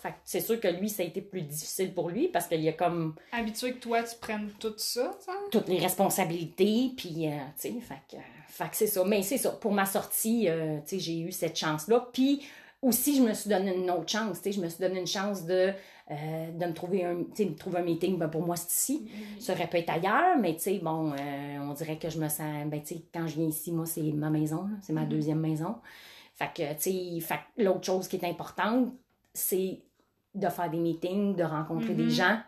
fait 0.00 0.14
c'est 0.24 0.40
sûr 0.40 0.60
que 0.60 0.68
lui, 0.68 0.88
ça 0.88 1.02
a 1.02 1.06
été 1.06 1.20
plus 1.20 1.42
difficile 1.42 1.92
pour 1.92 2.10
lui 2.10 2.28
parce 2.28 2.46
qu'il 2.46 2.60
y 2.60 2.68
a 2.68 2.72
comme 2.72 3.14
Habitué 3.32 3.72
que 3.72 3.78
toi, 3.78 4.02
tu 4.02 4.16
prennes 4.20 4.50
tout 4.60 4.74
ça, 4.76 5.16
sais? 5.18 5.32
toutes 5.50 5.68
les 5.68 5.78
responsabilités, 5.78 6.92
puis, 6.96 7.26
euh, 7.26 7.38
tu 7.60 7.72
sais, 7.72 7.80
fait 7.80 8.00
que, 8.10 8.16
fait 8.48 8.68
que 8.70 8.76
c'est 8.76 8.86
ça. 8.86 9.02
Mais 9.04 9.22
c'est 9.22 9.38
ça, 9.38 9.50
pour 9.52 9.72
ma 9.72 9.86
sortie, 9.86 10.48
euh, 10.48 10.78
tu 10.82 10.90
sais, 10.90 10.98
j'ai 11.00 11.18
eu 11.20 11.32
cette 11.32 11.58
chance-là. 11.58 12.08
Puis 12.12 12.46
aussi, 12.80 13.16
je 13.16 13.22
me 13.22 13.34
suis 13.34 13.50
donné 13.50 13.74
une 13.74 13.90
autre 13.90 14.08
chance, 14.08 14.36
tu 14.40 14.44
sais, 14.44 14.52
je 14.52 14.60
me 14.60 14.68
suis 14.68 14.78
donné 14.78 15.00
une 15.00 15.06
chance 15.06 15.44
de, 15.44 15.72
euh, 16.10 16.50
de 16.52 16.64
me 16.66 16.72
trouver 16.72 17.04
un, 17.04 17.14
me 17.16 17.54
trouver 17.54 17.78
un 17.80 17.82
meeting, 17.82 18.18
ben 18.18 18.28
pour 18.28 18.42
moi, 18.42 18.56
c'est 18.56 18.68
ici. 18.70 19.10
Ça 19.40 19.52
aurait 19.52 19.68
pu 19.68 19.76
être 19.78 19.90
ailleurs, 19.90 20.36
mais 20.38 20.54
tu 20.54 20.60
sais, 20.62 20.78
bon, 20.78 21.12
euh, 21.12 21.58
on 21.60 21.72
dirait 21.74 21.98
que 21.98 22.08
je 22.08 22.18
me 22.18 22.28
sens, 22.28 22.66
ben 22.66 22.80
tu 22.82 22.94
sais, 22.94 23.02
quand 23.12 23.26
je 23.26 23.36
viens 23.36 23.48
ici, 23.48 23.72
moi, 23.72 23.84
c'est 23.86 24.02
ma 24.12 24.30
maison, 24.30 24.68
c'est 24.80 24.92
ma 24.92 25.02
Mhm. 25.02 25.08
deuxième 25.08 25.40
maison. 25.40 25.76
Fait 26.34 26.50
que, 26.54 26.72
tu 26.74 27.20
sais, 27.20 27.38
l'autre 27.56 27.84
chose 27.84 28.08
qui 28.08 28.16
est 28.16 28.24
importante, 28.24 28.92
c'est 29.34 29.82
de 30.34 30.48
faire 30.48 30.70
des 30.70 30.78
meetings, 30.78 31.36
de 31.36 31.42
rencontrer 31.44 31.94
des 31.94 32.10
gens, 32.10 32.38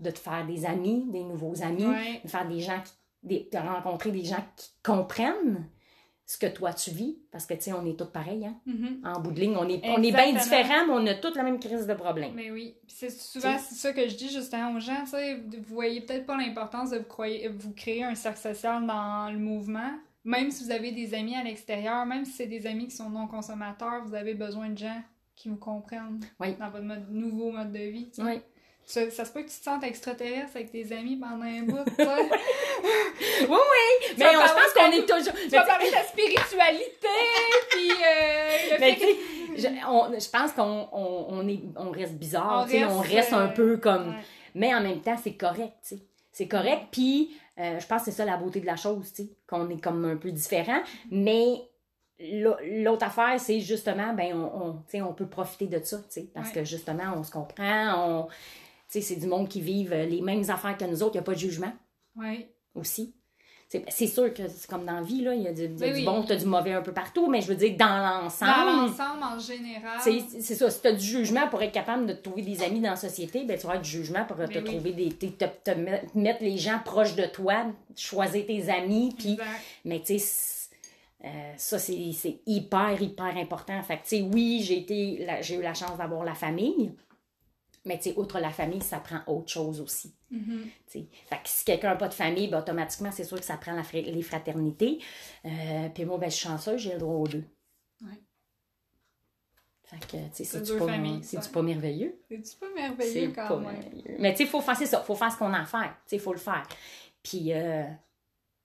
de 0.00 0.10
te 0.10 0.18
faire 0.18 0.46
des 0.46 0.64
amis, 0.66 1.06
des 1.10 1.22
nouveaux 1.22 1.62
amis, 1.62 1.86
Ouais. 1.86 2.20
de 2.24 2.28
faire 2.28 2.48
des 2.48 2.60
gens 2.60 2.80
qui, 2.84 2.92
des- 3.22 3.48
de 3.52 3.58
rencontrer 3.58 4.10
des 4.12 4.24
gens 4.24 4.42
qui 4.56 4.70
comprennent 4.82 5.66
ce 6.26 6.38
que 6.38 6.46
toi 6.46 6.72
tu 6.72 6.90
vis, 6.90 7.18
parce 7.30 7.44
que, 7.44 7.52
tu 7.54 7.60
sais, 7.62 7.72
on 7.74 7.84
est 7.84 7.98
tous 7.98 8.06
pareils, 8.10 8.46
hein. 8.46 8.56
Mhm. 8.66 9.00
En 9.04 9.20
bout 9.20 9.32
de 9.32 9.40
ligne, 9.40 9.56
on 9.58 9.68
est, 9.68 9.80
on 9.84 10.02
est 10.02 10.10
bien 10.12 10.32
différents, 10.32 10.86
mais 10.86 10.92
on 10.92 11.06
a 11.06 11.14
toutes 11.14 11.36
la 11.36 11.42
même 11.42 11.58
crise 11.60 11.86
de 11.86 11.94
problème. 11.94 12.32
Mais 12.34 12.50
oui, 12.50 12.74
c'est 12.88 13.10
souvent 13.10 13.56
c'est 13.58 13.74
ça 13.74 13.92
que 13.92 14.08
je 14.08 14.16
dis 14.16 14.30
justement 14.30 14.72
aux 14.74 14.80
gens, 14.80 15.02
tu 15.04 15.10
sais, 15.10 15.34
vous 15.36 15.74
voyez 15.74 16.00
peut-être 16.00 16.24
pas 16.26 16.36
l'importance 16.36 16.90
de 16.90 16.98
vous, 16.98 17.58
vous 17.58 17.72
créer 17.74 18.04
un 18.04 18.14
cercle 18.14 18.40
social 18.40 18.86
dans 18.86 19.30
le 19.30 19.38
mouvement. 19.38 19.90
Même 20.26 20.50
si 20.50 20.64
vous 20.64 20.70
avez 20.70 20.92
des 20.92 21.12
amis 21.12 21.34
à 21.36 21.42
l'extérieur, 21.44 22.06
même 22.06 22.24
si 22.24 22.32
c'est 22.32 22.46
des 22.46 22.66
amis 22.66 22.86
qui 22.88 22.96
sont 22.96 23.10
non 23.10 23.26
consommateurs, 23.26 24.02
vous 24.06 24.14
avez 24.14 24.32
besoin 24.32 24.70
de 24.70 24.78
gens 24.78 25.02
qui 25.36 25.50
vous 25.50 25.56
comprennent 25.56 26.20
Oui. 26.40 26.54
dans 26.58 26.70
votre 26.70 26.84
mode- 26.84 27.10
nouveau 27.10 27.50
mode 27.52 27.72
de 27.72 27.78
vie. 27.80 28.10
Oui. 28.18 28.40
Ça, 28.86 29.10
ça 29.10 29.24
se 29.24 29.32
peut 29.32 29.40
que 29.42 29.48
tu 29.50 29.58
te 29.58 29.64
sentes 29.64 29.82
extraterrestre 29.84 30.50
avec 30.56 30.70
tes 30.70 30.92
amis 30.92 31.16
pendant 31.16 31.44
un 31.44 31.62
bout, 31.62 31.84
tu 31.96 32.04
sais. 32.04 32.04
Mais 34.18 34.24
vas 34.24 34.42
on, 34.42 34.46
je 34.46 34.52
pense 34.54 34.72
qu'on 34.74 34.90
est 34.92 35.06
toujours... 35.06 35.34
tu 35.42 35.48
vas 35.48 35.62
parler 35.64 35.86
de 35.86 35.92
ta 35.92 36.02
spiritualité, 36.02 37.08
puis 37.70 37.90
euh, 37.90 38.74
le 38.74 38.80
Mais 38.80 38.94
fait 38.94 39.16
je, 39.56 39.66
on- 39.88 40.12
je 40.18 40.28
pense 40.30 40.52
qu'on 40.52 40.88
on, 40.92 41.26
on 41.30 41.48
est, 41.48 41.60
on 41.76 41.90
reste 41.90 42.14
bizarre, 42.14 42.62
On 42.62 42.64
tu 42.66 42.72
sais, 42.72 42.84
on 42.84 42.98
reste, 42.98 43.12
reste 43.14 43.32
un 43.32 43.46
euh, 43.46 43.48
peu 43.48 43.76
comme... 43.78 44.08
ouais. 44.10 44.22
Mais 44.54 44.74
en 44.74 44.80
même 44.80 45.00
temps, 45.00 45.16
c'est 45.22 45.34
correct, 45.34 45.72
tu 45.82 45.96
sais. 45.96 46.02
C'est 46.30 46.48
correct, 46.48 46.86
puis 46.90 47.36
euh, 47.58 47.78
je 47.78 47.86
pense 47.86 48.00
que 48.00 48.04
c'est 48.06 48.16
ça 48.16 48.24
la 48.24 48.36
beauté 48.36 48.60
de 48.60 48.66
la 48.66 48.76
chose, 48.76 49.12
tu 49.14 49.22
sais, 49.22 49.28
qu'on 49.48 49.68
est 49.70 49.80
comme 49.80 50.04
un 50.04 50.16
peu 50.16 50.30
différent. 50.32 50.80
Mais 51.10 51.54
l'au- 52.20 52.56
l'autre 52.82 53.06
affaire, 53.06 53.38
c'est 53.38 53.60
justement, 53.60 54.12
ben, 54.12 54.34
on, 54.34 54.82
on, 55.00 55.12
peut 55.14 55.26
profiter 55.28 55.66
de 55.66 55.82
ça, 55.84 55.98
tu 55.98 56.04
sais, 56.10 56.30
parce 56.34 56.48
Ouais. 56.48 56.54
que 56.56 56.64
justement, 56.64 57.14
on 57.16 57.22
se 57.22 57.30
comprend, 57.30 57.94
on... 58.08 58.28
Tu 59.00 59.02
c'est 59.02 59.16
du 59.16 59.26
monde 59.26 59.48
qui 59.48 59.60
vivent 59.60 59.92
les 59.94 60.20
mêmes 60.20 60.48
affaires 60.48 60.76
que 60.76 60.84
nous 60.84 61.02
autres, 61.02 61.14
il 61.14 61.18
n'y 61.18 61.20
a 61.20 61.24
pas 61.24 61.34
de 61.34 61.38
jugement 61.38 61.72
Ouais. 62.16 62.48
aussi. 62.74 63.14
C'est 63.68 63.84
c'est 63.88 64.06
sûr 64.06 64.32
que 64.32 64.46
c'est 64.46 64.68
comme 64.70 64.84
dans 64.84 64.92
la 64.92 65.02
vie, 65.02 65.22
là, 65.22 65.34
il 65.34 65.42
y 65.42 65.48
a 65.48 65.52
du, 65.52 65.62
il 65.64 65.78
y 65.78 65.82
a 65.82 65.86
Oui, 65.86 65.92
du 65.94 65.98
oui. 66.00 66.04
bon, 66.04 66.22
t'as 66.22 66.36
du 66.36 66.44
mauvais 66.44 66.74
un 66.74 66.82
peu 66.82 66.92
partout, 66.92 67.28
mais 67.28 67.40
je 67.40 67.48
veux 67.48 67.56
dire, 67.56 67.74
dans 67.76 67.86
Dans 67.86 68.20
l'ensemble, 68.22 68.86
l'ensemble, 68.86 69.22
en 69.24 69.38
général. 69.38 69.98
c'est 70.00 70.20
ça, 70.54 70.70
si 70.70 70.80
tu 70.80 70.86
as 70.86 70.92
du 70.92 71.04
jugement 71.04 71.48
pour 71.48 71.60
être 71.62 71.72
capable 71.72 72.06
de 72.06 72.12
te 72.12 72.22
trouver 72.22 72.42
des 72.42 72.62
amis 72.62 72.80
dans 72.80 72.90
la 72.90 72.96
société, 72.96 73.42
ben, 73.44 73.58
tu 73.58 73.66
auras 73.66 73.78
du 73.78 73.88
jugement 73.90 74.24
pour 74.26 74.36
te 74.36 74.42
Ben 74.46 74.58
oui. 74.58 74.64
trouver 74.64 74.92
des. 74.92 75.08
Te, 75.08 75.26
te- 75.26 75.44
te 75.64 75.70
met- 75.72 76.04
mettre 76.14 76.44
les 76.44 76.56
gens 76.58 76.78
proches 76.84 77.16
de 77.16 77.24
toi, 77.24 77.66
choisir 77.96 78.46
tes 78.46 78.68
amis, 78.70 79.12
puis. 79.18 79.36
Mais 79.84 80.00
tu 80.02 80.18
sais, 80.20 80.68
euh, 81.24 81.28
ça, 81.56 81.78
c'est 81.80 82.38
hyper, 82.46 83.00
hyper 83.02 83.36
important. 83.38 83.82
Fait 83.82 83.96
que, 83.96 84.02
tu 84.02 84.08
sais, 84.18 84.22
oui, 84.22 84.62
j'ai 84.62 84.78
été 84.78 85.24
la- 85.26 85.40
j'ai 85.42 85.56
eu 85.56 85.62
la 85.62 85.74
chance 85.74 85.96
d'avoir 85.98 86.22
la 86.22 86.34
famille, 86.34 86.92
mais 87.84 87.98
tu 87.98 88.10
sais, 88.10 88.18
outre 88.18 88.38
la 88.40 88.50
famille, 88.50 88.82
ça 88.82 88.98
prend 88.98 89.20
autre 89.26 89.48
chose 89.50 89.80
aussi. 89.80 90.14
Mhm. 90.30 90.68
sais. 90.86 91.06
Fait 91.26 91.36
que 91.36 91.48
si 91.48 91.64
quelqu'un 91.64 91.90
n'a 91.90 91.96
pas 91.96 92.08
de 92.08 92.14
famille, 92.14 92.48
ben, 92.48 92.58
automatiquement, 92.58 93.12
c'est 93.12 93.24
sûr 93.24 93.38
que 93.38 93.44
ça 93.44 93.56
prend 93.56 93.72
la 93.72 93.82
fra- 93.84 94.00
les 94.00 94.22
fraternités. 94.22 94.98
Euh, 95.44 95.88
puis 95.94 96.04
moi, 96.04 96.18
ben, 96.18 96.30
je 96.30 96.36
suis 96.36 96.48
chanceuse, 96.48 96.80
j'ai 96.80 96.92
le 96.94 96.98
droit 96.98 97.16
aux 97.16 97.28
deux. 97.28 97.44
Ouais. 98.02 98.20
Fait 99.84 99.98
que, 99.98 100.06
tu 100.06 100.16
sais, 100.16 100.44
C'est 100.44 100.44
c'est-tu 100.44 100.78
pas, 100.78 100.86
pas 100.86 101.62
merveilleux? 101.62 102.18
C'est-tu 102.28 102.56
pas 102.56 102.66
merveilleux 102.74 103.28
C'est 103.28 103.32
quand 103.32 103.48
pas 103.48 103.58
même? 103.58 103.78
merveilleux. 103.80 104.16
Mais 104.18 104.32
tu 104.32 104.38
sais, 104.38 104.42
il 104.44 104.48
faut 104.48 104.60
faire, 104.62 104.76
c'est 104.76 104.86
ça, 104.86 105.02
faut 105.02 105.14
faire 105.14 105.30
ce 105.30 105.36
qu'on 105.36 105.52
a 105.52 105.60
à 105.60 105.66
faire. 105.66 105.94
Tu 106.04 106.10
sais, 106.10 106.16
il 106.16 106.22
faut 106.22 106.32
le 106.32 106.38
faire. 106.38 106.66
Puis, 107.22 107.52
euh, 107.52 107.84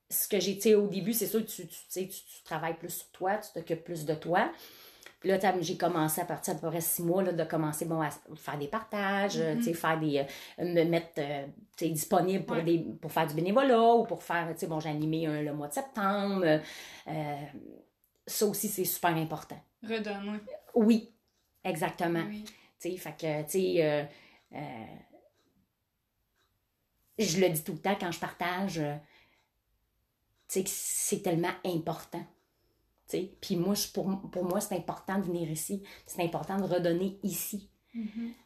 ce 0.10 0.28
que 0.28 0.40
j'ai, 0.40 0.56
tu 0.56 0.62
sais, 0.62 0.76
au 0.76 0.88
début, 0.88 1.14
c'est 1.14 1.28
sûr 1.28 1.42
que 1.46 1.52
tu, 1.52 1.68
tu, 1.68 1.78
tu, 1.92 2.08
tu 2.08 2.44
travailles 2.44 2.78
plus 2.78 2.90
sur 2.90 3.10
toi, 3.12 3.38
tu 3.38 3.52
t'occupes 3.54 3.84
plus 3.84 4.06
de 4.06 4.16
toi. 4.16 4.52
Puis 5.20 5.30
là, 5.30 5.38
j'ai 5.60 5.78
commencé 5.78 6.22
à 6.22 6.26
partir 6.26 6.56
d'à 6.56 6.62
peu 6.62 6.70
près 6.70 6.80
six 6.82 7.04
mois 7.04 7.22
là, 7.24 7.34
de 7.34 7.44
commencer 7.44 7.84
bon, 7.86 8.00
à 8.02 8.10
faire 8.36 8.58
des 8.58 8.68
partages, 8.70 9.38
euh, 9.38 9.60
sais, 9.62 9.74
faire 9.74 10.00
des. 10.00 10.20
euh, 10.60 10.64
me 10.66 10.84
mettre 10.86 11.12
euh, 11.18 11.46
disponible 11.78 12.46
pour, 12.46 12.56
Ouais. 12.56 12.64
des, 12.64 12.80
pour 13.02 13.12
faire 13.12 13.28
du 13.28 13.34
bénévolat 13.34 13.96
ou 13.96 14.06
pour 14.06 14.24
faire. 14.24 14.48
Tu 14.54 14.60
sais, 14.60 14.68
bon, 14.68 14.80
j'ai 14.80 14.90
animé 14.90 15.26
un- 15.28 15.42
le 15.42 15.54
mois 15.54 15.68
de 15.68 15.74
septembre. 15.74 16.46
euh, 17.08 17.38
ça 18.26 18.46
aussi, 18.46 18.68
c'est 18.70 18.86
super 18.86 19.16
important. 19.16 19.60
Redonne, 19.84 20.40
Oui, 20.76 21.12
exactement. 21.64 22.24
oui. 22.28 22.46
Tu 22.80 22.92
sais, 22.92 22.98
fait 22.98 23.18
que, 23.18 23.42
tu 23.44 23.50
sais, 23.50 23.76
euh, 23.84 24.04
euh, 24.56 24.86
je 27.18 27.40
le 27.42 27.50
dis 27.50 27.64
tout 27.64 27.74
le 27.74 27.80
temps 27.80 27.98
quand 28.00 28.12
je 28.12 28.20
partage, 28.20 28.76
tu 30.48 30.62
sais, 30.62 30.64
c'est 30.66 31.22
tellement 31.22 31.52
important. 31.66 32.24
Puis 33.42 33.56
moi, 33.56 33.74
je- 33.76 33.88
pour, 33.92 34.06
pour 34.32 34.44
moi, 34.46 34.60
c'est 34.62 34.76
important 34.76 35.18
de 35.18 35.24
venir 35.24 35.50
ici. 35.50 35.84
C'est 36.06 36.24
important 36.24 36.58
de 36.58 36.64
redonner 36.64 37.20
ici. 37.24 37.70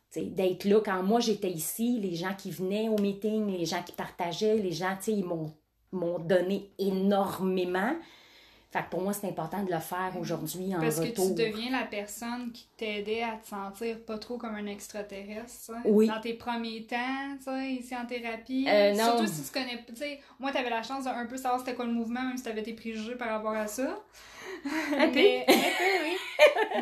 Sais, 0.10 0.26
d'être 0.26 0.66
là. 0.66 0.80
Quand 0.84 1.02
moi, 1.04 1.20
j'étais 1.20 1.50
ici, 1.52 2.00
les 2.00 2.16
gens 2.16 2.34
qui 2.38 2.52
venaient 2.52 2.88
au 2.90 2.98
meeting, 3.00 3.48
les 3.48 3.66
gens 3.66 3.82
qui 3.84 3.92
partageaient, 3.94 4.58
les 4.58 4.72
gens, 4.72 4.98
ils 5.08 5.24
m'ont 5.26 5.54
m'ont 5.92 6.18
donné 6.18 6.72
énormément. 6.80 7.94
Fait 8.74 8.80
que 8.82 8.90
pour 8.90 9.02
moi, 9.02 9.14
c'est 9.14 9.28
important 9.28 9.62
de 9.62 9.72
le 9.72 9.78
faire 9.78 10.14
aujourd'hui 10.20 10.76
en 10.76 10.82
Parce 10.82 11.00
que 11.00 11.06
retour. 11.06 11.28
tu 11.28 11.44
deviens 11.44 11.70
la 11.70 11.86
personne 11.86 12.52
qui 12.52 12.66
t'aidait 12.76 13.22
à 13.22 13.38
te 13.38 13.48
sentir 13.48 14.00
pas 14.04 14.18
trop 14.18 14.38
comme 14.38 14.56
un 14.56 14.66
extraterrestre. 14.66 15.74
Oui. 15.86 16.08
Dans 16.08 16.20
tes 16.20 16.34
premiers 16.34 16.84
temps, 16.84 17.38
sais, 17.40 17.72
ici 17.74 17.96
en 17.96 18.08
thérapie. 18.08 18.66
Euh, 18.68 18.94
non. 18.94 19.04
Surtout 19.18 19.28
si 19.28 19.44
tu 19.44 19.52
connais, 19.52 19.84
tu 19.88 19.96
sais, 19.96 20.20
moi, 20.40 20.52
t'avais 20.52 20.72
la 20.72 20.82
chance 20.82 21.04
de 21.04 21.10
un 21.10 21.28
peu 21.28 21.38
savoir 21.38 21.60
c'était 21.60 21.76
quoi 21.76 21.86
le 21.86 21.94
mouvement, 21.94 22.24
même 22.24 22.36
si 22.38 22.44
t'avais 22.44 22.64
tes 22.64 22.74
préjugés 22.74 23.14
par 23.16 23.30
rapport 23.30 23.54
à 23.54 23.68
ça. 23.68 24.00
Un 24.98 25.08
peu. 25.08 25.14
Mais, 25.16 25.46
oui. 25.48 26.18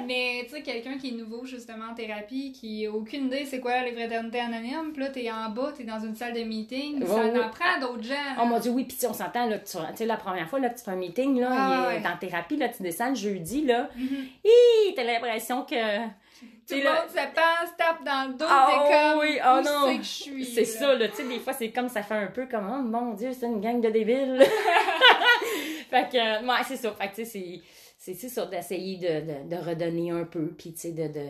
Mais 0.06 0.46
tu 0.48 0.56
sais, 0.56 0.62
quelqu'un 0.62 0.98
qui 0.98 1.10
est 1.10 1.12
nouveau 1.12 1.46
justement 1.46 1.86
en 1.92 1.94
thérapie, 1.96 2.52
qui 2.52 2.86
a 2.86 2.92
aucune 2.92 3.26
idée 3.28 3.46
c'est 3.46 3.60
quoi 3.60 3.82
les 3.84 3.94
fraternités 3.94 4.40
anonymes, 4.40 4.92
puis 4.94 5.04
là 5.04 5.10
t'es 5.10 5.32
en 5.32 5.50
bas, 5.50 5.72
t'es 5.76 5.84
dans 5.84 6.00
une 6.00 6.16
salle 6.16 6.34
de 6.34 6.42
meeting, 6.44 7.06
ça 7.06 7.14
en 7.16 7.36
apprend 7.40 7.80
d'autres 7.80 8.04
gens. 8.04 8.14
On 8.40 8.46
m'a 8.48 8.60
dit 8.60 8.70
oui, 8.70 8.84
puis 8.86 8.96
tu 8.96 9.02
sais, 9.02 9.08
on 9.08 9.14
s'entend, 9.14 9.48
là, 9.48 9.60
tu 9.60 9.78
sais, 9.96 10.06
la 10.06 10.18
première 10.18 10.50
fois, 10.50 10.60
là, 10.60 10.70
que 10.70 10.78
tu 10.78 10.84
fais 10.84 10.92
un 10.92 10.96
meeting, 10.96 11.40
là, 11.40 11.50
Ah, 11.52 11.76
il 11.80 11.81
ouais. 11.88 12.04
en 12.08 12.18
thérapie, 12.18 12.58
là, 12.58 12.70
tu 12.70 12.84
descends 12.84 13.10
le 13.10 13.16
jeudi, 13.16 13.66
là, 13.66 13.90
hi, 13.98 14.94
t'as 14.96 15.04
l'impression 15.04 15.64
que... 15.66 16.08
Tout 16.68 16.76
le 16.78 16.84
monde 16.86 17.10
se 17.10 17.16
passe, 17.36 17.76
tape 17.78 18.04
dans 18.04 18.30
le 18.32 18.34
dos, 18.36 18.46
Ah, 18.48 18.68
t'es 18.68 18.92
comme 18.94 19.20
oui, 19.20 19.38
oh 19.46 19.60
où 19.60 19.64
non. 19.64 19.88
c'est 19.92 19.98
que 19.98 20.04
je 20.04 20.10
suis. 20.10 20.46
C'est 20.46 20.62
là? 20.62 20.66
ça, 20.68 20.96
là, 20.96 21.08
tu 21.10 21.16
sais, 21.18 21.28
des 21.28 21.40
fois, 21.40 21.54
c'est 21.54 21.70
comme 21.72 21.90
ça 21.90 22.02
fait 22.02 22.16
un 22.16 22.28
peu 22.28 22.48
comme, 22.48 22.68
oh 22.74 22.82
mon 22.82 23.14
Dieu, 23.14 23.32
c'est 23.38 23.46
une 23.46 23.60
gang 23.62 23.80
de 23.82 23.90
débiles. 23.90 24.42
fait 25.90 26.10
que, 26.10 26.46
ouais, 26.48 26.64
c'est 26.68 26.78
ça. 26.78 26.92
Fait 26.94 27.10
que, 27.10 27.16
tu 27.16 27.26
sais, 27.26 27.62
c'est- 27.98 28.30
ça, 28.30 28.46
d'essayer 28.46 28.98
de, 28.98 29.26
de, 29.50 29.56
de 29.56 29.62
redonner 29.62 30.12
un 30.12 30.24
peu, 30.24 30.48
puis, 30.58 30.74
tu 30.74 30.80
sais, 30.80 30.92
de, 30.92 31.08
de. 31.08 31.28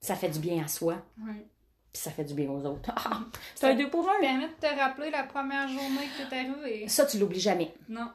Ça 0.00 0.14
fait 0.16 0.30
du 0.30 0.38
bien 0.38 0.64
à 0.64 0.68
soi, 0.68 0.94
Ouais. 1.24 1.44
puis 1.92 2.02
ça 2.02 2.10
fait 2.10 2.24
du 2.24 2.34
bien 2.34 2.50
aux 2.50 2.64
autres. 2.64 2.90
Ah, 2.96 3.20
c'est 3.54 3.66
un 3.68 3.74
deux 3.74 3.88
pour 3.90 4.08
un. 4.08 4.18
Permet 4.20 4.48
de 4.48 4.52
te 4.66 4.66
rappeler 4.80 5.10
la 5.10 5.24
première 5.24 5.68
journée 5.68 6.08
que 6.18 6.28
t'es 6.28 6.36
arrivé. 6.36 6.88
Ça, 6.88 7.04
tu 7.06 7.18
l'oublies 7.18 7.40
jamais. 7.40 7.72
Non. 7.88 8.08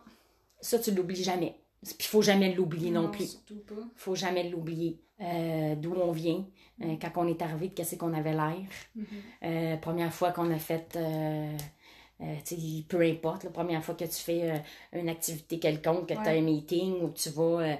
Ça, 0.59 0.79
tu 0.79 0.91
l'oublies 0.91 1.23
jamais. 1.23 1.55
Puis, 1.85 1.95
il 1.99 2.05
faut 2.05 2.21
jamais 2.21 2.53
l'oublier 2.53 2.91
non, 2.91 3.09
plus. 3.11 3.27
Surtout 3.31 3.59
pas. 3.67 3.81
faut 3.95 4.15
jamais 4.15 4.49
l'oublier. 4.49 4.99
Euh, 5.21 5.75
D'où 5.75 5.93
on 5.93 6.11
vient, 6.11 6.45
euh, 6.83 6.95
quand 7.01 7.11
on 7.23 7.27
est 7.27 7.41
arrivé, 7.41 7.69
de 7.69 7.73
qu'est-ce 7.73 7.95
qu'on 7.95 8.13
avait 8.13 8.33
l'air. 8.33 8.57
Mhm. 8.95 9.05
Euh, 9.43 9.77
première 9.77 10.13
fois 10.13 10.31
qu'on 10.31 10.51
a 10.51 10.57
fait, 10.57 10.97
tu 12.45 12.55
sais, 12.57 12.83
peu 12.87 13.01
importe, 13.01 13.43
la 13.43 13.49
première 13.49 13.83
fois 13.83 13.95
que 13.95 14.03
tu 14.05 14.11
fais 14.13 14.61
une 14.93 15.09
activité 15.09 15.59
quelconque, 15.59 16.07
que 16.09 16.13
tu 16.13 16.19
as 16.19 16.31
un 16.31 16.41
meeting 16.41 17.01
ou 17.01 17.09
tu 17.11 17.29
vas, 17.29 17.77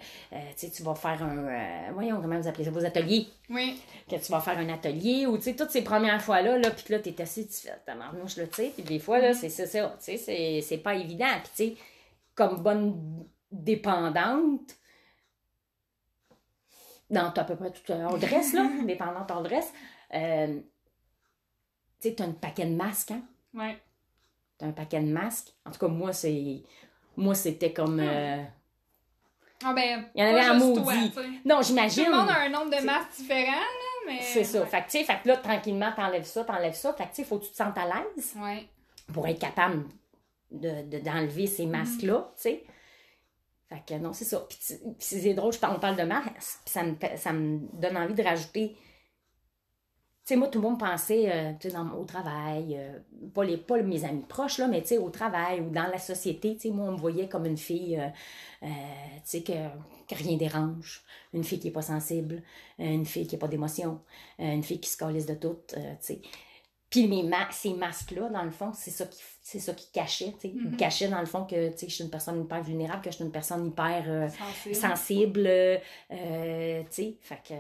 tu 0.58 0.84
vas 0.84 0.96
faire 0.96 1.24
un, 1.24 1.92
voyons, 1.94 2.22
comment 2.22 2.40
vous 2.40 2.48
appelez 2.48 2.66
ça, 2.66 2.72
vos 2.72 2.86
ateliers, 2.86 3.28
Oui. 3.50 3.80
que 4.10 4.16
tu 4.18 4.32
vas 4.32 4.40
faire 4.42 4.58
un 4.58 4.70
atelier 4.70 5.26
ou, 5.26 5.38
tu 5.38 5.44
sais, 5.44 5.56
toutes 5.56 5.72
ces 5.72 5.84
premières 5.84 6.22
fois-là, 6.22 6.58
là, 6.58 6.70
puis 6.72 6.86
là, 6.94 7.00
tu 7.00 7.10
es 7.10 7.22
assis, 7.22 7.48
tu 7.48 7.54
fais 7.68 7.74
ta 7.86 7.96
marmouche, 7.96 8.38
là, 8.38 8.46
tu 8.48 8.56
sais, 8.56 8.72
puis 8.76 8.84
des 8.84 9.00
fois, 9.00 9.20
là, 9.20 9.34
c'est 9.34 9.50
c'est 9.50 9.68
ça, 9.68 9.96
tu 10.00 10.04
sais, 10.06 10.18
c'est- 10.18 10.62
c'est 10.62 10.78
pas 10.80 10.96
évident, 10.96 11.26
puis 11.44 11.52
tu 11.70 11.76
sais, 11.76 11.82
comme 12.34 12.62
bonne 12.62 13.26
dépendante, 13.64 14.76
dans 17.10 17.32
à 17.34 17.44
peu 17.44 17.56
près 17.56 17.72
tout 17.72 17.92
hors 17.92 18.18
dress, 18.18 18.54
là, 18.54 18.68
dépendante 18.86 19.30
hors 19.32 19.44
dress, 19.44 19.72
euh, 20.14 20.60
tu 22.02 22.10
sais, 22.10 22.16
t'as 22.16 22.26
un 22.26 22.32
paquet 22.32 22.66
de 22.66 22.76
masques, 22.76 23.12
hein? 23.12 23.22
Ouais. 23.54 23.78
T'as 24.58 24.68
un 24.68 24.72
paquet 24.72 25.00
de 25.02 25.12
masques. 25.12 25.54
En 25.66 25.72
tout 25.72 25.80
cas, 25.80 25.88
moi, 25.88 26.14
c'est. 26.14 26.64
Moi, 27.18 27.36
c'était 27.36 27.74
comme. 27.74 28.00
euh, 28.00 28.44
Ah 29.64 29.74
ben, 29.74 30.06
Il 30.16 30.22
y 30.22 30.26
en 30.26 30.30
avait 30.30 30.42
un 30.42 30.54
maudit. 30.56 31.12
toi. 31.12 31.24
Non, 31.46 31.58
Tout 31.58 31.64
j'imagine. 31.68 32.06
le 32.06 32.12
monde 32.16 32.30
a 32.30 32.40
un 32.42 32.50
nombre 32.50 32.70
de 32.78 32.84
masques 32.84 33.16
différents, 33.18 33.52
là, 33.52 34.06
mais... 34.08 34.22
C'est 34.22 34.44
ça. 34.44 34.62
Ouais. 34.62 34.66
Fait 34.68 34.80
que, 34.82 34.86
tu 34.86 34.98
sais, 35.00 35.04
fait 35.04 35.22
que 35.22 35.28
là, 35.30 35.38
tranquillement, 35.38 35.92
t'enlèves 35.96 36.26
ça, 36.26 36.44
t'enlèves 36.44 36.74
ça. 36.76 36.94
Fait 36.94 37.04
que, 37.06 37.10
tu 37.10 37.16
sais, 37.18 37.24
faut 37.24 37.40
que 37.40 37.46
tu 37.46 37.52
te 37.52 37.56
sentes 37.56 37.78
à 37.78 37.86
l'aise 37.86 38.34
Ouais. 38.38 38.68
pour 39.14 39.28
être 39.28 39.40
capable 39.40 39.86
de, 40.52 40.84
de- 40.90 41.00
d'enlever 41.00 41.48
ces 41.48 41.66
masques-là, 41.66 42.32
tu 42.36 42.42
sais. 42.44 42.64
Fait 43.70 43.82
que 43.86 44.00
non, 44.00 44.14
c'est 44.14 44.26
ça. 44.26 44.46
Puis, 44.48 44.60
c'est 45.00 45.34
drôle, 45.34 45.54
je 45.54 45.60
on 45.66 45.80
parle 45.80 45.98
de 45.98 46.04
masques, 46.04 46.30
puis 46.66 46.72
ça 46.72 46.84
me, 46.84 46.96
ça 47.18 47.34
me 47.34 47.60
donne 47.80 47.98
envie 47.98 48.14
de 48.14 48.24
rajouter. 48.24 48.76
Tu 50.26 50.34
sais, 50.34 50.40
moi, 50.40 50.48
tout 50.48 50.60
le 50.60 50.68
monde 50.68 50.80
pensait, 50.80 51.32
euh, 51.32 51.54
tu 51.60 51.70
sais, 51.70 51.78
au 51.78 52.04
travail, 52.04 52.76
euh, 52.80 53.00
pas, 53.34 53.44
les, 53.44 53.58
pas 53.58 53.80
mes 53.84 54.04
amis 54.06 54.24
proches, 54.28 54.58
là, 54.58 54.68
mais 54.68 54.82
tu 54.82 54.90
sais, 54.90 54.98
au 54.98 55.12
travail 55.12 55.62
ou 55.62 55.70
dans 55.70 55.86
la 55.86 56.00
société, 56.00 56.56
tu 56.56 56.62
sais, 56.62 56.70
moi, 56.72 56.88
on 56.88 56.94
me 56.94 56.98
voyait 56.98 57.30
comme 57.30 57.46
une 57.46 57.58
fille, 57.58 57.96
euh, 57.96 58.68
tu 58.68 58.70
sais, 59.24 59.44
que, 59.44 59.54
rien 60.16 60.36
dérange, 60.38 61.04
une 61.34 61.44
fille 61.44 61.60
qui 61.60 61.68
est 61.68 61.72
pas 61.72 61.84
sensible, 61.84 62.42
une 62.80 63.06
fille 63.06 63.28
qui 63.28 63.36
a 63.36 63.38
pas 63.38 63.48
d'émotion, 63.48 64.02
une 64.40 64.64
fille 64.64 64.80
qui 64.80 64.90
se 64.90 64.98
calisse 64.98 65.28
de 65.28 65.36
tout, 65.36 65.58
tu 65.70 65.80
sais. 66.00 66.22
Puis 66.90 67.08
mes 67.08 67.24
ma- 67.24 67.52
ces 67.52 67.74
masques-là, 67.74 68.30
dans 68.30 68.44
le 68.44 68.52
fond, 68.52 68.72
c'est 68.74 68.92
ça 68.92 69.06
qui, 69.06 69.22
c'est 69.42 69.60
ça 69.60 69.74
qui 69.74 69.92
cachait, 69.92 70.32
tu 70.40 70.48
sais. 70.48 70.54
Mhm. 70.56 70.78
cachaient, 70.78 71.08
dans 71.08 71.20
le 71.20 71.26
fond, 71.26 71.44
que, 71.44 71.70
tu 71.72 71.78
sais, 71.80 71.88
je 71.90 71.94
suis 71.96 72.04
une 72.04 72.10
personne 72.10 72.40
hyper 72.42 72.62
vulnérable, 72.64 73.02
que 73.02 73.10
je 73.10 73.16
suis 73.16 73.26
une 73.26 73.32
personne 73.32 73.66
hyper 73.68 74.04
euh, 74.08 74.30
Sensible. 74.30 74.76
sensible, 74.76 75.44
euh, 75.48 75.78
euh, 76.12 76.82
tu 76.84 76.88
sais. 76.92 77.18
Fait 77.22 77.40
que... 77.48 77.54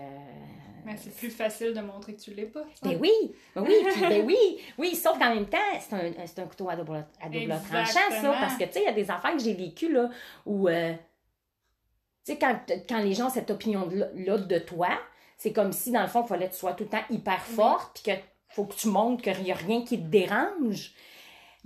Mais 0.85 0.95
c'est 0.97 1.13
plus 1.15 1.31
facile 1.31 1.73
de 1.73 1.81
montrer 1.81 2.15
que 2.15 2.21
tu 2.21 2.31
l'es 2.35 2.45
pas. 2.45 2.61
ça. 2.61 2.87
Ben 2.87 2.97
oui, 3.01 3.11
ben 3.55 3.63
oui, 3.63 3.73
puis 3.91 4.01
ben 4.01 4.25
oui, 4.25 4.37
oui, 4.77 4.95
sauf 4.95 5.17
qu'en 5.17 5.33
même 5.33 5.47
temps, 5.47 5.57
c'est 5.81 5.95
un, 5.95 6.11
c'est 6.27 6.39
un 6.39 6.45
couteau 6.45 6.69
à 6.69 6.75
double, 6.75 7.05
à 7.21 7.27
double 7.27 7.49
tranchant, 7.69 8.11
ça, 8.21 8.37
parce 8.39 8.55
que, 8.55 8.63
tu 8.65 8.73
sais, 8.73 8.81
il 8.81 8.85
y 8.85 8.87
a 8.87 8.93
des 8.93 9.09
affaires 9.09 9.33
que 9.33 9.39
j'ai 9.39 9.55
vécues, 9.55 9.91
là, 9.91 10.09
où, 10.45 10.69
euh, 10.69 10.93
tu 12.23 12.33
sais, 12.33 12.37
quand, 12.37 12.59
quand 12.87 12.99
les 12.99 13.13
gens 13.15 13.27
ont 13.27 13.31
cette 13.31 13.49
opinion-là 13.49 14.37
de 14.37 14.59
toi, 14.59 14.89
c'est 15.37 15.51
comme 15.51 15.71
si, 15.73 15.91
dans 15.91 16.01
le 16.03 16.07
fond, 16.07 16.23
il 16.23 16.27
fallait 16.27 16.47
que 16.47 16.53
tu 16.53 16.59
sois 16.59 16.73
tout 16.73 16.83
le 16.85 16.89
temps 16.89 17.03
hyper 17.09 17.43
Oui. 17.49 17.55
forte, 17.55 17.99
puis 18.01 18.13
que 18.13 18.19
faut 18.55 18.63
que 18.63 18.75
tu 18.75 18.87
montres 18.87 19.21
qu'il 19.21 19.43
n'y 19.43 19.51
a 19.51 19.55
rien 19.55 19.83
qui 19.83 19.97
te 19.97 20.07
dérange. 20.07 20.93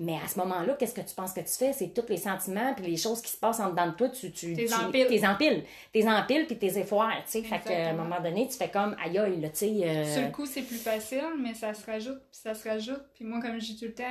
Mais 0.02 0.16
à 0.24 0.28
ce 0.30 0.40
moment-là, 0.40 0.76
qu'est-ce 0.80 0.94
que 0.96 1.02
tu 1.02 1.14
penses 1.14 1.34
que 1.34 1.42
tu 1.42 1.52
fais? 1.58 1.74
C'est 1.74 1.90
tous 1.94 2.06
les 2.08 2.16
sentiments 2.16 2.74
puis 2.74 2.86
les 2.86 2.96
choses 2.96 3.22
qui 3.22 3.30
se 3.32 3.36
passent 3.38 3.60
en 3.60 3.70
dedans 3.70 3.88
de 3.88 3.92
toi, 3.92 4.08
tu... 4.08 4.32
tu 4.32 4.54
T'es 4.56 4.74
empiles. 4.74 5.08
T'es 5.08 5.28
empiles. 5.28 5.64
T'es 5.92 6.08
empiles 6.08 6.48
puis 6.48 6.58
tes 6.58 6.78
efforts, 6.80 7.10
tu 7.26 7.32
sais. 7.32 7.42
Fait 7.44 7.60
qu'à 7.60 7.90
un 7.90 7.94
moment 7.94 8.22
donné, 8.22 8.48
tu 8.48 8.56
fais 8.58 8.70
comme, 8.70 8.96
aïe 9.04 9.18
aïe, 9.20 9.42
là, 9.42 9.50
tu 9.50 9.58
sais... 9.58 9.72
euh, 9.84 10.14
Sur 10.14 10.24
le 10.24 10.32
coup, 10.32 10.46
c'est 10.46 10.62
plus 10.62 10.78
facile, 10.78 11.26
mais 11.38 11.54
ça 11.54 11.74
se 11.74 11.86
rajoute, 11.86 12.20
puis 12.32 12.40
ça 12.42 12.54
se 12.54 12.68
rajoute. 12.70 13.02
Puis 13.14 13.26
moi, 13.26 13.42
comme 13.42 13.56
je 13.60 13.66
dis 13.74 13.78
tout 13.78 13.86
le 13.86 13.94
temps, 13.94 14.04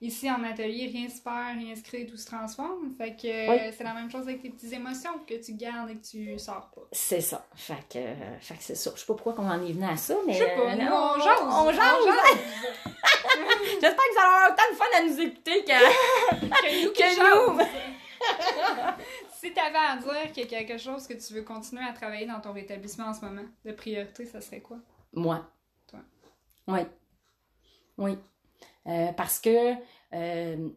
ici 0.00 0.30
en 0.30 0.44
atelier, 0.44 0.90
rien 0.92 1.08
se 1.08 1.20
perd, 1.20 1.58
rien 1.58 1.74
se 1.74 1.82
crée, 1.82 2.06
tout 2.06 2.16
se 2.16 2.26
transforme. 2.26 2.94
Fait 2.96 3.16
que 3.16 3.50
Oui. 3.50 3.72
c'est 3.76 3.82
la 3.84 3.94
même 3.94 4.08
chose 4.10 4.22
avec 4.28 4.42
tes 4.42 4.50
petites 4.50 4.72
émotions 4.74 5.10
que 5.26 5.34
tu 5.44 5.54
gardes 5.54 5.90
et 5.90 5.96
que 5.96 6.06
tu 6.06 6.38
sors 6.38 6.70
pas. 6.72 6.82
C'est 6.92 7.20
ça. 7.20 7.44
Fait 7.56 7.74
que, 7.92 7.98
euh, 7.98 8.38
fait 8.40 8.54
que 8.54 8.62
c'est 8.62 8.76
ça. 8.76 8.92
Je 8.94 9.00
sais 9.00 9.06
pas 9.06 9.14
pourquoi 9.14 9.34
on 9.38 9.50
en 9.50 9.60
est 9.66 9.72
venu 9.72 9.84
à 9.86 9.96
ça, 9.96 10.14
mais... 10.24 10.34
Je 10.34 10.38
sais 10.38 10.54
pas, 10.54 10.70
euh, 10.70 10.76
nous, 10.76 10.84
non, 10.88 11.14
on 11.16 11.20
jase. 11.20 11.40
On 11.42 11.72
jase. 11.72 12.36
J'espère 13.80 13.96
que 13.96 14.14
ça 14.14 14.20
va 14.22 14.34
avoir 14.34 14.50
autant 14.52 14.70
de 14.70 14.76
fun 14.76 14.84
à 14.98 15.02
nous 15.02 15.15
écouter 15.20 15.64
que, 15.64 15.70
Que 15.70 16.84
nous 16.84 16.92
que 16.92 17.56
nous. 17.58 17.60
si 19.40 19.52
t'avais 19.52 19.76
à 19.78 19.96
dire 19.96 20.32
qu'il 20.32 20.42
y 20.50 20.54
a 20.54 20.64
quelque 20.64 20.78
chose 20.78 21.06
que 21.06 21.14
tu 21.14 21.34
veux 21.34 21.42
continuer 21.42 21.84
à 21.84 21.92
travailler 21.92 22.26
dans 22.26 22.40
ton 22.40 22.52
rétablissement 22.52 23.06
en 23.06 23.14
ce 23.14 23.20
moment, 23.24 23.44
de 23.64 23.72
priorité, 23.72 24.26
ça 24.26 24.40
serait 24.40 24.60
quoi? 24.60 24.78
Moi. 25.12 25.48
Toi. 25.86 26.00
Oui. 26.68 26.80
Oui. 27.98 28.18
Euh, 28.86 29.12
parce 29.12 29.38
que 29.40 29.74
euh, 30.14 30.68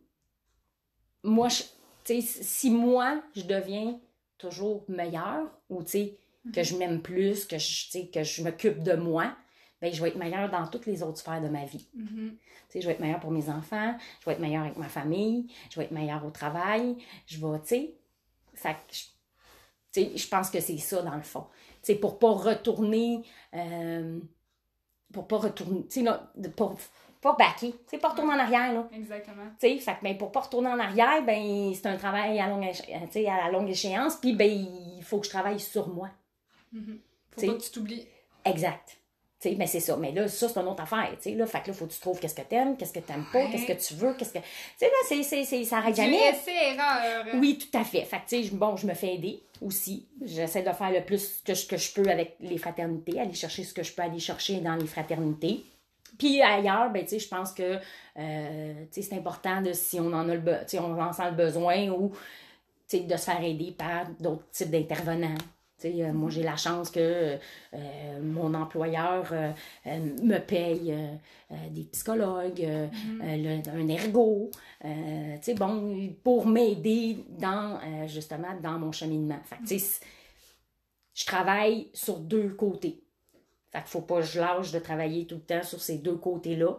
moi, 1.23 1.47
je- 1.49 1.63
tu 2.03 2.21
sais, 2.21 2.43
si 2.43 2.71
moi, 2.71 3.21
je 3.35 3.43
deviens 3.43 3.99
toujours 4.37 4.83
meilleure 4.87 5.47
ou 5.69 5.83
tu 5.83 5.89
sais, 5.91 6.17
que 6.53 6.63
je 6.63 6.75
m'aime 6.77 7.01
plus, 7.01 7.45
que 7.45 7.57
je, 7.57 7.85
tu 7.85 7.91
sais, 7.91 8.07
que 8.07 8.23
je 8.23 8.41
m'occupe 8.43 8.81
de 8.81 8.93
moi, 8.93 9.35
ben, 9.81 9.93
je 9.93 10.01
vais 10.01 10.09
être 10.09 10.17
meilleure 10.17 10.49
dans 10.49 10.67
toutes 10.67 10.85
les 10.85 11.01
autres 11.03 11.17
sphères 11.19 11.41
de 11.41 11.47
ma 11.49 11.65
vie. 11.65 11.87
Mhm. 11.95 12.35
Sais, 12.69 12.81
je 12.81 12.87
vais 12.87 12.93
être 12.93 12.99
meilleure 12.99 13.19
pour 13.19 13.31
mes 13.31 13.49
enfants, 13.49 13.95
je 14.19 14.25
vais 14.25 14.33
être 14.33 14.39
meilleure 14.39 14.63
avec 14.63 14.77
ma 14.77 14.89
famille, 14.89 15.47
je 15.71 15.79
vais 15.79 15.85
être 15.85 15.91
meilleure 15.91 16.25
au 16.25 16.29
travail, 16.31 16.97
je 17.25 17.37
vais, 17.39 17.59
tu 17.61 17.67
sais, 17.67 17.93
je- 18.91 20.27
pense 20.27 20.49
que 20.49 20.59
c'est 20.59 20.77
ça 20.77 21.01
dans 21.01 21.15
le 21.15 21.21
fond. 21.23 21.45
Tu 21.81 21.93
sais, 21.93 21.95
pour 21.95 22.19
pas 22.19 22.31
retourner, 22.31 23.23
euh, 23.55 24.19
pour 25.13 25.27
pas 25.27 25.37
retourner, 25.37 25.87
tu 25.87 26.03
sais, 26.03 26.11
pour 26.55 26.75
pas 27.21 27.33
baquer, 27.33 27.71
tu 27.71 27.77
sais, 27.87 27.97
pas 27.97 28.09
retourner 28.09 28.33
en 28.33 28.39
arrière, 28.39 28.71
là. 28.73 28.87
Exactement. 28.93 29.45
Tu 29.59 29.67
sais, 29.67 29.77
fait 29.79 29.95
que, 29.95 30.03
ben, 30.03 30.17
pour 30.17 30.31
pas 30.31 30.41
retourner 30.41 30.69
en 30.69 30.79
arrière, 30.79 31.23
ben, 31.25 31.73
c'est 31.73 31.87
un 31.87 31.97
travail 31.97 32.39
à 32.39 32.47
longue, 32.47 32.63
à 32.65 33.51
longue 33.51 33.69
échéance, 33.69 34.17
puis 34.17 34.33
ben, 34.33 34.49
il 34.49 35.03
faut 35.03 35.19
que 35.19 35.25
je 35.25 35.31
travaille 35.31 35.59
sur 35.59 35.87
moi. 35.89 36.09
Faut 36.71 36.79
T'sais- 37.37 37.47
pas 37.47 37.53
que 37.55 37.61
tu 37.63 37.71
t'oublies. 37.71 38.07
Exact. 38.45 38.98
Sais, 39.39 39.55
mais 39.57 39.67
c'est 39.67 39.79
ça. 39.79 39.95
Mais 39.95 40.11
là, 40.11 40.27
ça, 40.27 40.49
c'est 40.49 40.59
une 40.59 40.67
autre 40.67 40.83
affaire, 40.83 41.09
sais, 41.21 41.31
là. 41.31 41.45
Fait 41.45 41.61
que 41.61 41.67
là, 41.69 41.73
faut 41.73 41.85
que 41.85 41.93
tu 41.93 41.99
trouves 42.01 42.19
qu'est-ce 42.19 42.35
que 42.35 42.41
t'aimes, 42.41 42.75
qu'est-ce 42.75 42.91
que 42.91 42.99
t'aimes 42.99 43.25
pas, 43.31 43.39
Ouais. 43.39 43.49
qu'est-ce 43.49 43.67
que 43.67 43.87
tu 43.87 43.93
veux, 43.93 44.13
qu'est-ce 44.15 44.33
que... 44.33 44.39
Tu 44.39 44.45
sais, 44.77 44.85
là, 44.87 44.91
c'est, 45.07 45.23
c'est, 45.23 45.45
c'est, 45.45 45.63
ça 45.63 45.77
arrête 45.77 45.95
jamais. 45.95 46.17
essai-erreur. 46.29 47.25
Oui, 47.35 47.57
tout 47.57 47.77
à 47.77 47.85
fait. 47.85 48.03
Fait 48.03 48.17
que, 48.17 48.27
tu 48.27 48.43
sais, 48.43 48.49
bon, 48.53 48.75
je 48.75 48.85
me 48.85 48.93
fais 48.93 49.15
aider 49.15 49.41
aussi. 49.61 50.07
J'essaie 50.25 50.61
de 50.61 50.71
faire 50.73 50.91
le 50.91 51.05
plus 51.05 51.41
que 51.45 51.53
je, 51.53 51.67
que 51.67 51.77
je 51.77 51.93
peux 51.93 52.09
avec 52.09 52.35
les 52.41 52.57
fraternités, 52.57 53.17
aller 53.17 53.33
chercher 53.33 53.63
ce 53.63 53.73
que 53.73 53.81
je 53.81 53.93
peux 53.93 54.01
aller 54.01 54.19
chercher 54.19 54.59
dans 54.59 54.75
les 54.75 54.87
fraternités. 54.87 55.63
Puis 56.17 56.41
ailleurs, 56.41 56.89
ben, 56.91 57.03
tu 57.03 57.11
sais, 57.11 57.19
je 57.19 57.29
pense 57.29 57.53
que, 57.53 57.77
euh, 58.17 58.73
c'est 58.91 59.13
important 59.13 59.61
de, 59.61 59.71
si 59.71 60.01
on 60.01 60.07
en 60.11 60.27
a 60.27 60.35
le, 60.35 60.41
on 60.79 61.01
en 61.01 61.13
sent 61.13 61.29
le 61.29 61.35
besoin 61.37 61.87
ou, 61.91 62.11
de 62.91 63.15
se 63.17 63.23
faire 63.23 63.41
aider 63.41 63.71
par 63.71 64.07
d'autres 64.19 64.49
types 64.51 64.71
d'intervenants. 64.71 65.37
Euh, 65.85 66.13
moi, 66.13 66.29
j'ai 66.29 66.43
la 66.43 66.55
chance 66.57 66.89
que 66.91 66.99
euh, 67.73 68.21
mon 68.21 68.53
employeur 68.53 69.27
euh, 69.31 69.51
me 70.23 70.37
paye 70.39 70.93
des 71.71 71.83
psychologues, 71.85 72.67
le- 73.21 73.69
un 73.69 73.87
ergo, 73.89 74.51
bon, 75.55 76.09
pour 76.23 76.45
m'aider 76.47 77.17
dans, 77.39 77.79
justement, 78.07 78.55
dans 78.61 78.77
mon 78.79 78.91
cheminement. 78.91 79.39
Fait 79.43 79.55
que, 79.57 79.67
je 81.13 81.25
travaille 81.25 81.89
sur 81.93 82.19
deux 82.19 82.49
côtés. 82.49 83.01
Fait 83.71 83.79
qu'il 83.79 83.87
faut 83.87 84.01
pas 84.01 84.17
que 84.21 84.25
je 84.27 84.39
lâche 84.39 84.71
de 84.71 84.79
travailler 84.79 85.25
tout 85.27 85.35
le 85.35 85.41
temps 85.41 85.63
sur 85.63 85.79
ces 85.81 85.97
deux 85.97 86.15
côtés-là. 86.17 86.77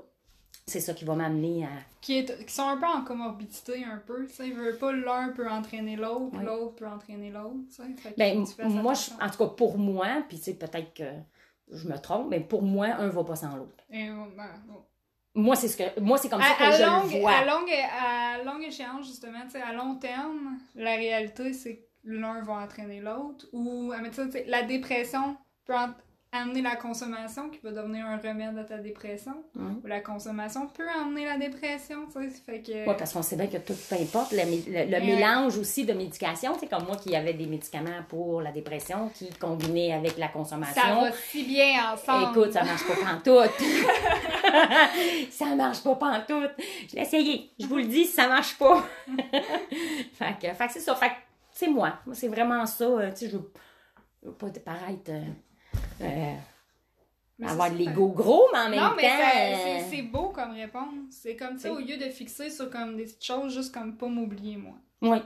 C'est 0.67 0.81
ça 0.81 0.95
qui 0.95 1.05
va 1.05 1.15
m'amener 1.15 1.65
à. 1.65 1.69
Qui, 2.01 2.19
est, 2.19 2.47
qui 2.47 2.53
sont 2.55 2.69
un 2.69 2.77
peu 2.77 2.87
en 2.87 3.03
comorbidité, 3.03 3.85
un 3.85 3.99
peu. 3.99 4.27
Tu 4.27 4.35
sais, 4.35 4.51
pas 4.79 4.93
l'un 4.93 5.31
peut 5.31 5.49
entraîner 5.49 5.97
l'autre, 5.97 6.37
l'autre 6.43 6.77
peut 6.77 6.87
entraîner 6.87 7.31
l'autre. 7.31 7.57
Ben, 8.17 8.45
moi, 8.69 8.95
je- 8.95 9.11
en 9.25 9.29
tout 9.31 9.39
cas, 9.39 9.47
pour 9.47 9.79
moi, 9.79 10.07
puis 10.29 10.39
tu 10.39 10.45
sais, 10.45 10.55
peut-être 10.55 10.95
que 10.95 11.11
je 11.73 11.89
me 11.89 11.97
trompe, 11.99 12.29
mais 12.31 12.41
pour 12.41 12.63
moi, 12.63 12.87
un 12.87 13.09
va 13.09 13.25
pas 13.25 13.37
sans 13.37 13.57
l'autre. 13.57 13.85
Ben, 13.91 14.29
bon. 14.69 14.83
Moi, 15.35 15.55
c'est 15.55 15.69
ce 15.69 15.77
que 15.77 16.01
moi 16.01 16.19
c'est 16.19 16.29
comme 16.29 16.43
ça 16.43 16.55
que 16.59 16.63
À, 16.65 16.67
à 16.67 16.71
je 16.73 16.83
longue, 16.85 17.13
le 17.15 17.21
vois. 17.21 17.31
à, 17.31 17.45
longue, 17.45 17.71
à 17.71 18.43
longue 18.43 18.65
échéance, 18.65 19.07
justement, 19.07 19.39
à 19.65 19.73
long 19.73 19.95
terme, 19.95 20.59
la 20.75 20.97
réalité, 20.97 21.53
c'est 21.53 21.77
que 21.77 21.83
l'un 22.03 22.43
va 22.43 22.55
entraîner 22.55 23.01
l'autre. 23.01 23.47
Ou, 23.53 23.93
sais, 24.33 24.45
la 24.49 24.63
dépression 24.65 25.37
peut 25.65 25.77
en- 25.77 25.95
amener 26.33 26.63
la 26.63 26.77
consommation 26.77 27.49
qui 27.51 27.59
va 27.63 27.73
devenir 27.73 28.07
un 28.07 28.17
remède 28.19 28.57
à 28.57 28.63
ta 28.65 28.79
dépression. 28.79 29.43
Ou 29.57 29.87
la 29.87 30.01
consommation 30.01 30.69
peut 30.69 30.89
amener 30.89 31.25
la 31.25 31.37
dépression, 31.37 32.07
tu 32.07 32.13
sais. 32.23 32.31
ça 32.31 32.43
Fait 32.47 32.63
que... 32.63 32.87
Ouais, 32.87 32.97
parce 32.97 33.13
qu'on 33.13 33.23
sait 33.23 33.35
bien 33.37 33.49
que 33.49 33.57
tout, 33.57 33.75
peu 33.89 33.97
importe, 33.97 34.33
le, 34.33 34.39
Ouais. 34.39 35.01
mélange 35.01 35.59
aussi 35.59 35.85
de 35.85 35.93
médications, 35.93 36.57
c'est 36.61 36.69
comme 36.69 36.85
moi 36.85 36.97
qui 36.97 37.17
avait 37.17 37.35
des 37.35 37.47
médicaments 37.47 38.03
pour 38.09 38.43
la 38.43 38.53
dépression 38.53 39.09
qui 39.13 39.29
combinaient 39.31 39.93
avec 39.93 40.17
la 40.19 40.29
consommation. 40.29 40.81
ça 40.81 40.95
va 41.01 41.13
si 41.13 41.43
bien 41.45 41.93
ensemble. 41.95 42.31
Écoute, 42.39 42.53
ça 42.53 42.63
marche 42.65 42.87
pas 42.87 42.95
pantoute. 42.95 43.67
ça 45.31 45.47
marche 45.57 45.83
pas 45.83 45.95
pantoute. 45.97 46.53
Je 46.91 46.97
l'ai 46.97 47.03
essayé. 47.03 47.51
Je 47.59 47.67
vous 47.67 47.77
le 47.77 47.85
dis, 47.87 48.05
ça 48.05 48.29
marche 48.29 48.57
pas. 48.57 48.85
fait 50.13 50.37
que, 50.41 50.55
fait 50.55 50.67
que 50.67 50.73
c'est 50.73 50.81
ça. 50.81 50.95
Fait 50.95 51.13
c'est 51.53 51.69
moi. 51.69 51.95
Moi, 52.07 52.15
c'est 52.15 52.29
vraiment 52.29 52.65
ça. 52.67 52.85
euh, 52.85 53.11
Tu 53.11 53.27
sais, 53.27 53.31
je 53.31 53.37
veux 53.37 54.33
pas 54.35 54.47
paraître. 54.65 55.11
euh, 55.11 55.23
euh, 56.03 56.35
avoir 57.47 57.71
de 57.71 57.77
l'ego 57.77 58.09
gros, 58.09 58.49
mais 58.53 58.59
en 58.59 58.69
même 58.71 58.81
Non, 58.81 58.91
mais 58.97 59.03
temps. 59.03 59.09
euh, 59.79 59.81
c'est- 59.91 60.03
beau 60.03 60.29
comme 60.29 60.53
réponse. 60.53 60.85
C'est 61.11 61.37
comme, 61.37 61.55
tu 61.57 61.61
sais, 61.63 61.71
au 61.71 61.79
lieu 61.79 61.97
de 61.97 62.11
fixer 62.11 62.51
sur 62.51 62.71
comme 62.71 62.97
des 62.97 63.05
petites 63.05 63.25
choses, 63.25 63.55
juste 63.55 63.73
comme 63.73 63.97
pas 63.97 64.07
m'oublier, 64.09 64.57
moi. 64.57 64.75
Oui. 65.03 65.19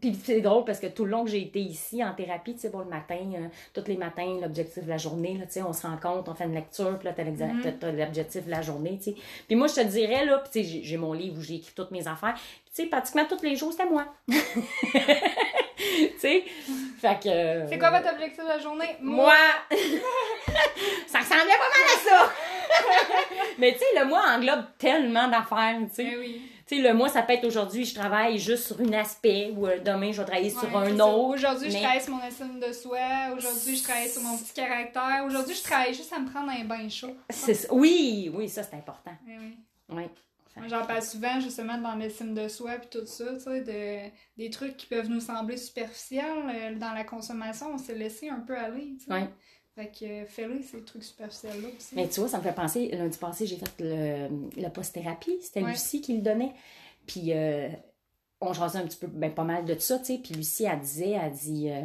Puis 0.00 0.14
c'est 0.24 0.42
drôle 0.42 0.66
parce 0.66 0.78
que 0.78 0.88
tout 0.88 1.06
le 1.06 1.10
long 1.10 1.24
que 1.24 1.30
j'ai 1.30 1.40
été 1.40 1.58
ici 1.58 2.04
en 2.04 2.12
thérapie, 2.14 2.52
tu 2.52 2.60
sais, 2.60 2.68
bon, 2.68 2.80
le 2.80 2.84
matin, 2.84 3.18
euh, 3.34 3.48
tous 3.72 3.88
les 3.88 3.96
matins, 3.96 4.38
l'objectif 4.42 4.84
de 4.84 4.88
la 4.90 4.98
journée, 4.98 5.38
là, 5.38 5.46
tu 5.46 5.52
sais, 5.52 5.62
on 5.62 5.72
se 5.72 5.86
rencontre, 5.86 6.30
on 6.30 6.34
fait 6.34 6.44
une 6.44 6.52
lecture, 6.52 6.98
puis 6.98 7.06
là, 7.08 7.14
t'as 7.14 7.24
Mhm. 7.24 7.78
t'as 7.80 7.90
l'objectif 7.92 8.44
de 8.44 8.50
la 8.50 8.60
journée, 8.60 8.98
tu 8.98 9.04
sais. 9.12 9.16
Puis 9.46 9.56
moi, 9.56 9.66
je 9.68 9.76
te 9.76 9.80
dirais, 9.80 10.26
là, 10.26 10.36
puis 10.40 10.50
tu 10.52 10.58
sais, 10.62 10.64
j'ai- 10.70 10.82
j'ai 10.82 10.96
mon 10.98 11.14
livre 11.14 11.38
où 11.38 11.40
j'ai 11.40 11.54
écrit 11.54 11.72
toutes 11.74 11.90
mes 11.92 12.06
affaires, 12.06 12.34
puis 12.34 12.72
tu 12.74 12.82
sais, 12.82 12.88
pratiquement 12.90 13.24
tous 13.26 13.40
les 13.42 13.56
jours, 13.56 13.72
c'était 13.72 13.88
moi. 13.88 14.04
tu 16.12 16.18
sais, 16.18 16.44
fait 17.00 17.20
que... 17.22 17.28
euh, 17.28 17.66
C'est 17.68 17.78
quoi 17.78 17.90
votre 17.90 18.10
objectif 18.12 18.42
de 18.42 18.48
la 18.48 18.58
journée? 18.58 18.96
Moi! 19.00 19.34
ça 21.06 21.18
ressemblait 21.20 21.44
pas 21.44 21.70
mal 21.70 21.86
à 21.94 22.08
ça! 22.08 22.32
Mais 23.58 23.72
tu 23.72 23.78
sais, 23.78 23.84
le 24.00 24.06
mois 24.06 24.22
englobe 24.28 24.64
tellement 24.78 25.28
d'affaires, 25.28 25.78
tu 25.88 25.94
sais. 25.94 26.16
Oui. 26.18 26.42
Tu 26.66 26.76
sais, 26.76 26.82
le 26.82 26.92
mois, 26.92 27.08
ça 27.08 27.22
peut 27.22 27.32
être 27.32 27.46
aujourd'hui, 27.46 27.84
je 27.84 27.94
travaille 27.94 28.38
juste 28.38 28.66
sur 28.66 28.80
un 28.80 28.92
aspect, 28.92 29.52
ou 29.56 29.66
euh, 29.66 29.78
demain, 29.78 30.12
je 30.12 30.18
vais 30.20 30.26
travailler 30.26 30.50
sur 30.50 30.64
Ouais, 30.64 30.90
un 30.90 31.00
autre. 31.00 31.34
Aujourd'hui, 31.34 31.70
je 31.70 31.78
travaille 31.78 32.00
sur 32.02 32.12
mon 32.14 32.22
estime 32.26 32.60
de 32.60 32.72
soi. 32.72 32.98
Aujourd'hui, 33.36 33.76
je 33.76 33.82
travaille 33.82 34.08
sur 34.08 34.20
mon 34.22 34.36
petit 34.36 34.52
caractère. 34.52 35.22
Aujourd'hui, 35.26 35.54
je 35.54 35.62
travaille 35.62 35.94
juste 35.94 36.12
à 36.12 36.18
me 36.18 36.30
prendre 36.30 36.50
un 36.50 36.64
bain 36.64 36.88
chaud. 36.90 37.16
Ça. 37.30 37.52
Oui, 37.70 38.30
oui, 38.34 38.48
ça, 38.50 38.62
c'est 38.64 38.76
important. 38.76 39.12
Oui. 39.26 39.34
Oui. 39.38 39.56
Moi, 39.88 40.02
j'en 40.68 40.84
parle 40.86 41.02
souvent, 41.02 41.40
justement, 41.40 41.78
dans 41.78 41.94
l'estime 41.94 42.34
de 42.34 42.48
soi 42.48 42.72
puis 42.78 42.88
tout 42.90 43.06
ça, 43.06 43.34
tu 43.34 43.40
sais, 43.40 43.60
de, 43.62 44.10
des 44.36 44.50
trucs 44.50 44.76
qui 44.76 44.86
peuvent 44.86 45.08
nous 45.08 45.20
sembler 45.20 45.56
superficiels 45.56 46.48
euh, 46.48 46.74
dans 46.76 46.92
la 46.92 47.04
consommation. 47.04 47.72
On 47.74 47.78
s'est 47.78 47.94
laissé 47.94 48.28
un 48.28 48.40
peu 48.40 48.56
aller, 48.56 48.96
tu 48.98 49.04
sais. 49.04 49.12
Ouais. 49.12 49.28
Fait 49.74 49.86
que 49.92 50.04
euh, 50.04 50.26
fais-le, 50.26 50.62
ces 50.62 50.82
trucs 50.82 51.04
superficiels-là 51.04 51.68
aussi. 51.76 51.94
Mais 51.94 52.08
tu 52.08 52.20
vois, 52.20 52.28
ça 52.28 52.38
me 52.38 52.42
fait 52.42 52.54
penser, 52.54 52.88
lundi 52.88 53.16
passé, 53.18 53.46
j'ai 53.46 53.56
fait 53.56 53.74
le, 53.80 54.28
le 54.60 54.68
post-thérapie. 54.70 55.38
C'était 55.40 55.62
Ouais. 55.62 55.70
Lucie 55.70 56.00
qui 56.00 56.16
le 56.16 56.22
donnait. 56.22 56.54
Puis, 57.06 57.32
euh, 57.32 57.68
on 58.40 58.52
jasait 58.52 58.78
un 58.78 58.86
petit 58.86 58.98
peu, 58.98 59.06
ben, 59.06 59.32
pas 59.32 59.44
mal 59.44 59.64
de 59.64 59.78
ça, 59.78 59.98
tu 59.98 60.06
sais. 60.06 60.18
Puis 60.18 60.34
Lucie, 60.34 60.64
elle 60.64 60.80
disait, 60.80 61.10
elle 61.10 61.32
dit, 61.32 61.70
euh, 61.70 61.82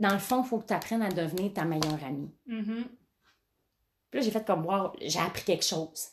dans 0.00 0.12
le 0.12 0.18
fond, 0.18 0.42
il 0.42 0.48
faut 0.48 0.58
que 0.58 0.66
tu 0.66 0.72
apprennes 0.74 1.02
à 1.02 1.10
devenir 1.10 1.52
ta 1.52 1.64
meilleure 1.64 2.02
amie. 2.04 2.30
Mhm. 2.46 2.84
Puis 4.10 4.20
là, 4.20 4.24
j'ai 4.24 4.30
fait 4.30 4.44
comme, 4.46 4.64
wow, 4.66 4.92
j'ai 5.00 5.18
appris 5.20 5.42
quelque 5.44 5.64
chose. 5.64 6.08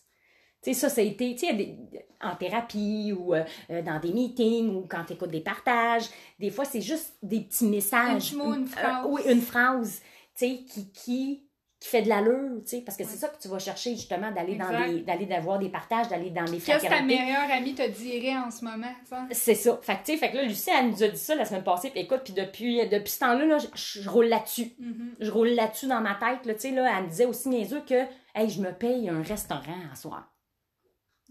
Tu 0.63 0.73
sais, 0.73 0.79
ça, 0.79 0.89
ça 0.89 1.01
a 1.01 1.03
été, 1.03 1.33
tu 1.35 1.47
sais, 1.47 1.77
en 2.21 2.35
thérapie 2.35 3.13
ou 3.17 3.33
euh, 3.33 3.43
euh, 3.71 3.81
dans 3.81 3.99
des 3.99 4.13
meetings 4.13 4.75
ou 4.75 4.85
quand 4.87 5.03
tu 5.05 5.13
écoutes 5.13 5.31
des 5.31 5.41
partages. 5.41 6.05
Des 6.39 6.51
fois, 6.51 6.65
c'est 6.65 6.81
juste 6.81 7.15
des 7.23 7.39
petits 7.41 7.65
messages. 7.65 8.33
Un 8.33 8.37
mot, 8.37 8.53
une 8.53 8.63
Euh, 8.63 8.67
phrase. 8.67 9.05
oui, 9.09 9.21
une 9.27 9.41
phrase, 9.41 10.01
tu 10.37 10.45
sais, 10.45 10.57
qui, 10.63 10.91
qui, 10.91 11.43
qui 11.79 11.89
fait 11.89 12.03
de 12.03 12.09
l'allure, 12.09 12.61
tu 12.61 12.67
sais, 12.67 12.81
parce 12.81 12.95
que 12.95 13.01
Ouais. 13.01 13.09
c'est 13.09 13.17
ça 13.17 13.27
que 13.29 13.41
tu 13.41 13.47
vas 13.47 13.57
chercher, 13.57 13.95
justement, 13.95 14.29
d'aller 14.31 14.55
dans 14.55 14.69
des, 14.69 14.99
d'aller 15.01 15.25
d'avoir 15.25 15.57
des 15.57 15.69
partages, 15.69 16.09
d'aller 16.09 16.29
dans 16.29 16.45
des 16.45 16.59
Qu'est-ce 16.59 16.83
que 16.83 16.89
ta 16.89 17.01
meilleure 17.01 17.49
amie 17.51 17.73
te 17.73 17.89
dirait 17.89 18.37
en 18.37 18.51
ce 18.51 18.63
moment, 18.63 18.93
ça? 19.09 19.25
C'est 19.31 19.55
ça. 19.55 19.79
Fait 19.81 19.93
que, 19.95 20.03
tu 20.05 20.11
sais, 20.11 20.17
fait 20.19 20.29
que 20.29 20.37
là, 20.37 20.43
Lucie, 20.43 20.69
elle 20.69 20.89
nous 20.91 21.01
a 21.01 21.07
dit 21.07 21.17
ça 21.17 21.33
la 21.33 21.45
semaine 21.45 21.63
passée. 21.63 21.89
Puis 21.89 22.01
écoute, 22.01 22.21
puis 22.23 22.33
depuis, 22.33 22.87
depuis 22.87 23.09
ce 23.11 23.17
temps-là, 23.21 23.45
là, 23.47 23.57
je, 23.73 24.07
roule 24.07 24.27
là-dessus. 24.27 24.73
Mhm. 24.77 25.15
Je 25.21 25.31
roule 25.31 25.47
là-dessus 25.49 25.87
dans 25.87 26.01
ma 26.01 26.13
tête, 26.13 26.45
là, 26.45 26.53
tu 26.53 26.59
sais, 26.59 26.69
là, 26.71 26.87
elle 26.99 27.05
me 27.05 27.09
disait 27.09 27.25
aussi 27.25 27.49
niaiseux 27.49 27.81
que, 27.81 28.03
hey, 28.35 28.47
je 28.47 28.61
me 28.61 28.71
paye 28.71 29.09
un 29.09 29.23
restaurant 29.23 29.79
à 29.91 29.95
soir. 29.95 30.27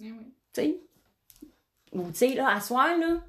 Eh 0.02 0.12
oui. 0.12 0.34
tu 0.52 0.60
sais? 0.62 0.80
Ou, 1.92 2.08
tu 2.10 2.14
sais, 2.14 2.34
là, 2.34 2.48
à 2.48 2.60
soir, 2.60 2.96
là, 2.98 3.20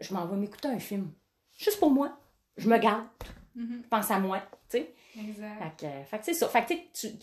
je 0.00 0.14
m'en 0.14 0.26
vais 0.26 0.36
m'écouter 0.36 0.68
un 0.68 0.78
film. 0.78 1.10
Juste 1.58 1.78
pour 1.78 1.90
moi. 1.90 2.16
Je 2.56 2.68
me 2.68 2.78
garde. 2.78 3.04
Mhm. 3.54 3.80
Je 3.84 3.88
pense 3.88 4.10
à 4.10 4.18
moi, 4.18 4.40
tu 4.68 4.78
sais. 4.78 4.94
Exact. 5.18 5.58
Fait 5.80 5.86
que, 5.86 6.04
fait 6.10 6.18
que 6.18 6.24
c'est 6.24 6.34
ça. 6.34 6.48
Fait 6.48 6.64
que, 6.64 6.74
tu- 6.92 7.16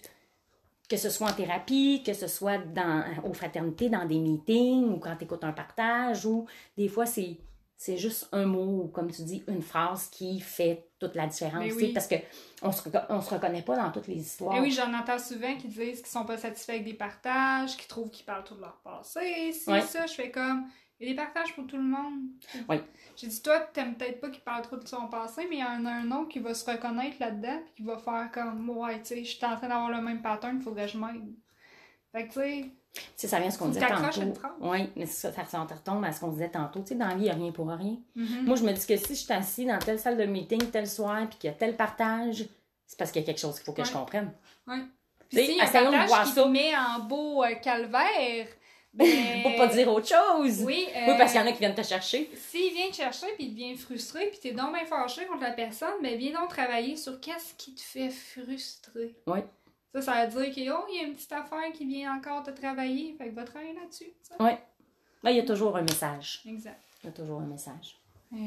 que 0.89 0.97
ce 0.97 1.09
soit 1.09 1.29
en 1.29 1.33
thérapie, 1.33 2.03
que 2.05 2.13
ce 2.13 2.27
soit 2.27 2.57
dans, 2.57 3.03
aux 3.23 3.33
fraternités, 3.33 3.89
dans 3.89 4.05
des 4.05 4.19
meetings, 4.19 4.89
ou 4.89 4.97
quand 4.97 5.15
tu 5.15 5.23
écoutes 5.25 5.43
un 5.43 5.51
partage, 5.53 6.25
ou 6.25 6.45
des 6.77 6.87
fois, 6.87 7.05
c'est, 7.05 7.37
c'est 7.81 7.95
juste 7.95 8.27
un 8.33 8.43
mot, 8.45 8.83
ou 8.83 8.87
comme 8.89 9.09
tu 9.09 9.21
dis, 9.23 9.41
une 9.47 9.61
phrase 9.61 10.07
qui 10.07 10.41
fait 10.41 10.89
toute 10.99 11.15
la 11.15 11.27
différence. 11.27 11.63
Oui. 11.77 11.93
Parce 11.93 12.07
que 12.07 12.15
on 12.61 12.73
se, 12.73 12.81
on 13.07 13.21
se 13.21 13.33
reconnaît 13.33 13.61
pas 13.61 13.77
dans 13.77 13.89
toutes 13.89 14.07
les 14.07 14.17
histoires. 14.17 14.61
Oui, 14.61 14.69
j'en 14.69 14.93
entends 14.93 15.17
souvent 15.17 15.55
qui 15.55 15.69
disent 15.69 15.99
qu'ils 16.01 16.05
sont 16.07 16.25
pas 16.25 16.37
satisfaits 16.37 16.71
avec 16.73 16.83
des 16.83 16.93
partages, 16.93 17.77
qui 17.77 17.87
trouvent 17.87 18.09
qu'ils 18.09 18.25
parlent 18.25 18.43
tout 18.43 18.55
de 18.55 18.59
leur 18.59 18.75
passé. 18.83 19.53
Si, 19.53 19.69
Ouais. 19.69 19.79
ça, 19.79 20.05
je 20.07 20.13
fais 20.13 20.29
comme. 20.29 20.65
Il 20.99 21.07
y 21.07 21.11
a 21.11 21.13
des 21.13 21.15
partages 21.15 21.55
pour 21.55 21.65
tout 21.67 21.77
le 21.77 21.83
monde. 21.83 22.19
Ouais. 22.67 22.83
J'ai 23.15 23.27
dit, 23.27 23.41
toi, 23.41 23.61
t'aimes 23.61 23.95
peut-être 23.95 24.19
pas 24.19 24.29
qu'il 24.29 24.43
parle 24.43 24.63
trop 24.63 24.75
de 24.75 24.85
son 24.85 25.07
passé, 25.07 25.47
mais 25.49 25.55
il 25.55 25.61
y 25.61 25.63
en 25.63 25.85
a 25.85 25.91
un 25.91 26.11
autre 26.11 26.27
qui 26.27 26.39
va 26.39 26.53
se 26.53 26.69
reconnaître 26.69 27.15
là-dedans, 27.21 27.61
puis 27.63 27.73
qui 27.77 27.83
va 27.83 27.97
faire 27.97 28.29
comme, 28.33 28.69
ouais, 28.71 28.99
tu 28.99 29.05
sais, 29.05 29.23
je 29.23 29.37
suis 29.37 29.45
en 29.45 29.55
train 29.55 29.69
d'avoir 29.69 29.89
le 29.89 30.01
même 30.01 30.21
pattern, 30.21 30.57
il 30.57 30.61
faudrait 30.61 30.87
que 30.87 30.91
je 30.91 30.97
m'aide. 30.97 31.33
Fait 32.11 32.27
que, 32.27 32.33
tu 32.33 32.39
sais, 32.41 32.65
Tu 32.93 33.01
sais, 33.15 33.27
ça 33.27 33.39
vient 33.39 33.51
ce 33.51 33.57
qu'on 33.57 33.67
disait 33.69 33.85
tantôt. 33.87 34.21
Oui, 34.61 34.89
mais 34.95 35.05
c'est 35.05 35.31
ça, 35.31 35.45
ça 35.45 35.59
retombe 35.59 36.03
à 36.03 36.11
ce 36.11 36.19
qu'on 36.19 36.31
disait 36.31 36.49
tantôt. 36.49 36.81
Tu 36.81 36.89
sais, 36.89 36.95
dans 36.95 37.07
la 37.07 37.15
vie, 37.15 37.21
il 37.21 37.25
n'y 37.25 37.29
a 37.29 37.33
rien 37.35 37.51
pour 37.51 37.67
rien. 37.69 37.97
mhm. 38.15 38.45
Moi, 38.45 38.55
je 38.55 38.63
me 38.63 38.71
dis 38.71 38.85
que 38.85 38.97
si 38.97 39.15
je 39.15 39.19
suis 39.19 39.33
assis 39.33 39.65
dans 39.65 39.77
telle 39.79 39.99
salle 39.99 40.17
de 40.17 40.25
meeting, 40.25 40.59
tel 40.71 40.87
soir, 40.87 41.27
puis 41.29 41.37
qu'il 41.37 41.49
y 41.49 41.53
a 41.53 41.55
tel 41.55 41.75
partage, 41.75 42.45
c'est 42.85 42.97
parce 42.97 43.11
qu'il 43.11 43.21
y 43.21 43.23
a 43.23 43.27
quelque 43.27 43.39
chose 43.39 43.55
qu'il 43.55 43.65
faut 43.65 43.73
que 43.73 43.83
je 43.83 43.93
comprenne. 43.93 44.31
Sais, 44.67 44.73
Puis 45.29 45.45
s'il 45.45 45.57
y 45.57 45.61
a 45.61 45.63
un 45.65 45.67
partage 45.91 46.27
qui 46.27 46.33
ça. 46.33 46.43
te 46.43 46.47
met 46.47 46.71
en 46.75 46.99
beau 47.03 47.43
euh, 47.43 47.53
calvaire, 47.55 48.47
ben... 48.91 49.05
Pour 49.43 49.55
pas 49.55 49.67
dire 49.67 49.87
autre 49.87 50.07
chose. 50.07 50.63
Oui, 50.63 50.87
Oui, 50.87 51.13
parce 51.17 51.31
qu'il 51.31 51.39
y 51.39 51.43
en 51.43 51.45
euh, 51.45 51.49
a 51.49 51.53
qui 51.53 51.59
viennent 51.59 51.75
te 51.75 51.83
chercher. 51.83 52.29
S'il 52.35 52.73
vient 52.73 52.89
te 52.89 52.95
chercher 52.95 53.27
puis 53.35 53.45
il 53.45 53.51
devient 53.51 53.75
frustré 53.77 54.25
puis 54.31 54.39
t'es 54.39 54.51
donc 54.51 54.73
bien 54.73 54.85
fâché 54.85 55.27
contre 55.27 55.43
la 55.43 55.51
personne, 55.51 55.93
ben 56.01 56.17
viens 56.17 56.39
donc 56.41 56.49
travailler 56.49 56.95
sur 56.95 57.19
qu'est-ce 57.19 57.53
qui 57.53 57.75
te 57.75 57.81
fait 57.81 58.09
frustrer. 58.09 59.15
Oui. 59.27 59.39
Ça, 59.93 60.01
ça 60.01 60.25
veut 60.25 60.43
dire 60.43 60.53
que, 60.53 60.71
oh, 60.71 60.85
y 60.93 60.99
a 60.99 61.07
une 61.07 61.15
petite 61.15 61.31
affaire 61.31 61.71
qui 61.73 61.85
vient 61.85 62.15
encore 62.15 62.43
te 62.43 62.51
travailler, 62.51 63.15
fait 63.17 63.29
que 63.29 63.35
va 63.35 63.43
travailler 63.43 63.73
là-dessus. 63.73 64.11
Oui. 64.39 64.51
Là, 65.23 65.31
il 65.31 65.37
y 65.37 65.39
a 65.39 65.45
toujours 65.45 65.75
un 65.75 65.81
message. 65.81 66.41
Exact. 66.45 66.81
Il 67.03 67.07
y 67.07 67.09
a 67.09 67.11
toujours 67.11 67.41
un 67.41 67.45
message. 67.45 67.97
Euh, 68.33 68.37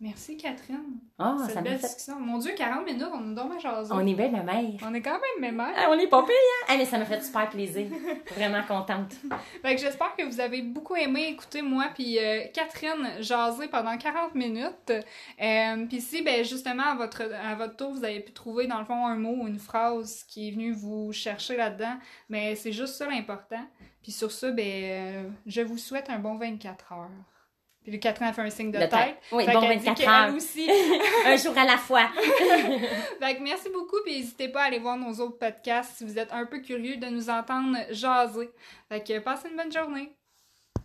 merci 0.00 0.36
Catherine. 0.36 0.98
Ah, 1.18 1.36
Cette 1.44 1.54
ça 1.54 1.60
belle 1.62 1.78
fait. 1.78 1.86
discussion. 1.86 2.20
Mon 2.20 2.38
Dieu, 2.38 2.52
40 2.56 2.84
minutes, 2.84 3.08
on 3.12 3.20
donc 3.32 3.50
bien 3.50 3.58
jasé. 3.58 3.92
On 3.92 4.06
est 4.06 4.14
bien 4.14 4.30
la 4.30 4.42
mère. 4.42 4.70
On 4.84 4.94
est 4.94 5.02
quand 5.02 5.12
même 5.12 5.40
mémères. 5.40 5.74
Ah, 5.76 5.88
on 5.90 5.98
est 5.98 6.06
pas 6.06 6.22
pire, 6.22 6.34
hein? 6.34 6.66
Ah, 6.68 6.76
mais 6.76 6.84
ça 6.84 6.98
m'a 6.98 7.04
fait 7.04 7.22
super 7.22 7.48
plaisir. 7.50 7.86
Vraiment 8.34 8.62
contente. 8.62 9.14
Fait 9.62 9.74
que 9.74 9.80
j'espère 9.80 10.14
que 10.16 10.22
vous 10.22 10.40
avez 10.40 10.62
beaucoup 10.62 10.94
aimé 10.96 11.28
écouter 11.30 11.62
moi 11.62 11.86
puis 11.94 12.18
euh, 12.18 12.44
Catherine 12.54 13.20
jaser 13.20 13.68
pendant 13.68 13.96
40 13.96 14.34
minutes. 14.34 14.92
Euh, 15.40 15.86
puis 15.86 16.00
si 16.00 16.22
ben 16.22 16.44
justement 16.44 16.84
à 16.84 16.94
votre 16.94 17.22
à 17.22 17.54
votre 17.56 17.76
tour 17.76 17.92
vous 17.92 18.04
avez 18.04 18.20
pu 18.20 18.32
trouver 18.32 18.66
dans 18.66 18.78
le 18.78 18.84
fond 18.84 19.06
un 19.06 19.16
mot 19.16 19.34
ou 19.42 19.46
une 19.48 19.58
phrase 19.58 20.24
qui 20.24 20.48
est 20.48 20.50
venu 20.52 20.72
vous 20.72 21.12
chercher 21.12 21.56
là-dedans, 21.56 21.96
mais 22.28 22.54
c'est 22.54 22.72
juste 22.72 22.94
ça 22.94 23.06
l'important. 23.08 23.66
Puis 24.02 24.12
sur 24.12 24.30
ça 24.30 24.50
ben 24.50 24.64
euh, 24.66 25.28
je 25.46 25.60
vous 25.62 25.78
souhaite 25.78 26.08
un 26.10 26.18
bon 26.18 26.36
24 26.36 26.92
heures. 26.92 27.10
Puis 27.88 27.96
le 27.96 28.00
Catherine 28.02 28.28
a 28.28 28.32
fait 28.32 28.42
un 28.42 28.50
signe 28.50 28.70
de, 28.70 28.76
De 28.78 28.82
tête. 28.84 28.90
tête. 28.90 29.16
Oui, 29.32 29.44
Fait 29.46 29.52
bon 29.52 29.60
qu'elle 29.60 29.78
dit 29.78 29.86
24 29.86 29.98
qu'elle 29.98 30.08
heures. 30.30 30.34
aussi. 30.36 30.70
un 31.26 31.36
jour 31.36 31.56
à 31.56 31.64
la 31.64 31.76
fois. 31.78 32.08
Fait 33.20 33.36
que 33.36 33.42
merci 33.42 33.68
beaucoup, 33.72 33.96
puis 34.04 34.16
n'hésitez 34.18 34.48
pas 34.48 34.62
à 34.62 34.64
aller 34.66 34.78
voir 34.78 34.96
nos 34.96 35.12
autres 35.20 35.38
podcasts 35.38 35.96
si 35.96 36.04
vous 36.04 36.18
êtes 36.18 36.32
un 36.32 36.46
peu 36.46 36.58
curieux 36.60 36.96
de 36.96 37.06
nous 37.06 37.30
entendre 37.30 37.76
jaser. 37.90 38.50
Fait 38.88 39.02
que 39.02 39.18
passez 39.20 39.48
une 39.48 39.56
bonne 39.56 39.72
journée. 39.72 40.12